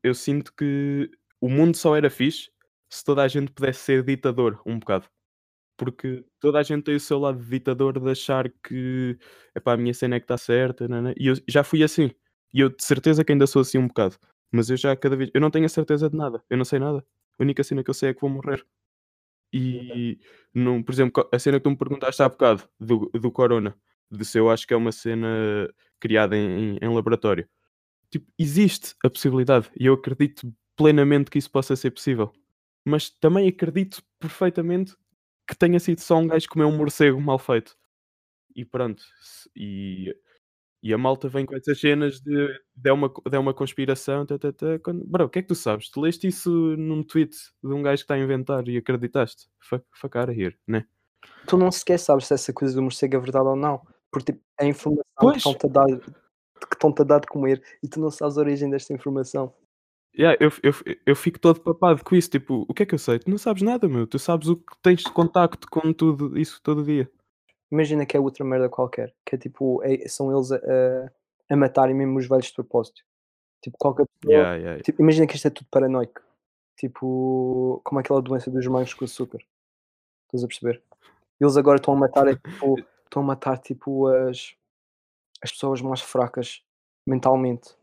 Eu 0.03 0.15
sinto 0.15 0.53
que 0.53 1.11
o 1.41 1.49
mundo 1.49 1.77
só 1.77 1.97
era 1.97 2.11
fixe 2.11 2.51
se 2.91 3.05
toda 3.05 3.23
a 3.23 3.29
gente 3.29 3.53
pudesse 3.53 3.81
ser 3.81 4.03
ditador 4.05 4.61
um 4.67 4.79
bocado. 4.79 5.07
Porque 5.77 6.25
toda 6.41 6.59
a 6.61 6.63
gente 6.63 6.85
tem 6.85 6.97
o 6.97 7.01
seu 7.01 7.19
lado 7.19 7.39
de 7.43 7.49
ditador 7.51 7.99
de 8.01 8.11
achar 8.11 8.51
que 8.65 9.19
epá, 9.57 9.73
a 9.75 9.77
minha 9.77 9.95
cena 9.95 10.17
é 10.17 10.21
que 10.21 10.25
está 10.25 10.37
certa. 10.39 10.87
nanã. 10.89 11.15
E 11.19 11.29
eu 11.29 11.35
já 11.49 11.65
fui 11.65 11.83
assim. 11.83 12.11
E 12.53 12.61
eu 12.61 12.69
de 12.71 12.85
certeza 12.85 13.25
que 13.25 13.33
ainda 13.33 13.47
sou 13.47 13.63
assim 13.63 13.79
um 13.79 13.89
bocado. 13.89 14.17
Mas 14.53 14.71
eu 14.71 14.77
já 14.77 14.95
cada 14.97 15.17
vez. 15.17 15.31
Eu 15.35 15.41
não 15.41 15.51
tenho 15.51 15.67
a 15.67 15.69
certeza 15.69 16.11
de 16.11 16.17
nada. 16.17 16.43
Eu 16.51 16.59
não 16.59 16.65
sei 16.67 16.79
nada. 16.79 17.05
A 17.39 17.43
única 17.43 17.65
cena 17.65 17.83
que 17.85 17.91
eu 17.91 17.95
sei 17.95 18.11
é 18.11 18.15
que 18.15 18.21
vou 18.21 18.31
morrer. 18.31 18.65
E, 19.53 20.19
não, 20.55 20.83
por 20.83 20.93
exemplo, 20.93 21.29
a 21.33 21.39
cena 21.39 21.59
que 21.59 21.65
tu 21.65 21.71
me 21.71 21.77
perguntaste 21.77 22.23
há 22.23 22.29
bocado 22.29 22.63
do, 22.79 23.11
do 23.15 23.33
Corona, 23.33 23.77
de 24.11 24.25
se 24.25 24.39
eu 24.39 24.49
acho 24.51 24.67
que 24.67 24.75
é 24.75 24.77
uma 24.77 24.93
cena 24.93 25.29
criada 26.01 26.37
em, 26.37 26.77
em- 26.77 26.79
em 26.83 26.95
laboratório. 26.95 27.49
Tipo, 28.11 28.27
existe 28.39 28.95
a 29.05 29.11
possibilidade 29.11 29.71
e 29.79 29.87
eu 29.87 29.95
acredito 29.95 30.53
plenamente 30.77 31.31
que 31.31 31.39
isso 31.39 31.51
possa 31.51 31.77
ser 31.77 31.91
possível. 31.93 32.33
Mas 32.85 33.11
também 33.11 33.49
acredito 33.49 34.03
perfeitamente 34.19 34.97
que 35.49 35.57
tenha 35.57 35.79
sido 35.81 36.01
só 36.01 36.17
um 36.17 36.27
gajo 36.27 36.47
que 36.47 36.53
comeu 36.53 36.69
um 36.69 36.77
morcego 36.77 37.21
mal 37.21 37.39
feito. 37.39 37.77
E 38.55 38.65
pronto. 38.65 39.03
E, 39.55 40.15
e 40.83 40.95
a 40.95 40.99
malta 40.99 41.29
vem 41.29 41.45
com 41.45 41.57
essas 41.57 41.79
cenas 41.79 42.21
de, 42.21 42.47
de, 42.75 42.91
é, 42.91 42.93
uma, 42.93 43.09
de 43.09 43.37
é 43.37 43.39
uma 43.39 43.55
conspiração. 43.55 44.25
Tá, 44.25 44.39
tá, 44.39 44.53
tá, 44.53 44.79
quando... 44.79 45.05
Bro, 45.07 45.27
o 45.27 45.29
que 45.29 45.41
é 45.41 45.43
que 45.43 45.49
tu 45.49 45.55
sabes? 45.55 45.91
Tu 45.91 46.01
leste 46.01 46.27
isso 46.27 46.51
num 46.77 47.03
tweet 47.03 47.37
de 47.63 47.73
um 47.73 47.83
gajo 47.83 48.03
que 48.03 48.05
está 48.05 48.15
a 48.15 48.19
inventar 48.19 48.67
e 48.69 48.77
acreditaste. 48.77 49.49
Out 49.73 50.31
of 50.31 50.41
here, 50.41 50.57
né? 50.67 50.87
tu 51.47 51.57
não 51.57 51.71
sequer 51.71 51.99
sabes 51.99 52.27
se 52.27 52.35
essa 52.35 52.53
coisa 52.53 52.75
do 52.75 52.83
morcego 52.83 53.17
é 53.17 53.21
verdade 53.21 53.47
ou 53.47 53.57
não. 53.57 53.81
Porque 54.11 54.33
tipo, 54.33 54.45
é 54.59 54.67
informação 54.67 55.03
que 55.03 55.21
Pois. 55.21 55.37
estão-te 55.37 55.67
a 55.67 55.69
dar 55.69 55.87
que 55.89 56.75
estão-te 56.75 57.01
a 57.01 57.05
dar 57.05 57.21
de 57.21 57.27
comer 57.27 57.63
e 57.83 57.89
tu 57.89 58.01
não 58.01 58.11
sabes 58.11 58.37
a 58.37 58.41
origem 58.41 58.69
desta 58.69 58.93
informação. 58.93 59.55
Yeah, 60.19 60.37
eu, 60.41 60.51
eu, 60.63 60.73
eu 61.07 61.17
fico 61.17 61.39
todo 61.39 61.61
papado 61.61 62.05
com 62.05 62.15
isso. 62.17 62.29
Tipo, 62.31 62.67
o 62.69 62.75
que 62.75 62.83
é 62.83 62.87
que 62.87 62.95
eu 62.95 62.99
sei? 62.99 63.19
Tu 63.19 63.31
não 63.31 63.39
sabes 63.39 63.63
nada, 63.63 63.89
meu. 63.89 64.07
Tu 64.07 64.19
sabes 64.19 64.49
o 64.49 64.57
que 64.57 64.77
tens 64.83 65.01
de 65.03 65.13
contacto 65.13 65.69
com 65.71 65.93
tudo 65.93 66.37
isso 66.39 66.61
todo 66.63 66.83
dia. 66.85 67.11
Imagina 67.71 68.05
que 68.05 68.17
é 68.17 68.21
outra 68.21 68.45
merda 68.45 68.69
qualquer, 68.69 69.15
que 69.25 69.37
é 69.37 69.39
tipo, 69.39 69.81
é- 69.85 70.09
são 70.09 70.35
eles 70.35 70.51
a, 70.51 70.57
a, 70.57 71.11
a 71.55 71.57
matarem 71.57 71.95
mesmo 71.95 72.19
os 72.19 72.29
velhos 72.29 72.47
de 72.47 72.55
propósito. 72.55 73.03
Tipo, 73.63 73.77
qualquer 73.79 74.07
pessoa. 74.21 74.35
Yeah, 74.35 74.57
yeah. 74.57 74.83
Tipo, 74.83 75.03
imagina 75.03 75.27
que 75.27 75.37
isto 75.37 75.47
é 75.47 75.51
tudo 75.51 75.69
paranoico. 75.71 76.21
Tipo, 76.77 77.81
como 77.85 78.01
aquela 78.01 78.21
doença 78.21 78.51
dos 78.51 78.67
morangos 78.67 78.95
com 78.95 79.05
açúcar. 79.05 79.39
Estás 80.27 80.43
a 80.43 80.47
perceber? 80.49 80.83
Eles 81.41 81.57
agora 81.57 81.77
estão 81.77 81.95
a 81.95 81.97
matar, 81.97 82.27
é, 82.27 82.35
tipo, 82.35 82.77
estão 83.05 83.23
a 83.23 83.27
matar 83.27 83.59
tipo 83.59 84.07
as, 84.09 84.55
as 85.43 85.53
pessoas 85.53 85.81
mais 85.81 86.01
fracas 86.01 86.63
mentalmente. 87.07 87.77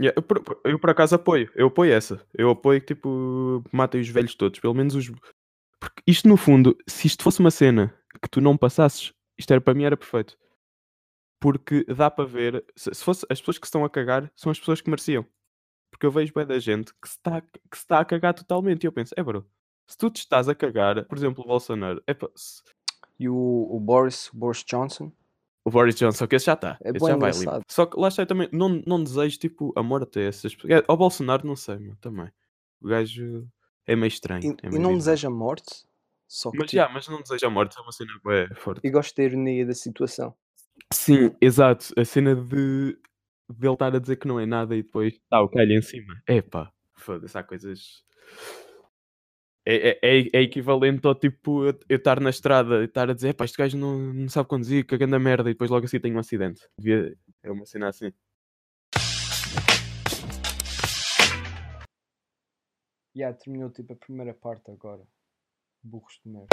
Yeah, 0.00 0.14
eu, 0.16 0.22
por, 0.22 0.60
eu 0.64 0.78
por 0.78 0.90
acaso 0.90 1.14
apoio, 1.14 1.50
eu 1.54 1.68
apoio 1.68 1.92
essa. 1.92 2.24
Eu 2.34 2.50
apoio 2.50 2.80
que 2.80 2.94
tipo 2.94 3.62
matem 3.72 4.00
os 4.00 4.08
velhos 4.08 4.34
todos, 4.34 4.60
pelo 4.60 4.74
menos 4.74 4.94
os. 4.94 5.10
Porque 5.78 6.02
isto 6.06 6.28
no 6.28 6.36
fundo, 6.36 6.76
se 6.86 7.06
isto 7.06 7.22
fosse 7.22 7.40
uma 7.40 7.50
cena 7.50 7.94
que 8.22 8.28
tu 8.28 8.40
não 8.40 8.56
passasses, 8.56 9.12
isto 9.38 9.50
era 9.50 9.60
para 9.60 9.74
mim 9.74 9.84
era 9.84 9.96
perfeito. 9.96 10.36
Porque 11.40 11.84
dá 11.84 12.10
para 12.10 12.24
ver, 12.24 12.64
se, 12.74 12.92
se 12.94 13.04
fosse 13.04 13.26
as 13.28 13.38
pessoas 13.40 13.58
que 13.58 13.66
se 13.66 13.68
estão 13.68 13.84
a 13.84 13.90
cagar, 13.90 14.32
são 14.34 14.50
as 14.50 14.58
pessoas 14.58 14.80
que 14.80 14.88
mereciam. 14.88 15.26
Porque 15.90 16.06
eu 16.06 16.10
vejo 16.10 16.32
bem 16.34 16.46
da 16.46 16.58
gente 16.58 16.92
que 16.94 17.08
se 17.08 17.16
está, 17.16 17.40
que 17.40 17.76
se 17.76 17.82
está 17.82 18.00
a 18.00 18.04
cagar 18.04 18.34
totalmente. 18.34 18.84
E 18.84 18.86
eu 18.86 18.92
penso, 18.92 19.14
é 19.16 19.22
bro, 19.22 19.46
se 19.86 19.98
tu 19.98 20.10
te 20.10 20.18
estás 20.18 20.48
a 20.48 20.54
cagar, 20.54 21.04
por 21.04 21.18
exemplo, 21.18 21.44
o 21.44 21.46
Bolsonaro, 21.46 22.02
é 22.06 22.16
E 23.18 23.28
o, 23.28 23.68
o 23.70 23.78
Boris, 23.78 24.28
o 24.32 24.36
Boris 24.36 24.64
Johnson, 24.64 25.12
o 25.64 25.70
Boris 25.70 25.94
Johnson, 25.96 26.26
que 26.26 26.36
esse 26.36 26.46
já 26.46 26.52
está. 26.52 26.78
É 26.84 26.90
esse 26.90 27.06
já 27.06 27.16
vai 27.16 27.30
livre. 27.30 27.60
Só 27.68 27.86
que 27.86 27.98
lá 27.98 28.08
está 28.08 28.22
eu 28.22 28.26
também, 28.26 28.48
não, 28.52 28.82
não 28.86 29.02
desejo 29.02 29.38
tipo 29.38 29.72
a 29.76 29.82
morte 29.82 30.18
a 30.18 30.22
essas 30.22 30.54
pessoas. 30.54 30.72
É, 30.80 30.84
Ao 30.86 30.96
Bolsonaro, 30.96 31.46
não 31.46 31.56
sei, 31.56 31.76
meu, 31.78 31.96
também. 31.96 32.30
O 32.82 32.88
gajo 32.88 33.48
é 33.86 33.96
meio 33.96 34.08
estranho. 34.08 34.42
e, 34.44 34.48
é 34.62 34.66
e 34.66 34.70
meio 34.70 34.82
não 34.82 34.90
bizarro. 34.94 34.96
deseja 34.98 35.28
a 35.28 35.30
morte, 35.30 35.84
só 36.28 36.50
que 36.50 36.58
Mas, 36.58 36.70
tipo, 36.70 36.82
já, 36.82 36.88
mas 36.88 37.08
não 37.08 37.22
deseja 37.22 37.46
a 37.46 37.50
morte, 37.50 37.78
é 37.78 37.80
uma 37.80 37.92
cena 37.92 38.10
bué 38.22 38.48
forte. 38.56 38.80
eu 38.84 38.92
gosto 38.92 39.16
da 39.16 39.22
ironia 39.22 39.64
da 39.66 39.74
situação. 39.74 40.34
Sim, 40.92 41.34
exato. 41.40 41.92
A 41.96 42.04
cena 42.04 42.34
de, 42.36 42.98
de 43.48 43.66
ele 43.66 43.72
estar 43.72 43.94
a 43.94 43.98
dizer 43.98 44.16
que 44.16 44.28
não 44.28 44.38
é 44.38 44.44
nada 44.46 44.76
e 44.76 44.82
depois 44.82 45.14
está 45.14 45.40
o 45.40 45.48
calho 45.48 45.72
em 45.72 45.82
cima. 45.82 46.14
Epá, 46.28 46.70
foda-se, 46.94 47.36
há 47.38 47.42
coisas. 47.42 48.04
É, 49.66 49.74
é, 49.76 49.98
é, 50.02 50.28
é, 50.34 50.42
equivalente 50.42 51.06
ao 51.06 51.14
tipo 51.14 51.64
eu 51.64 51.96
estar 51.96 52.20
na 52.20 52.28
estrada 52.28 52.82
e 52.82 52.84
estar 52.84 53.08
a 53.08 53.14
dizer 53.14 53.32
pá, 53.32 53.46
este 53.46 53.56
gajo 53.56 53.78
não, 53.78 53.98
não 53.98 54.28
sabe 54.28 54.46
conduzir, 54.46 54.86
que 54.86 54.98
grande 54.98 55.18
merda, 55.18 55.48
e 55.48 55.54
depois 55.54 55.70
logo 55.70 55.86
assim 55.86 55.98
tenho 55.98 56.16
um 56.16 56.18
acidente. 56.18 56.68
Devia, 56.78 57.16
é 57.42 57.50
uma 57.50 57.64
cena 57.64 57.88
assim. 57.88 58.12
Já 63.16 63.20
yeah, 63.28 63.38
terminou 63.38 63.70
tipo 63.70 63.94
a 63.94 63.96
primeira 63.96 64.34
parte 64.34 64.70
agora. 64.70 65.02
Burros 65.82 66.20
de 66.22 66.30
merda. 66.30 66.48